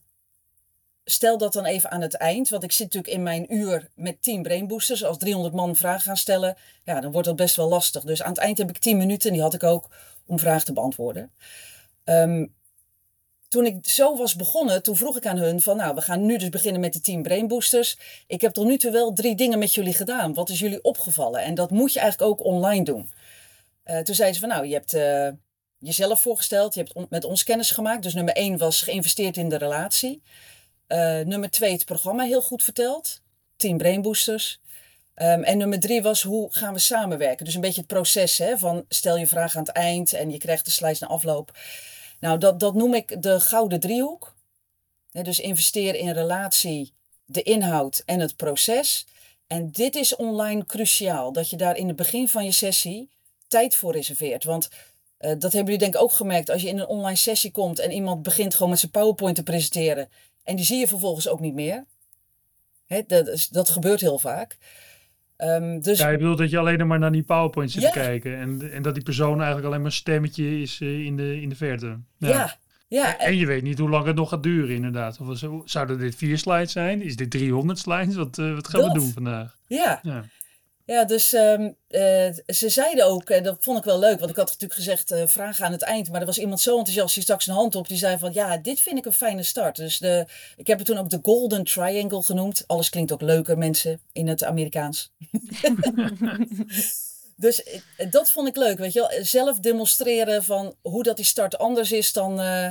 stel 1.05 1.37
dat 1.37 1.53
dan 1.53 1.65
even 1.65 1.91
aan 1.91 2.01
het 2.01 2.15
eind. 2.15 2.49
Want 2.49 2.63
ik 2.63 2.71
zit 2.71 2.85
natuurlijk 2.85 3.13
in 3.13 3.23
mijn 3.23 3.53
uur 3.53 3.89
met 3.95 4.21
10 4.21 4.41
brainboosters. 4.41 5.03
Als 5.03 5.17
300 5.17 5.53
man 5.53 5.75
vragen 5.75 6.01
gaan 6.01 6.17
stellen, 6.17 6.57
ja, 6.83 7.01
dan 7.01 7.11
wordt 7.11 7.27
dat 7.27 7.35
best 7.35 7.55
wel 7.55 7.67
lastig. 7.67 8.03
Dus 8.03 8.23
aan 8.23 8.29
het 8.29 8.37
eind 8.37 8.57
heb 8.57 8.69
ik 8.69 8.77
10 8.77 8.97
minuten, 8.97 9.27
en 9.29 9.33
die 9.33 9.43
had 9.43 9.53
ik 9.53 9.63
ook, 9.63 9.89
om 10.25 10.39
vragen 10.39 10.65
te 10.65 10.73
beantwoorden. 10.73 11.31
Um, 12.03 12.53
toen 13.47 13.65
ik 13.65 13.87
zo 13.87 14.17
was 14.17 14.35
begonnen, 14.35 14.83
toen 14.83 14.95
vroeg 14.95 15.17
ik 15.17 15.25
aan 15.25 15.37
hun 15.37 15.61
van, 15.61 15.77
nou, 15.77 15.95
we 15.95 16.01
gaan 16.01 16.25
nu 16.25 16.37
dus 16.37 16.49
beginnen 16.49 16.81
met 16.81 16.91
die 16.91 17.01
10 17.01 17.21
brainboosters. 17.21 17.97
Ik 18.27 18.41
heb 18.41 18.53
tot 18.53 18.65
nu 18.65 18.77
toe 18.77 18.91
wel 18.91 19.13
drie 19.13 19.35
dingen 19.35 19.59
met 19.59 19.73
jullie 19.73 19.93
gedaan. 19.93 20.33
Wat 20.33 20.49
is 20.49 20.59
jullie 20.59 20.83
opgevallen? 20.83 21.41
En 21.41 21.55
dat 21.55 21.71
moet 21.71 21.93
je 21.93 21.99
eigenlijk 21.99 22.31
ook 22.31 22.45
online 22.45 22.83
doen. 22.83 23.11
Uh, 23.85 23.99
toen 23.99 24.15
zeiden 24.15 24.39
ze 24.39 24.47
van, 24.47 24.49
nou, 24.49 24.67
je 24.67 24.73
hebt 24.73 24.93
uh, 24.93 25.29
jezelf 25.77 26.21
voorgesteld, 26.21 26.73
je 26.73 26.79
hebt 26.83 27.09
met 27.09 27.23
ons 27.23 27.43
kennis 27.43 27.71
gemaakt. 27.71 28.03
Dus 28.03 28.13
nummer 28.13 28.33
één 28.33 28.57
was 28.57 28.81
geïnvesteerd 28.81 29.37
in 29.37 29.49
de 29.49 29.57
relatie. 29.57 30.21
Uh, 30.87 31.19
nummer 31.19 31.51
twee, 31.51 31.71
het 31.71 31.85
programma 31.85 32.23
heel 32.23 32.41
goed 32.41 32.63
verteld. 32.63 33.21
10 33.57 33.77
brainboosters. 33.77 34.59
Um, 35.17 35.43
en 35.43 35.57
nummer 35.57 35.79
drie 35.79 36.01
was 36.01 36.21
hoe 36.21 36.47
gaan 36.51 36.73
we 36.73 36.79
samenwerken? 36.79 37.45
Dus 37.45 37.55
een 37.55 37.61
beetje 37.61 37.81
het 37.81 37.89
proces 37.89 38.37
hè, 38.37 38.57
van 38.57 38.85
stel 38.89 39.17
je 39.17 39.27
vraag 39.27 39.55
aan 39.55 39.63
het 39.63 39.71
eind 39.71 40.13
en 40.13 40.31
je 40.31 40.37
krijgt 40.37 40.65
de 40.65 40.71
slides 40.71 40.99
na 40.99 41.07
afloop. 41.07 41.51
Nou, 42.25 42.37
dat, 42.37 42.59
dat 42.59 42.73
noem 42.73 42.93
ik 42.93 43.21
de 43.21 43.39
gouden 43.39 43.79
driehoek. 43.79 44.35
dus 45.11 45.39
investeer 45.39 45.95
in 45.95 46.09
relatie, 46.09 46.93
de 47.25 47.41
inhoud 47.41 48.03
en 48.05 48.19
het 48.19 48.35
proces. 48.35 49.05
En 49.47 49.71
dit 49.71 49.95
is 49.95 50.15
online 50.15 50.65
cruciaal, 50.65 51.31
dat 51.31 51.49
je 51.49 51.55
daar 51.55 51.77
in 51.77 51.87
het 51.87 51.95
begin 51.95 52.29
van 52.29 52.45
je 52.45 52.51
sessie 52.51 53.09
tijd 53.47 53.75
voor 53.75 53.91
reserveert. 53.91 54.43
Want 54.43 54.69
uh, 54.69 54.77
dat 55.19 55.41
hebben 55.41 55.63
jullie 55.63 55.77
denk 55.77 55.95
ik 55.95 56.01
ook 56.01 56.11
gemerkt. 56.11 56.49
Als 56.49 56.61
je 56.61 56.67
in 56.67 56.79
een 56.79 56.87
online 56.87 57.17
sessie 57.17 57.51
komt 57.51 57.79
en 57.79 57.91
iemand 57.91 58.23
begint 58.23 58.53
gewoon 58.53 58.69
met 58.69 58.79
zijn 58.79 58.91
PowerPoint 58.91 59.35
te 59.35 59.43
presenteren. 59.43 60.09
En 60.43 60.55
die 60.55 60.65
zie 60.65 60.79
je 60.79 60.87
vervolgens 60.87 61.27
ook 61.27 61.39
niet 61.39 61.53
meer. 61.53 61.85
Hè, 62.85 63.01
dat, 63.07 63.47
dat 63.51 63.69
gebeurt 63.69 64.01
heel 64.01 64.19
vaak. 64.19 64.57
Um, 65.37 65.81
dus... 65.81 65.97
Ja, 65.99 66.09
je 66.09 66.17
bedoelt 66.17 66.37
dat 66.37 66.49
je 66.49 66.57
alleen 66.57 66.87
maar 66.87 66.99
naar 66.99 67.11
die 67.11 67.23
PowerPoint 67.23 67.71
zit 67.71 67.81
te 67.81 67.89
kijken. 67.89 68.37
En, 68.37 68.71
en 68.71 68.81
dat 68.81 68.93
die 68.93 69.03
persoon 69.03 69.37
eigenlijk 69.37 69.65
alleen 69.65 69.81
maar 69.81 69.91
een 69.91 69.95
stemmetje 69.95 70.61
is 70.61 70.79
uh, 70.79 71.05
in, 71.05 71.17
de, 71.17 71.41
in 71.41 71.49
de 71.49 71.55
verte. 71.55 71.99
Ja. 72.17 72.29
ja. 72.29 72.57
ja. 72.87 73.19
En, 73.19 73.25
en, 73.25 73.35
je 73.35 73.45
weet 73.45 73.63
niet 73.63 73.79
hoe 73.79 73.89
lang 73.89 74.05
het 74.05 74.15
nog 74.15 74.29
gaat 74.29 74.43
duren, 74.43 74.75
inderdaad. 74.75 75.19
Of 75.19 75.43
zouden 75.65 75.99
dit 75.99 76.15
vier 76.15 76.37
slides 76.37 76.71
zijn? 76.71 77.01
Is 77.01 77.15
dit 77.15 77.31
300 77.31 77.79
slides? 77.79 78.15
Wat, 78.15 78.37
uh, 78.37 78.53
wat 78.53 78.67
gaan 78.67 78.81
dat? 78.81 78.91
we 78.91 78.99
doen 78.99 79.11
vandaag? 79.11 79.57
Ja. 79.67 80.01
Ja. 80.85 81.05
Dus 81.05 81.33
um, 81.33 81.75
uh, 81.89 82.29
ze 82.47 82.69
zeiden 82.69 83.05
ook, 83.05 83.29
en 83.29 83.43
dat 83.43 83.57
vond 83.59 83.77
ik 83.77 83.83
wel 83.83 83.99
leuk, 83.99 84.19
want 84.19 84.31
ik 84.31 84.37
had 84.37 84.45
natuurlijk 84.45 84.73
gezegd 84.73 85.11
uh, 85.11 85.23
vragen 85.25 85.65
aan 85.65 85.71
het 85.71 85.81
eind, 85.81 86.11
maar 86.11 86.19
er 86.19 86.25
was 86.25 86.37
iemand 86.37 86.61
zo 86.61 86.77
enthousiast, 86.77 87.13
die 87.13 87.23
stak 87.23 87.41
zijn 87.41 87.57
hand 87.57 87.75
op, 87.75 87.87
die 87.87 87.97
zei 87.97 88.17
van 88.17 88.33
ja, 88.33 88.57
dit 88.57 88.79
vind 88.79 88.97
ik 88.97 89.05
een 89.05 89.13
fijne 89.13 89.43
start. 89.43 89.75
Dus 89.75 89.97
de, 89.97 90.25
ik 90.55 90.67
heb 90.67 90.77
het 90.77 90.87
toen 90.87 90.97
ook 90.97 91.09
de 91.09 91.19
Golden 91.21 91.63
Triangle 91.63 92.23
genoemd. 92.23 92.63
Alles 92.67 92.89
klinkt 92.89 93.11
ook 93.11 93.21
leuker, 93.21 93.57
mensen, 93.57 93.99
in 94.11 94.27
het 94.27 94.43
Amerikaans. 94.43 95.11
dus 97.35 97.63
eh, 97.63 98.11
dat 98.11 98.31
vond 98.31 98.47
ik 98.47 98.55
leuk, 98.55 98.77
weet 98.77 98.93
je 98.93 98.99
wel. 98.99 99.23
Zelf 99.25 99.59
demonstreren 99.59 100.43
van 100.43 100.75
hoe 100.81 101.03
dat 101.03 101.15
die 101.15 101.25
start 101.25 101.57
anders 101.57 101.91
is 101.91 102.13
dan, 102.13 102.41
uh, 102.41 102.67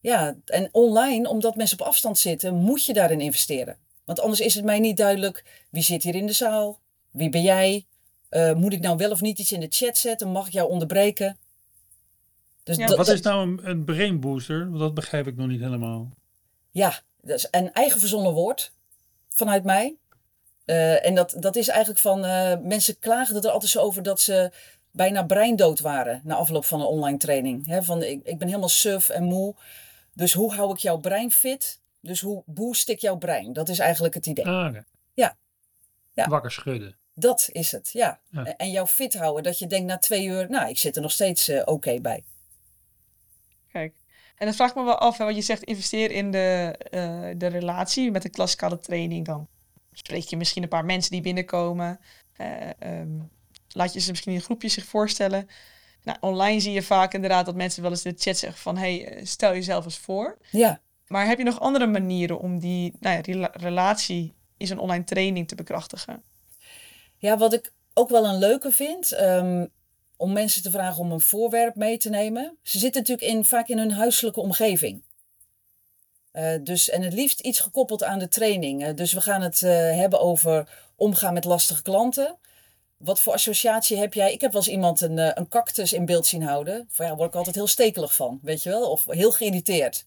ja, 0.00 0.36
en 0.44 0.68
online, 0.72 1.28
omdat 1.28 1.56
mensen 1.56 1.80
op 1.80 1.86
afstand 1.86 2.18
zitten, 2.18 2.54
moet 2.54 2.84
je 2.84 2.92
daarin 2.92 3.20
investeren. 3.20 3.76
Want 4.04 4.20
anders 4.20 4.40
is 4.40 4.54
het 4.54 4.64
mij 4.64 4.78
niet 4.78 4.96
duidelijk 4.96 5.44
wie 5.70 5.82
zit 5.82 6.02
hier 6.02 6.14
in 6.14 6.26
de 6.26 6.32
zaal, 6.32 6.78
wie 7.14 7.28
ben 7.28 7.42
jij? 7.42 7.86
Uh, 8.30 8.52
moet 8.52 8.72
ik 8.72 8.80
nou 8.80 8.96
wel 8.96 9.10
of 9.10 9.20
niet 9.20 9.38
iets 9.38 9.52
in 9.52 9.60
de 9.60 9.66
chat 9.70 9.96
zetten? 9.96 10.28
Mag 10.28 10.46
ik 10.46 10.52
jou 10.52 10.70
onderbreken? 10.70 11.38
Dus 12.62 12.76
ja, 12.76 12.96
wat 12.96 13.08
is 13.08 13.20
nou 13.20 13.48
een, 13.48 13.68
een 13.68 13.84
brain 13.84 14.20
booster? 14.20 14.68
Want 14.68 14.78
dat 14.78 14.94
begrijp 14.94 15.26
ik 15.26 15.36
nog 15.36 15.46
niet 15.46 15.60
helemaal. 15.60 16.10
Ja, 16.70 17.00
dat 17.20 17.36
is 17.36 17.48
een 17.50 17.72
eigen 17.72 18.00
verzonnen 18.00 18.32
woord 18.32 18.72
vanuit 19.28 19.64
mij. 19.64 19.96
Uh, 20.66 21.06
en 21.06 21.14
dat, 21.14 21.36
dat 21.38 21.56
is 21.56 21.68
eigenlijk 21.68 22.00
van, 22.00 22.24
uh, 22.24 22.56
mensen 22.62 22.98
klagen 22.98 23.42
er 23.42 23.50
altijd 23.50 23.70
zo 23.70 23.80
over 23.80 24.02
dat 24.02 24.20
ze 24.20 24.52
bijna 24.90 25.22
breindood 25.22 25.80
waren 25.80 26.20
na 26.24 26.34
afloop 26.34 26.64
van 26.64 26.80
een 26.80 26.86
online 26.86 27.18
training. 27.18 27.66
He, 27.66 27.82
van, 27.82 28.02
ik, 28.02 28.20
ik 28.24 28.38
ben 28.38 28.48
helemaal 28.48 28.68
suf 28.68 29.08
en 29.08 29.24
moe. 29.24 29.54
Dus 30.12 30.32
hoe 30.32 30.54
hou 30.54 30.72
ik 30.72 30.78
jouw 30.78 30.98
brein 30.98 31.30
fit? 31.30 31.80
Dus 32.00 32.20
hoe 32.20 32.42
boost 32.46 32.88
ik 32.88 32.98
jouw 33.00 33.16
brein? 33.16 33.52
Dat 33.52 33.68
is 33.68 33.78
eigenlijk 33.78 34.14
het 34.14 34.26
idee. 34.26 34.46
Ah, 34.46 34.76
Ja. 35.14 35.36
ja. 36.12 36.28
Wakker 36.28 36.52
schudden. 36.52 36.96
Dat 37.14 37.48
is 37.52 37.72
het, 37.72 37.90
ja. 37.92 38.20
En 38.56 38.70
jou 38.70 38.86
fit 38.86 39.14
houden, 39.14 39.42
dat 39.42 39.58
je 39.58 39.66
denkt 39.66 39.86
na 39.86 39.98
twee 39.98 40.26
uur, 40.26 40.50
nou, 40.50 40.68
ik 40.68 40.78
zit 40.78 40.96
er 40.96 41.02
nog 41.02 41.12
steeds 41.12 41.48
uh, 41.48 41.62
oké 41.64 42.00
bij. 42.00 42.24
Kijk, 43.72 43.94
en 44.36 44.46
dan 44.46 44.54
vraag 44.54 44.70
ik 44.70 44.76
me 44.76 44.84
wel 44.84 44.98
af, 44.98 45.18
hè, 45.18 45.24
want 45.24 45.36
je 45.36 45.42
zegt 45.42 45.62
investeer 45.62 46.10
in 46.10 46.30
de, 46.30 46.78
uh, 46.90 47.30
de 47.36 47.46
relatie 47.46 48.10
met 48.10 48.22
de 48.22 48.28
klassikale 48.28 48.78
training. 48.78 49.26
Dan 49.26 49.48
spreek 49.92 50.22
je 50.22 50.36
misschien 50.36 50.62
een 50.62 50.68
paar 50.68 50.84
mensen 50.84 51.10
die 51.10 51.20
binnenkomen. 51.20 52.00
Uh, 52.40 53.00
um, 53.00 53.30
laat 53.68 53.92
je 53.92 54.00
ze 54.00 54.10
misschien 54.10 54.32
in 54.32 54.38
een 54.38 54.44
groepje 54.44 54.68
zich 54.68 54.84
voorstellen. 54.84 55.48
Nou, 56.02 56.18
online 56.20 56.60
zie 56.60 56.72
je 56.72 56.82
vaak 56.82 57.14
inderdaad 57.14 57.46
dat 57.46 57.54
mensen 57.54 57.82
wel 57.82 57.90
eens 57.90 58.04
in 58.04 58.12
de 58.12 58.20
chat 58.20 58.36
zeggen 58.36 58.60
van... 58.60 58.76
hey, 58.76 59.20
stel 59.22 59.52
jezelf 59.52 59.84
eens 59.84 59.98
voor. 59.98 60.38
Ja. 60.50 60.80
Maar 61.06 61.26
heb 61.26 61.38
je 61.38 61.44
nog 61.44 61.60
andere 61.60 61.86
manieren 61.86 62.38
om 62.38 62.58
die, 62.58 62.92
nou 63.00 63.16
ja, 63.16 63.22
die 63.22 63.48
relatie 63.52 64.34
in 64.56 64.66
zo'n 64.66 64.78
online 64.78 65.04
training 65.04 65.48
te 65.48 65.54
bekrachtigen? 65.54 66.22
Ja, 67.24 67.36
wat 67.36 67.52
ik 67.52 67.72
ook 67.94 68.08
wel 68.08 68.26
een 68.26 68.38
leuke 68.38 68.70
vind, 68.70 69.20
um, 69.20 69.70
om 70.16 70.32
mensen 70.32 70.62
te 70.62 70.70
vragen 70.70 71.00
om 71.00 71.12
een 71.12 71.20
voorwerp 71.20 71.74
mee 71.74 71.98
te 71.98 72.08
nemen. 72.08 72.58
Ze 72.62 72.78
zitten 72.78 73.00
natuurlijk 73.00 73.28
in, 73.28 73.44
vaak 73.44 73.68
in 73.68 73.78
hun 73.78 73.92
huiselijke 73.92 74.40
omgeving. 74.40 75.02
Uh, 76.32 76.54
dus, 76.62 76.90
en 76.90 77.02
het 77.02 77.12
liefst 77.12 77.40
iets 77.40 77.60
gekoppeld 77.60 78.02
aan 78.02 78.18
de 78.18 78.28
training. 78.28 78.86
Uh, 78.86 78.94
dus 78.94 79.12
we 79.12 79.20
gaan 79.20 79.40
het 79.42 79.60
uh, 79.60 79.70
hebben 79.70 80.20
over 80.20 80.68
omgaan 80.96 81.34
met 81.34 81.44
lastige 81.44 81.82
klanten. 81.82 82.36
Wat 82.96 83.20
voor 83.20 83.32
associatie 83.32 83.98
heb 83.98 84.14
jij? 84.14 84.32
Ik 84.32 84.40
heb 84.40 84.52
wel 84.52 84.60
eens 84.60 84.70
iemand 84.70 85.00
een, 85.00 85.38
een 85.38 85.48
cactus 85.48 85.92
in 85.92 86.04
beeld 86.04 86.26
zien 86.26 86.42
houden. 86.42 86.88
Ja, 86.96 87.06
daar 87.06 87.16
word 87.16 87.28
ik 87.28 87.34
altijd 87.34 87.54
heel 87.54 87.66
stekelig 87.66 88.14
van, 88.14 88.38
weet 88.42 88.62
je 88.62 88.70
wel? 88.70 88.90
Of 88.90 89.04
heel 89.08 89.32
geïrriteerd. 89.32 90.06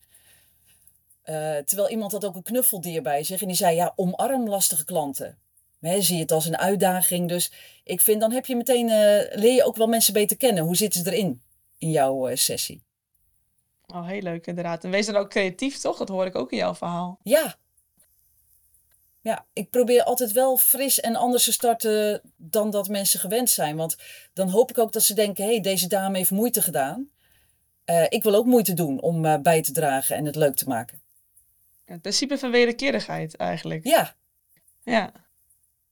terwijl 1.65 1.89
iemand 1.89 2.11
had 2.11 2.25
ook 2.25 2.35
een 2.35 2.43
knuffeldier 2.43 3.01
bij 3.01 3.23
zich 3.23 3.41
en 3.41 3.47
die 3.47 3.55
zei: 3.55 3.75
Ja, 3.75 3.93
omarm 3.95 4.49
lastige 4.49 4.85
klanten 4.85 5.37
zie 5.79 6.15
je 6.15 6.21
het 6.21 6.31
als 6.31 6.45
een 6.45 6.57
uitdaging. 6.57 7.27
Dus 7.29 7.51
ik 7.83 8.01
vind, 8.01 8.21
dan 8.21 8.31
heb 8.31 8.45
je 8.45 8.55
meteen, 8.55 8.87
uh, 8.87 9.39
leer 9.39 9.53
je 9.53 9.63
ook 9.63 9.75
wel 9.75 9.87
mensen 9.87 10.13
beter 10.13 10.37
kennen. 10.37 10.63
Hoe 10.63 10.75
zitten 10.75 11.03
ze 11.03 11.11
erin, 11.11 11.41
in 11.77 11.91
jouw 11.91 12.29
uh, 12.29 12.35
sessie? 12.35 12.85
Oh, 13.85 14.07
heel 14.07 14.21
leuk 14.21 14.47
inderdaad. 14.47 14.83
En 14.83 14.89
wees 14.89 15.05
dan 15.05 15.15
ook 15.15 15.29
creatief, 15.29 15.77
toch? 15.77 15.97
Dat 15.97 16.09
hoor 16.09 16.25
ik 16.25 16.35
ook 16.35 16.51
in 16.51 16.57
jouw 16.57 16.75
verhaal. 16.75 17.19
Ja. 17.23 17.55
Ja, 19.21 19.45
ik 19.53 19.69
probeer 19.69 20.03
altijd 20.03 20.31
wel 20.31 20.57
fris 20.57 20.99
en 20.99 21.15
anders 21.15 21.43
te 21.43 21.51
starten 21.51 22.21
dan 22.35 22.69
dat 22.69 22.87
mensen 22.87 23.19
gewend 23.19 23.49
zijn. 23.49 23.75
Want 23.75 23.95
dan 24.33 24.49
hoop 24.49 24.69
ik 24.69 24.77
ook 24.77 24.93
dat 24.93 25.03
ze 25.03 25.13
denken, 25.13 25.43
hé, 25.43 25.51
hey, 25.51 25.61
deze 25.61 25.87
dame 25.87 26.17
heeft 26.17 26.31
moeite 26.31 26.61
gedaan. 26.61 27.09
Uh, 27.85 28.03
ik 28.09 28.23
wil 28.23 28.35
ook 28.35 28.45
moeite 28.45 28.73
doen 28.73 29.01
om 29.01 29.41
bij 29.43 29.61
te 29.61 29.71
dragen 29.71 30.15
en 30.15 30.25
het 30.25 30.35
leuk 30.35 30.55
te 30.55 30.67
maken. 30.67 31.01
Het 31.85 32.01
principe 32.01 32.37
van 32.37 32.51
wederkerigheid 32.51 33.35
eigenlijk. 33.35 33.83
Ja. 33.83 34.15
Ja. 34.83 35.26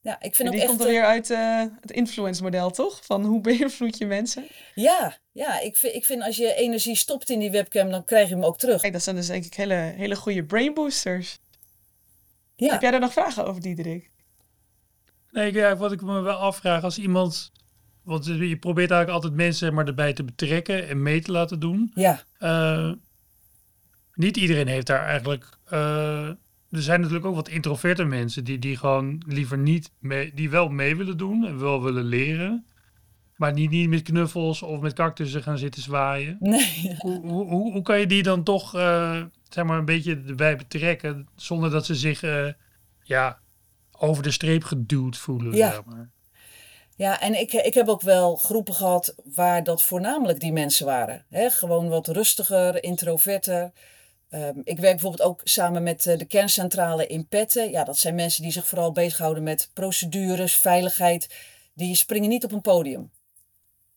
Ja, 0.06 0.22
ik 0.22 0.36
vind 0.36 0.48
en 0.48 0.52
die 0.52 0.62
echt, 0.62 0.70
komt 0.70 0.82
er 0.82 0.88
weer 0.88 1.04
uit 1.04 1.30
uh, 1.30 1.64
het 1.82 1.92
influence 1.92 2.44
model, 2.44 2.72
toch? 2.72 3.06
Van 3.06 3.26
hoe 3.26 3.42
beïnvloed 3.48 3.98
je 3.98 4.06
mensen? 4.06 4.48
Ja, 4.76 5.18
ja 5.32 5.60
ik, 5.60 5.78
vind, 5.78 5.94
ik 5.94 6.06
vind 6.06 6.24
als 6.24 6.36
je 6.36 6.56
energie 6.56 6.96
stopt 6.96 7.30
in 7.30 7.40
die 7.40 7.52
webcam, 7.52 7.90
dan 7.90 8.04
krijg 8.04 8.30
je 8.30 8.36
hem 8.36 8.44
ook 8.44 8.58
terug. 8.58 8.82
Kijk, 8.82 8.94
dat 8.94 9.04
zijn 9.04 9.16
dus 9.16 9.28
denk 9.28 9.46
ik 9.46 9.54
hele, 9.54 9.74
hele 9.74 10.16
goede 10.16 10.44
brain 10.44 10.74
boosters. 10.74 11.40
Ja. 12.56 12.72
Heb 12.72 12.82
jij 12.82 12.92
daar 12.92 13.00
nog 13.00 13.14
vragen 13.14 13.46
over, 13.46 13.62
Diederik? 13.62 14.12
Nee, 15.32 15.54
ja, 15.54 15.76
wat 15.76 15.92
ik 15.92 16.02
me 16.02 16.22
wel 16.22 16.38
afvraag, 16.38 16.84
als 16.84 16.98
iemand 16.98 17.52
want 18.04 18.26
je 18.26 18.58
probeert 18.58 18.92
eigenlijk 18.92 19.24
altijd 19.24 19.34
mensen 19.34 19.74
maar, 19.74 19.88
erbij 19.88 20.14
te 20.14 20.24
betrekken 20.24 20.88
en 20.88 21.02
mee 21.02 21.22
te 21.22 21.32
laten 21.32 21.60
doen. 21.60 21.92
Ja. 21.94 22.24
Uh, 22.40 22.92
niet 24.14 24.38
iedereen 24.38 24.68
heeft 24.68 24.88
daar 24.88 25.06
eigenlijk. 25.06 25.50
Uh, 25.74 26.30
er 26.72 26.82
zijn 26.82 27.00
natuurlijk 27.00 27.26
ook 27.26 27.36
wat 27.36 27.50
introverte 27.50 28.04
mensen 28.04 28.44
die, 28.44 28.60
die 28.60 28.78
gewoon 28.78 29.24
liever 29.28 29.58
niet 29.58 29.92
mee, 30.00 30.34
die 30.34 30.50
wel 30.50 30.70
mee 30.70 30.96
willen 30.96 31.18
doen 31.18 31.46
en 31.46 31.60
wel 31.60 31.84
willen 31.84 32.04
leren. 32.04 32.66
Maar 33.36 33.54
niet, 33.54 33.70
niet 33.70 33.90
met 33.90 34.02
knuffels 34.02 34.62
of 34.62 34.80
met 34.80 34.94
cactussen 34.94 35.44
gaan 35.44 35.58
zitten 35.58 35.82
zwaaien. 35.82 36.38
Nee. 36.40 36.96
Hoe, 36.98 37.28
hoe, 37.28 37.72
hoe, 37.72 37.82
kan 37.82 38.00
je 38.00 38.08
die 38.08 38.24
dan 38.24 38.44
toch 38.44 38.76
uh, 38.76 39.24
zeg 39.50 39.64
maar 39.64 39.78
een 39.78 39.86
beetje 39.86 40.24
erbij 40.28 40.56
betrekken 40.56 41.28
zonder 41.36 41.72
dat 41.72 41.86
ze 41.86 41.96
zich 41.96 42.24
uh, 42.24 42.48
ja, 43.04 43.40
over 43.92 44.24
de 44.24 44.32
streep 44.32 44.64
geduwd 44.64 45.18
voelen? 45.18 45.54
Ja. 45.54 45.72
Zeg 45.72 45.86
maar. 45.86 46.10
Ja, 46.98 47.22
en 47.22 47.40
ik, 47.40 47.54
ik 47.54 47.74
heb 47.74 47.88
ook 47.88 48.02
wel 48.02 48.36
groepen 48.36 48.74
gehad 48.74 49.16
waar 49.24 49.64
dat 49.64 49.84
voornamelijk 49.84 50.40
die 50.40 50.54
mensen 50.54 50.86
waren. 50.86 51.26
He, 51.30 51.50
gewoon 51.50 51.90
wat 51.90 52.08
rustiger, 52.08 52.84
introverter. 52.84 53.72
Um, 54.36 54.62
ik 54.64 54.80
werk 54.80 54.94
bijvoorbeeld 54.94 55.30
ook 55.30 55.42
samen 55.44 55.84
met 55.84 56.06
uh, 56.06 56.18
de 56.18 56.26
kerncentrale 56.26 57.08
in 57.08 57.28
Petten. 57.28 57.70
Ja, 57.72 57.84
dat 57.84 57.98
zijn 57.98 58.16
mensen 58.16 58.44
die 58.44 58.52
zich 58.52 58.68
vooral 58.68 58.92
bezighouden 58.92 59.44
met 59.44 59.70
procedures, 59.74 60.56
veiligheid. 60.58 61.30
Die 61.74 61.96
springen 61.96 62.30
niet 62.30 62.44
op 62.44 62.52
een 62.52 62.62
podium. 62.62 63.12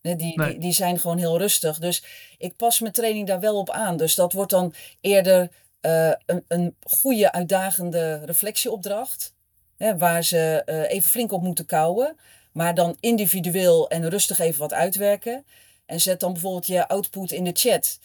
Die, 0.00 0.16
nee. 0.16 0.48
die, 0.48 0.58
die, 0.58 0.72
zijn 0.72 0.98
gewoon 0.98 1.18
heel 1.18 1.38
rustig. 1.38 1.78
Dus 1.78 2.04
ik 2.38 2.56
pas 2.56 2.80
mijn 2.80 2.92
training 2.92 3.26
daar 3.26 3.40
wel 3.40 3.58
op 3.58 3.70
aan. 3.70 3.96
Dus 3.96 4.14
dat 4.14 4.32
wordt 4.32 4.50
dan 4.50 4.74
eerder 5.00 5.50
uh, 5.80 6.12
een, 6.26 6.44
een 6.48 6.76
goede, 6.82 7.32
uitdagende 7.32 8.24
reflectieopdracht. 8.24 9.34
Hè, 9.76 9.96
waar 9.96 10.24
ze 10.24 10.62
uh, 10.66 10.90
even 10.90 11.10
flink 11.10 11.32
op 11.32 11.42
moeten 11.42 11.66
kouwen. 11.66 12.16
Maar 12.52 12.74
dan 12.74 12.96
individueel 13.00 13.90
en 13.90 14.08
rustig 14.08 14.38
even 14.38 14.60
wat 14.60 14.72
uitwerken. 14.72 15.44
En 15.86 16.00
zet 16.00 16.20
dan 16.20 16.32
bijvoorbeeld 16.32 16.66
je 16.66 16.88
output 16.88 17.32
in 17.32 17.44
de 17.44 17.52
chat. 17.54 17.98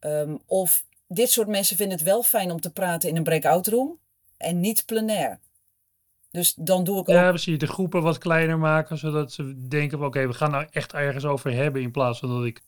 Um, 0.00 0.40
of 0.46 0.84
dit 1.06 1.30
soort 1.30 1.48
mensen 1.48 1.76
vinden 1.76 1.96
het 1.96 2.06
wel 2.06 2.22
fijn 2.22 2.50
om 2.50 2.60
te 2.60 2.72
praten 2.72 3.08
in 3.08 3.16
een 3.16 3.22
breakout 3.22 3.66
room. 3.66 3.98
En 4.36 4.60
niet 4.60 4.86
plenair. 4.86 5.40
Dus 6.30 6.54
dan 6.54 6.84
doe 6.84 6.94
ik 7.00 7.08
ook... 7.08 7.14
Ja, 7.14 7.28
precies. 7.28 7.58
De 7.58 7.66
groepen 7.66 8.02
wat 8.02 8.18
kleiner 8.18 8.58
maken, 8.58 8.98
zodat 8.98 9.32
ze 9.32 9.66
denken 9.68 10.02
oké, 10.02 10.26
we 10.26 10.34
gaan 10.34 10.50
nou 10.50 10.66
echt 10.70 10.92
ergens 10.92 11.24
over 11.24 11.52
hebben... 11.52 11.82
in 11.82 11.90
plaats 11.90 12.18
van 12.18 12.28
dat 12.28 12.44
ik 12.44 12.62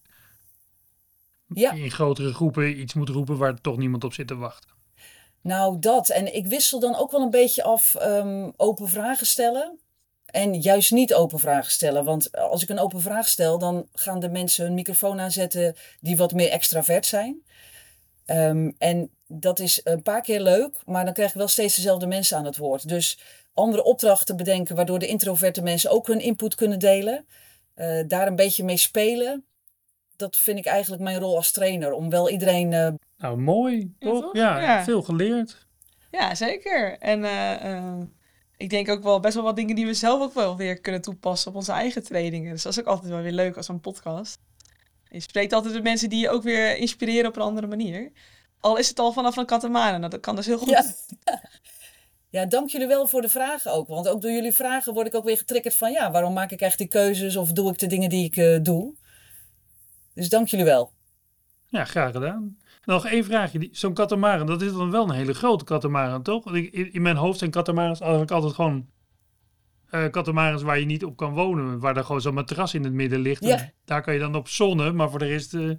ja. 1.47 1.73
in 1.73 1.91
grotere 1.91 2.35
groepen 2.35 2.81
iets 2.81 2.95
moet 2.95 3.09
roepen... 3.09 3.37
waar 3.37 3.61
toch 3.61 3.77
niemand 3.77 4.05
op 4.05 4.13
zit 4.13 4.27
te 4.27 4.37
wachten. 4.37 4.71
Nou, 5.41 5.79
dat. 5.79 6.09
En 6.09 6.35
ik 6.35 6.47
wissel 6.47 6.81
dan 6.81 6.97
ook 6.97 7.11
wel 7.11 7.21
een 7.21 7.31
beetje 7.31 7.63
af 7.63 7.97
um, 8.03 8.53
open 8.57 8.89
vragen 8.89 9.27
stellen... 9.27 9.79
En 10.27 10.55
juist 10.55 10.91
niet 10.91 11.15
open 11.15 11.39
vragen 11.39 11.71
stellen. 11.71 12.05
Want 12.05 12.37
als 12.37 12.63
ik 12.63 12.69
een 12.69 12.79
open 12.79 13.01
vraag 13.01 13.29
stel, 13.29 13.59
dan 13.59 13.89
gaan 13.93 14.21
de 14.21 14.29
mensen 14.29 14.65
hun 14.65 14.75
microfoon 14.75 15.21
aanzetten 15.21 15.77
die 16.01 16.17
wat 16.17 16.33
meer 16.33 16.51
extravert 16.51 17.07
zijn. 17.07 17.43
Um, 18.27 18.75
en 18.79 19.11
dat 19.27 19.59
is 19.59 19.81
een 19.85 20.03
paar 20.03 20.23
keer 20.23 20.41
leuk, 20.41 20.77
maar 20.85 21.05
dan 21.05 21.15
krijg 21.15 21.33
je 21.33 21.39
wel 21.39 21.49
steeds 21.49 21.77
dezelfde 21.77 22.07
mensen 22.07 22.37
aan 22.37 22.45
het 22.45 22.57
woord. 22.57 22.89
Dus 22.89 23.19
andere 23.55 23.85
opdrachten 23.85 24.37
bedenken, 24.37 24.77
waardoor 24.77 24.99
de 24.99 25.07
introverte 25.07 25.63
mensen 25.63 25.91
ook 25.91 26.07
hun 26.07 26.21
input 26.21 26.55
kunnen 26.55 26.79
delen. 26.79 27.27
Uh, 27.77 28.03
daar 28.07 28.27
een 28.27 28.37
beetje 28.37 28.65
mee 28.65 28.77
spelen. 28.77 29.45
Dat 30.17 30.37
vind 30.37 30.59
ik 30.59 30.67
eigenlijk 30.67 31.03
mijn 31.03 31.19
rol 31.19 31.37
als 31.37 31.51
trainer. 31.51 31.93
Om 31.93 32.11
wel 32.11 32.31
iedereen. 32.31 32.73
Uh... 32.73 32.89
Nou, 33.19 33.37
mooi, 33.37 33.95
toch? 33.99 34.15
Ja, 34.15 34.21
toch? 34.21 34.35
ja, 34.35 34.61
ja, 34.61 34.85
veel 34.85 35.03
geleerd. 35.03 35.67
Ja, 36.11 36.35
zeker. 36.35 36.99
En 36.99 37.21
uh, 37.21 38.03
ik 38.57 38.71
denk 38.71 38.89
ook 38.89 39.03
wel 39.03 39.21
best 39.21 39.35
wel 39.35 39.45
wat 39.45 39.57
dingen 39.57 39.75
die 39.75 39.87
we 39.87 39.95
zelf 39.95 40.23
ook 40.23 40.35
wel 40.35 40.57
weer 40.57 40.81
kunnen 40.81 41.01
toepassen 41.01 41.51
op 41.51 41.57
onze 41.57 41.73
eigen 41.73 42.03
trainingen. 42.03 42.53
Dus 42.53 42.63
dat 42.63 42.73
is 42.73 42.81
ook 42.81 42.87
altijd 42.87 43.13
wel 43.13 43.23
weer 43.23 43.33
leuk 43.33 43.57
als 43.57 43.69
een 43.69 43.81
podcast. 43.81 44.39
Je 45.09 45.21
spreekt 45.21 45.53
altijd 45.53 45.75
met 45.75 45.83
mensen 45.83 46.09
die 46.09 46.21
je 46.21 46.31
ook 46.31 46.43
weer 46.43 46.77
inspireren 46.77 47.29
op 47.29 47.37
een 47.37 47.43
andere 47.43 47.67
manier. 47.67 48.13
Al 48.61 48.77
is 48.77 48.89
het 48.89 48.99
al 48.99 49.13
vanaf 49.13 49.37
een 49.37 49.47
katamaran. 49.47 49.99
Nou, 50.01 50.11
dat 50.11 50.21
kan 50.21 50.37
dus 50.37 50.47
heel 50.47 50.59
goed. 50.59 50.69
Ja. 50.69 50.85
ja, 52.41 52.47
dank 52.47 52.71
jullie 52.71 52.87
wel 52.87 53.07
voor 53.07 53.21
de 53.21 53.29
vragen 53.29 53.73
ook. 53.73 53.89
Want 53.89 54.09
ook 54.09 54.23
door 54.23 54.31
jullie 54.31 54.53
vragen 54.53 54.95
word 54.95 55.07
ik 55.07 55.15
ook 55.15 55.25
weer 55.25 55.37
getriggerd 55.39 55.75
van... 55.75 55.93
ja, 55.93 56.11
waarom 56.11 56.33
maak 56.33 56.51
ik 56.51 56.61
echt 56.61 56.79
die 56.79 56.89
keuzes 56.89 57.37
of 57.37 57.53
doe 57.53 57.71
ik 57.71 57.79
de 57.79 57.87
dingen 57.87 58.09
die 58.09 58.25
ik 58.25 58.37
uh, 58.37 58.59
doe? 58.63 58.95
Dus 60.15 60.29
dank 60.29 60.49
jullie 60.49 60.65
wel. 60.65 60.93
Ja, 61.67 61.85
graag 61.85 62.13
gedaan. 62.13 62.59
Nog 62.85 63.07
één 63.07 63.25
vraagje. 63.25 63.69
Zo'n 63.73 63.95
katamaran, 63.95 64.47
dat 64.47 64.63
is 64.63 64.73
dan 64.73 64.91
wel 64.91 65.09
een 65.09 65.15
hele 65.15 65.35
grote 65.35 65.65
katamaran, 65.65 66.23
toch? 66.23 66.45
Want 66.45 66.57
in, 66.57 66.93
in 66.93 67.03
mijn 67.03 67.17
hoofd 67.17 67.39
zijn 67.39 67.51
katamarans 67.51 68.01
eigenlijk 68.01 68.31
altijd 68.31 68.55
gewoon 68.55 68.87
uh, 69.91 70.11
katamarans 70.11 70.63
waar 70.63 70.79
je 70.79 70.85
niet 70.85 71.05
op 71.05 71.17
kan 71.17 71.33
wonen. 71.33 71.79
Waar 71.79 71.97
er 71.97 72.05
gewoon 72.05 72.21
zo'n 72.21 72.35
matras 72.35 72.75
in 72.75 72.85
het 72.85 72.93
midden 72.93 73.19
ligt. 73.19 73.45
Ja. 73.45 73.71
Daar 73.85 74.03
kan 74.03 74.15
je 74.15 74.21
dan 74.21 74.35
op 74.35 74.49
zonnen, 74.49 74.97
maar 74.97 75.11
voor 75.11 75.19
de 75.19 75.27
rest 75.27 75.55
uh, 75.55 75.71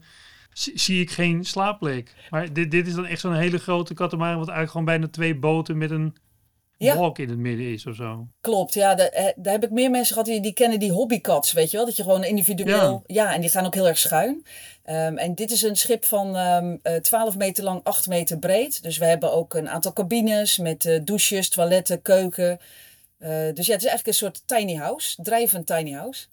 zie 0.54 1.02
ik 1.02 1.12
geen 1.12 1.46
slaapplek. 1.46 2.14
Maar 2.30 2.54
dit, 2.54 2.72
dit 2.72 2.88
is 2.88 2.94
dan 2.94 3.06
echt 3.06 3.22
zo'n 3.22 3.34
hele 3.34 3.60
grote 3.60 3.94
katamaran, 3.94 4.38
wat 4.38 4.48
eigenlijk 4.48 4.72
gewoon 4.72 4.86
bijna 4.86 5.08
twee 5.08 5.36
boten 5.36 5.78
met 5.78 5.92
een 5.92 6.16
ja. 6.78 6.98
walk 6.98 7.20
in 7.20 7.30
het 7.30 7.38
midden 7.38 7.72
is 7.74 7.86
of 7.86 7.96
zo. 7.96 8.28
Klopt, 8.42 8.74
ja. 8.74 8.96
Daar, 8.96 9.34
daar 9.36 9.54
heb 9.54 9.64
ik 9.64 9.72
meer 9.72 9.90
mensen 9.90 10.14
gehad 10.14 10.30
die, 10.30 10.42
die 10.42 10.54
kennen 10.54 10.80
die 10.80 10.92
hobbycats, 10.92 11.54
weet 11.54 11.72
je 11.72 11.78
wel. 11.78 11.86
Dat 11.86 11.96
je 11.96 12.04
gewoon 12.04 12.24
individueel... 12.24 13.04
Ja, 13.06 13.24
ja 13.24 13.34
en 13.34 13.42
die 13.42 13.50
gaan 13.50 13.66
ook 13.66 13.74
heel 13.74 13.88
erg 13.88 13.98
schuin. 13.98 14.46
Um, 14.86 15.18
en 15.18 15.36
dit 15.36 15.52
is 15.52 15.62
een 15.62 15.76
schip 15.76 16.06
van 16.06 16.36
um, 16.36 16.80
uh, 16.84 16.96
12 16.96 17.38
meter 17.38 17.64
lang, 17.64 17.80
8 17.84 18.08
meter 18.08 18.40
breed. 18.40 18.84
Dus 18.84 18.98
we 18.98 19.06
hebben 19.06 19.34
ook 19.34 19.54
een 19.54 19.70
aantal 19.70 19.94
cabines 19.94 20.58
met 20.58 20.86
uh, 20.86 21.00
douches, 21.04 21.50
toiletten, 21.50 22.02
keuken... 22.02 22.60
Uh, 23.20 23.30
dus 23.30 23.66
ja, 23.66 23.74
het 23.74 23.84
is 23.84 23.88
eigenlijk 23.90 24.08
een 24.08 24.14
soort 24.14 24.48
tiny 24.48 24.76
house, 24.76 25.22
drijvend 25.22 25.66
tiny 25.66 25.92
house. 25.92 26.26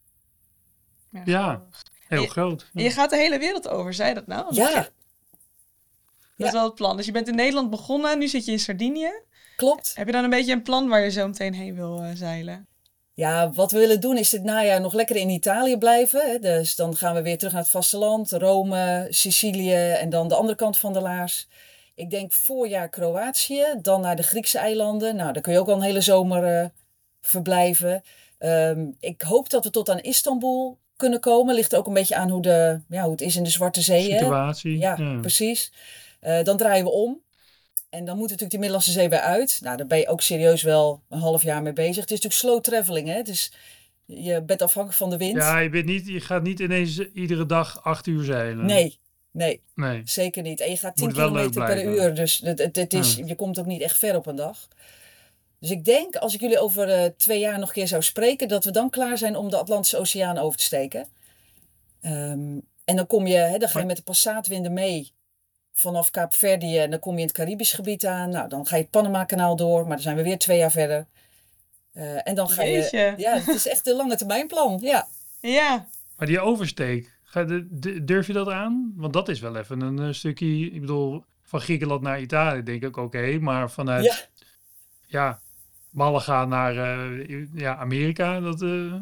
Ja, 1.11 1.23
ja 1.25 1.63
heel 2.09 2.23
je, 2.23 2.29
groot. 2.29 2.71
Ja. 2.73 2.83
Je 2.83 2.91
gaat 2.91 3.11
de 3.11 3.17
hele 3.17 3.39
wereld 3.39 3.69
over, 3.69 3.95
zei 3.95 4.15
dat 4.15 4.27
nou? 4.27 4.55
Ja. 4.55 4.73
Dat 4.75 4.93
ja. 6.37 6.47
is 6.47 6.53
wel 6.53 6.65
het 6.65 6.75
plan. 6.75 6.97
Dus 6.97 7.07
je 7.07 7.13
bent 7.13 7.29
in 7.29 7.35
Nederland 7.35 7.71
begonnen, 7.71 8.19
nu 8.19 8.29
zit 8.29 8.45
je 8.45 8.53
in 8.53 8.59
Sardinië. 8.59 9.13
Klopt. 9.57 9.93
Heb 9.95 10.07
je 10.07 10.13
dan 10.13 10.25
een 10.25 10.31
beetje 10.31 10.53
een 10.53 10.63
plan 10.63 10.89
waar 10.89 11.01
je 11.01 11.11
zo 11.11 11.27
meteen 11.27 11.55
heen 11.55 11.75
wil 11.75 12.03
uh, 12.03 12.11
zeilen? 12.15 12.67
Ja, 13.13 13.53
wat 13.53 13.73
we 13.73 13.79
willen 13.79 14.01
doen 14.01 14.17
is 14.17 14.31
dit 14.31 14.43
najaar 14.43 14.81
nog 14.81 14.93
lekker 14.93 15.17
in 15.17 15.29
Italië 15.29 15.77
blijven. 15.77 16.31
Hè. 16.31 16.39
Dus 16.39 16.75
dan 16.77 16.97
gaan 16.97 17.15
we 17.15 17.23
weer 17.23 17.39
terug 17.39 17.53
naar 17.53 17.63
het 17.63 17.71
vasteland, 17.71 18.33
Rome, 18.33 19.07
Sicilië 19.11 19.75
en 19.75 20.11
dan 20.11 20.29
de 20.29 20.35
andere 20.35 20.57
kant 20.57 20.79
van 20.79 20.93
de 20.93 21.01
laars. 21.01 21.49
Ik 21.95 22.11
denk 22.11 22.33
voorjaar 22.33 22.89
Kroatië, 22.89 23.65
dan 23.83 24.01
naar 24.01 24.17
de 24.17 24.23
Griekse 24.23 24.59
eilanden. 24.59 25.17
Nou, 25.17 25.33
daar 25.33 25.43
kun 25.43 25.53
je 25.53 25.59
ook 25.59 25.69
al 25.69 25.75
een 25.75 25.83
hele 25.83 26.01
zomer 26.01 26.63
uh, 26.63 26.69
verblijven. 27.21 28.03
Um, 28.39 28.97
ik 29.01 29.23
hoop 29.23 29.51
dat 29.51 29.65
we 29.65 29.71
tot 29.71 29.89
aan 29.89 30.01
Istanbul 30.01 30.79
kunnen 30.97 31.21
komen. 31.21 31.55
Ligt 31.55 31.77
ook 31.77 31.87
een 31.87 31.93
beetje 31.95 32.15
aan 32.15 32.31
hoe, 32.31 32.43
de, 32.43 32.81
ja, 32.89 33.03
hoe 33.03 33.11
het 33.11 33.21
is 33.21 33.37
in 33.37 33.43
de 33.43 33.51
Zwarte 33.51 33.81
Zee. 33.81 34.11
Situatie. 34.11 34.79
Ja, 34.79 34.97
ja, 34.99 35.19
precies. 35.21 35.73
Uh, 36.23 36.43
dan 36.43 36.57
draaien 36.57 36.85
we 36.85 36.91
om. 36.91 37.23
En 37.91 38.05
dan 38.05 38.15
moet 38.15 38.25
natuurlijk 38.25 38.51
die 38.51 38.59
Middellandse 38.59 38.93
Zee 38.93 39.09
weer 39.09 39.19
uit. 39.19 39.59
Nou, 39.63 39.77
daar 39.77 39.87
ben 39.87 39.99
je 39.99 40.09
ook 40.09 40.21
serieus 40.21 40.63
wel 40.63 41.03
een 41.09 41.19
half 41.19 41.43
jaar 41.43 41.63
mee 41.63 41.73
bezig. 41.73 42.03
Het 42.03 42.11
is 42.11 42.21
natuurlijk 42.21 42.35
slow 42.35 42.61
traveling, 42.61 43.09
hè. 43.09 43.23
Dus 43.23 43.53
je 44.05 44.43
bent 44.43 44.63
afhankelijk 44.63 45.01
van 45.01 45.11
de 45.11 45.17
wind. 45.17 45.37
Ja, 45.37 45.59
je, 45.59 45.71
bent 45.71 45.85
niet, 45.85 46.07
je 46.07 46.21
gaat 46.21 46.43
niet 46.43 46.61
ineens 46.61 46.99
iedere 46.99 47.47
dag 47.47 47.85
acht 47.85 48.07
uur 48.07 48.25
zeilen. 48.25 48.67
Nee, 48.67 48.99
Nee, 49.35 49.63
nee, 49.75 50.03
zeker 50.05 50.43
niet. 50.43 50.61
En 50.61 50.71
je 50.71 50.77
gaat 50.77 50.97
10 50.97 51.13
kilometer 51.13 51.65
per 51.65 51.85
uur, 51.85 52.15
dus 52.15 52.39
het, 52.45 52.59
het, 52.59 52.77
het 52.77 52.93
is, 52.93 53.15
ja. 53.15 53.25
je 53.27 53.35
komt 53.35 53.59
ook 53.59 53.67
niet 53.67 53.81
echt 53.81 53.99
ver 53.99 54.17
op 54.17 54.27
een 54.27 54.37
dag. 54.37 54.69
Dus 55.59 55.71
ik 55.71 55.85
denk, 55.85 56.17
als 56.17 56.35
ik 56.35 56.41
jullie 56.41 56.59
over 56.59 56.89
uh, 56.89 57.05
twee 57.17 57.39
jaar 57.39 57.59
nog 57.59 57.69
een 57.69 57.75
keer 57.75 57.89
zou 57.89 58.03
spreken, 58.03 58.49
dat 58.49 58.65
we 58.65 58.71
dan 58.71 58.91
klaar 58.91 59.19
zijn 59.19 59.37
om 59.37 59.51
de 59.51 59.57
Atlantische 59.57 59.99
Oceaan 59.99 60.39
over 60.39 60.59
te 60.59 60.65
steken. 60.65 61.07
Um, 62.03 62.63
en 62.85 62.97
dan 62.97 63.07
kom 63.07 63.27
je, 63.27 63.37
hè, 63.37 63.59
dan 63.59 63.69
ga 63.69 63.79
je 63.79 63.87
met 63.87 63.97
de 63.97 64.03
passaatwinden 64.03 64.73
mee 64.73 65.13
vanaf 65.73 66.11
Kaapverdië 66.11 66.79
en 66.79 66.91
dan 66.91 67.01
kom 67.01 67.15
je 67.15 67.21
in 67.21 67.27
het 67.27 67.37
Caribisch 67.37 67.73
gebied 67.73 68.07
aan. 68.07 68.31
Nou, 68.31 68.49
dan 68.49 68.67
ga 68.67 68.77
je 68.77 68.83
het 68.83 68.91
Panama-kanaal 68.91 69.57
door, 69.57 69.81
maar 69.81 69.95
dan 69.95 70.03
zijn 70.03 70.17
we 70.17 70.23
weer 70.23 70.39
twee 70.39 70.59
jaar 70.59 70.71
verder. 70.71 71.07
Uh, 71.95 72.29
en 72.29 72.35
dan 72.35 72.49
ga 72.49 72.65
Jeetje. 72.65 72.99
je... 72.99 73.15
Ja, 73.17 73.39
het 73.39 73.55
is 73.55 73.69
echt 73.69 73.87
een 73.87 73.97
lange 73.97 74.17
termijn 74.17 74.47
plan, 74.47 74.79
ja. 74.83 75.09
Ja. 75.41 75.89
Maar 76.17 76.27
die 76.27 76.41
oversteek, 76.41 77.14
Durf 78.03 78.27
je 78.27 78.33
dat 78.33 78.49
aan? 78.49 78.93
Want 78.97 79.13
dat 79.13 79.29
is 79.29 79.41
wel 79.41 79.57
even 79.57 79.81
een, 79.81 79.99
een 79.99 80.15
stukje. 80.15 80.71
Ik 80.71 80.81
bedoel, 80.81 81.25
van 81.43 81.61
Griekenland 81.61 82.01
naar 82.01 82.21
Italië 82.21 82.63
denk 82.63 82.83
ik 82.83 82.97
oké, 82.97 83.01
okay, 83.01 83.37
maar 83.37 83.71
vanuit 83.71 84.05
ja. 84.05 84.17
ja, 85.07 85.41
Malaga 85.91 86.45
naar 86.45 86.75
uh, 86.75 87.47
ja, 87.55 87.77
Amerika, 87.77 88.41
dat. 88.41 88.63
Uh, 88.63 88.95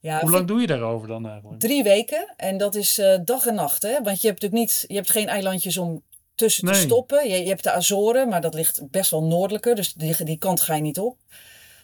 ja, 0.00 0.20
hoe 0.20 0.30
lang 0.30 0.46
doe 0.46 0.60
je 0.60 0.66
daarover 0.66 1.08
dan 1.08 1.28
eigenlijk? 1.28 1.60
Drie 1.60 1.82
weken 1.82 2.34
en 2.36 2.56
dat 2.56 2.74
is 2.74 2.98
uh, 2.98 3.18
dag 3.24 3.46
en 3.46 3.54
nacht, 3.54 3.82
hè? 3.82 4.02
Want 4.02 4.20
je 4.20 4.26
hebt 4.26 4.42
natuurlijk 4.42 4.52
niet, 4.52 4.84
je 4.86 4.94
hebt 4.94 5.10
geen 5.10 5.28
eilandjes 5.28 5.78
om 5.78 6.02
tussen 6.34 6.64
nee. 6.64 6.74
te 6.74 6.80
stoppen. 6.80 7.28
Je, 7.28 7.42
je 7.42 7.48
hebt 7.48 7.62
de 7.62 7.72
Azoren, 7.72 8.28
maar 8.28 8.40
dat 8.40 8.54
ligt 8.54 8.90
best 8.90 9.10
wel 9.10 9.24
noordelijker, 9.24 9.74
dus 9.74 9.92
die, 9.92 10.24
die 10.24 10.38
kant 10.38 10.60
ga 10.60 10.74
je 10.74 10.82
niet 10.82 10.98
op. 10.98 11.18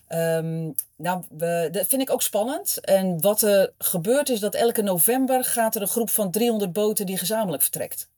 Um, 0.09 0.75
nou, 0.97 1.23
we, 1.29 1.69
dat 1.73 1.87
vind 1.87 2.03
ik 2.03 2.11
ook 2.11 2.23
spannend. 2.23 2.81
En 2.81 3.21
wat 3.21 3.43
er 3.43 3.73
gebeurt 3.79 4.29
is 4.29 4.41
dat 4.41 4.55
elke 4.55 4.83
november 4.83 5.45
gaat 5.45 5.75
er 5.75 5.83
een 5.83 5.89
groep 5.89 6.11
van 6.11 6.31
300 6.31 6.73
boten 6.73 7.07
die 7.07 7.19
gezamenlijk 7.19 7.63
vertrekt. 7.63 8.09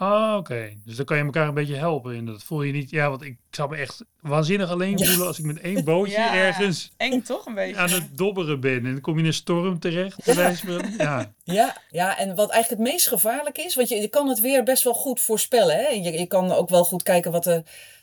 Ah, 0.00 0.36
oké. 0.36 0.72
Dus 0.84 0.96
dan 0.96 1.04
kan 1.04 1.16
je 1.16 1.24
elkaar 1.24 1.48
een 1.48 1.54
beetje 1.54 1.76
helpen. 1.76 2.16
En 2.16 2.24
dat 2.24 2.42
voel 2.42 2.62
je 2.62 2.72
niet... 2.72 2.90
Ja, 2.90 3.10
want 3.10 3.22
ik 3.22 3.38
zou 3.50 3.70
me 3.70 3.76
echt 3.76 4.04
waanzinnig 4.20 4.70
alleen 4.70 5.04
voelen 5.04 5.26
als 5.26 5.38
ik 5.38 5.44
met 5.44 5.60
één 5.60 5.84
bootje 5.90 6.16
ergens... 6.16 6.90
Eng 6.96 7.22
toch 7.22 7.46
een 7.46 7.54
beetje. 7.54 7.76
Aan 7.76 7.90
het 7.90 8.18
dobberen 8.18 8.60
ben. 8.60 8.76
En 8.76 8.92
dan 8.92 9.00
kom 9.00 9.14
je 9.14 9.20
in 9.20 9.26
een 9.26 9.32
storm 9.32 9.78
terecht. 9.78 10.24
Ja. 10.24 10.54
ja. 10.98 11.32
Ja, 11.44 11.76
ja, 11.90 12.18
en 12.18 12.34
wat 12.34 12.50
eigenlijk 12.50 12.82
het 12.82 12.92
meest 12.92 13.08
gevaarlijk 13.08 13.58
is... 13.58 13.74
Want 13.74 13.88
je, 13.88 13.96
je 13.96 14.08
kan 14.08 14.28
het 14.28 14.40
weer 14.40 14.62
best 14.62 14.82
wel 14.82 14.94
goed 14.94 15.20
voorspellen. 15.20 15.76
Hè? 15.76 15.88
Je, 15.88 16.12
je 16.12 16.26
kan 16.26 16.52
ook 16.52 16.68
wel 16.68 16.84
goed 16.84 17.02
kijken 17.02 17.32
wat 17.32 17.46
er 17.46 17.62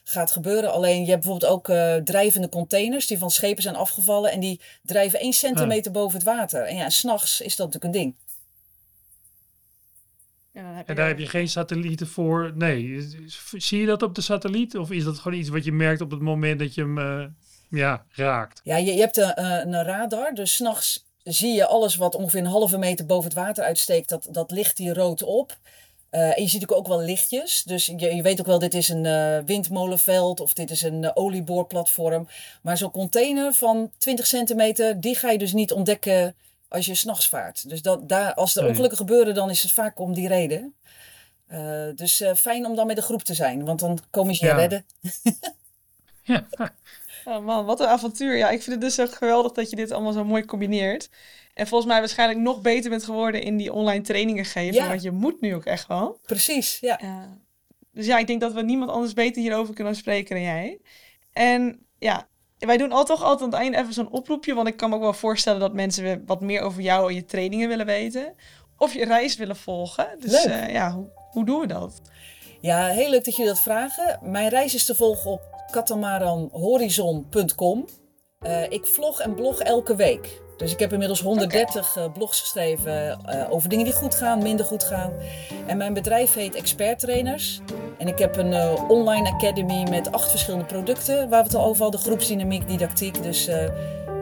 gaat 0.10 0.32
gebeuren. 0.32 0.72
Alleen 0.72 1.01
je 1.01 1.10
hebt 1.10 1.24
bijvoorbeeld 1.24 1.51
ook 1.51 1.68
uh, 1.68 1.95
drijvende 1.95 2.49
containers... 2.49 3.08
die 3.08 3.18
van 3.18 3.32
schepen 3.32 3.64
zijn 3.64 3.76
afgevallen... 3.76 4.32
en 4.32 4.39
die 4.39 4.62
drijven 4.84 5.20
één 5.20 5.34
centimeter 5.34 5.91
boven 5.91 6.18
het 6.18 6.28
water. 6.28 6.64
En 6.64 6.76
ja, 6.76 6.89
s'nachts 6.89 7.41
is 7.41 7.55
dat 7.55 7.66
natuurlijk 7.66 7.95
een 7.95 8.01
ding. 8.01 8.16
Ja, 10.51 10.84
en 10.86 10.95
daar 10.95 11.08
heb 11.08 11.20
je 11.20 11.28
geen 11.28 11.49
satellieten 11.49 12.08
voor. 12.08 12.51
Nee, 12.55 13.08
zie 13.51 13.80
je 13.80 13.86
dat 13.86 14.01
op 14.01 14.16
de 14.16 14.22
satelliet? 14.22 14.78
Of 14.78 14.91
is 14.91 15.03
dat 15.03 15.20
gewoon 15.20 15.38
iets 15.38 15.49
wat 15.49 15.64
je 15.64 15.72
merkt 15.72 16.01
op 16.01 16.12
het 16.12 16.22
moment 16.22 16.60
dat 16.60 16.74
je 16.74 16.82
hem 16.82 16.97
uh, 16.97 17.26
ja, 17.70 18.05
raakt? 18.10 18.62
Ja, 18.64 18.78
je, 18.78 18.93
je 18.93 18.99
hebt 18.99 19.18
een, 19.18 19.34
eh, 19.34 19.60
een 19.60 19.84
radar. 19.84 20.34
Dus 20.34 20.53
s'nachts 20.53 21.05
zie 21.24 21.53
je 21.53 21.66
alles 21.66 21.95
wat 21.95 22.16
ongeveer 22.16 22.39
een 22.39 22.45
halve 22.45 22.78
meter 22.78 23.05
boven 23.05 23.30
het 23.30 23.39
water 23.39 23.64
uitsteekt. 23.64 24.10
Dat, 24.10 24.28
dat 24.32 24.51
licht 24.51 24.78
die 24.78 24.93
rood 24.93 25.24
op. 25.24 25.58
Uh, 26.18 26.38
en 26.38 26.43
je 26.43 26.49
ziet 26.49 26.63
ook, 26.63 26.78
ook 26.78 26.88
wel 26.88 27.01
lichtjes. 27.01 27.63
Dus 27.63 27.86
je, 27.86 28.15
je 28.15 28.22
weet 28.22 28.39
ook 28.39 28.45
wel, 28.45 28.59
dit 28.59 28.74
is 28.74 28.89
een 28.89 29.03
uh, 29.03 29.38
windmolenveld 29.45 30.39
of 30.39 30.53
dit 30.53 30.72
is 30.72 30.82
een 30.82 31.03
uh, 31.03 31.11
olieboorplatform. 31.13 32.28
Maar 32.61 32.78
zo'n 32.78 32.91
container 32.91 33.53
van 33.53 33.91
20 33.97 34.28
centimeter, 34.28 35.01
die 35.01 35.15
ga 35.15 35.30
je 35.30 35.38
dus 35.38 35.53
niet 35.53 35.72
ontdekken 35.72 36.36
als 36.68 36.86
je 36.86 36.95
s'nachts 36.95 37.30
vaart. 37.30 37.70
Dus 37.70 37.82
dat, 37.82 38.09
daar, 38.09 38.34
als 38.34 38.55
er 38.55 38.68
ongelukken 38.68 38.97
gebeuren, 38.97 39.36
dan 39.36 39.49
is 39.49 39.63
het 39.63 39.72
vaak 39.72 39.99
om 39.99 40.13
die 40.13 40.28
reden. 40.28 40.76
Uh, 41.51 41.86
dus 41.95 42.22
uh, 42.22 42.34
fijn 42.34 42.65
om 42.65 42.76
dan 42.76 42.88
met 42.88 42.95
de 42.95 43.01
groep 43.01 43.22
te 43.22 43.34
zijn, 43.34 43.65
want 43.65 43.80
dan 43.80 43.99
kom 44.09 44.30
je 44.30 44.45
je 44.45 44.53
redden. 44.53 44.86
ja. 46.24 46.47
Oh 47.26 47.45
man, 47.45 47.65
wat 47.65 47.80
een 47.80 47.88
avontuur. 47.88 48.38
Ja, 48.38 48.49
ik 48.49 48.61
vind 48.61 48.76
het 48.76 48.82
dus 48.82 48.97
echt 48.97 49.15
geweldig 49.15 49.51
dat 49.51 49.70
je 49.70 49.76
dit 49.76 49.91
allemaal 49.91 50.13
zo 50.13 50.26
mooi 50.26 50.45
combineert. 50.45 51.09
En 51.58 51.68
volgens 51.68 51.91
mij 51.91 51.99
waarschijnlijk 51.99 52.39
nog 52.39 52.62
beter 52.62 52.89
bent 52.89 53.03
geworden 53.03 53.41
in 53.41 53.58
die 53.58 53.74
online 53.74 54.01
trainingen 54.01 54.45
geven. 54.45 54.74
Ja. 54.74 54.88
Want 54.88 55.01
je 55.01 55.12
moet 55.12 55.41
nu 55.41 55.55
ook 55.55 55.66
echt 55.66 55.88
wel. 55.88 56.20
Precies, 56.22 56.80
ja. 56.80 57.03
Uh, 57.03 57.18
dus 57.91 58.05
ja, 58.05 58.18
ik 58.18 58.28
denk 58.28 58.41
dat 58.41 58.53
we 58.53 58.62
niemand 58.62 58.91
anders 58.91 59.14
beter 59.14 59.41
hierover 59.41 59.74
kunnen 59.74 59.95
spreken 59.95 60.36
dan 60.36 60.43
jij. 60.43 60.80
En 61.34 61.86
ja, 61.99 62.28
wij 62.58 62.78
doen 62.78 62.91
altijd, 62.91 63.20
toch 63.20 63.28
altijd 63.28 63.43
aan 63.43 63.49
het 63.49 63.60
einde 63.60 63.78
even 63.78 63.93
zo'n 63.93 64.12
oproepje. 64.12 64.53
Want 64.53 64.68
ik 64.68 64.78
kan 64.78 64.89
me 64.89 64.95
ook 64.95 65.01
wel 65.01 65.14
voorstellen 65.14 65.60
dat 65.60 65.74
mensen 65.74 66.24
wat 66.26 66.41
meer 66.41 66.62
over 66.62 66.82
jou 66.82 67.10
en 67.10 67.16
je 67.16 67.26
trainingen 67.26 67.68
willen 67.68 67.86
weten. 67.86 68.36
Of 68.78 68.93
je 68.93 69.05
reis 69.05 69.36
willen 69.36 69.55
volgen. 69.55 70.08
Dus 70.20 70.45
uh, 70.45 70.72
ja, 70.72 70.91
hoe, 70.91 71.10
hoe, 71.32 71.45
doen 71.45 71.60
we 71.60 71.68
dat? 71.68 72.01
Ja, 72.62 72.88
heel 72.88 73.10
leuk 73.10 73.26
dat 73.26 73.36
jullie 73.36 73.51
dat 73.51 73.62
vragen. 73.62 74.20
Mijn 74.22 74.49
reis 74.49 74.74
is 74.74 74.86
te 74.86 74.95
volgen 74.95 75.32
op 75.32 75.41
katamaranhorizon.com. 75.72 77.86
Uh, 78.41 78.64
eh, 78.64 78.72
ik 78.72 78.86
vlog 78.86 79.20
en 79.20 79.36
blog 79.36 79.60
elke 79.60 79.95
week. 79.95 80.45
Dus 80.58 80.72
ik 80.72 80.80
heb 80.80 80.91
inmiddels 80.91 81.22
130 81.22 81.97
okay. 81.97 82.10
blogs 82.10 82.39
geschreven 82.39 83.20
uh, 83.30 83.51
over 83.51 83.70
dingen 83.70 83.86
die 83.86 83.93
goed 83.93 84.16
gaan, 84.16 84.41
minder 84.41 84.66
goed 84.66 84.84
gaan. 84.84 85.12
En 85.66 85.78
mijn 85.78 85.93
bedrijf 85.93 86.34
heet 86.34 86.55
Expert 86.55 86.99
Trainers. 86.99 87.62
En 87.97 88.08
ik 88.08 88.20
heb 88.20 88.38
een 88.38 88.51
uh, 88.51 88.89
online 88.89 89.32
academy 89.32 89.88
met 89.89 90.12
acht 90.12 90.30
verschillende 90.30 90.66
producten, 90.66 91.30
waar 91.30 91.39
we 91.41 91.47
het 91.47 91.55
al 91.55 91.66
over 91.66 91.82
hadden, 91.82 91.99
groepsdynamiek, 91.99 92.68
didactiek. 92.68 93.24
Dus 93.24 93.47
uh, 93.47 93.55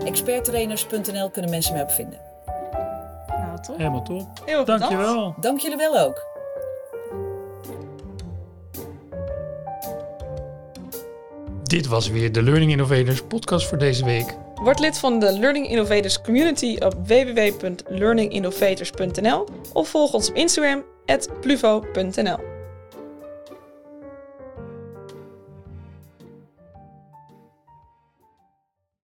experttrainers.nl 0.05 1.29
kunnen 1.29 1.51
mensen 1.51 1.73
mij 1.73 1.81
op 1.81 1.91
vinden. 1.91 2.19
Nou, 3.27 3.61
top. 3.61 3.77
Helemaal 3.77 4.03
top. 4.03 4.27
Heel 4.45 4.65
Dankjewel. 4.65 5.35
Dank 5.39 5.59
jullie 5.59 5.77
wel 5.77 5.99
ook. 5.99 6.34
Dit 11.67 11.87
was 11.87 12.09
weer 12.09 12.31
de 12.31 12.43
Learning 12.43 12.71
Innovators 12.71 13.21
podcast 13.21 13.67
voor 13.67 13.77
deze 13.77 14.05
week. 14.05 14.35
Word 14.55 14.79
lid 14.79 14.99
van 14.99 15.19
de 15.19 15.39
Learning 15.39 15.69
Innovators 15.69 16.21
community 16.21 16.75
op 16.79 16.95
www.learninginnovators.nl 17.07 19.47
of 19.73 19.89
volg 19.89 20.13
ons 20.13 20.29
op 20.29 20.35
Instagram 20.35 20.83
@pluvo.nl. 21.41 22.54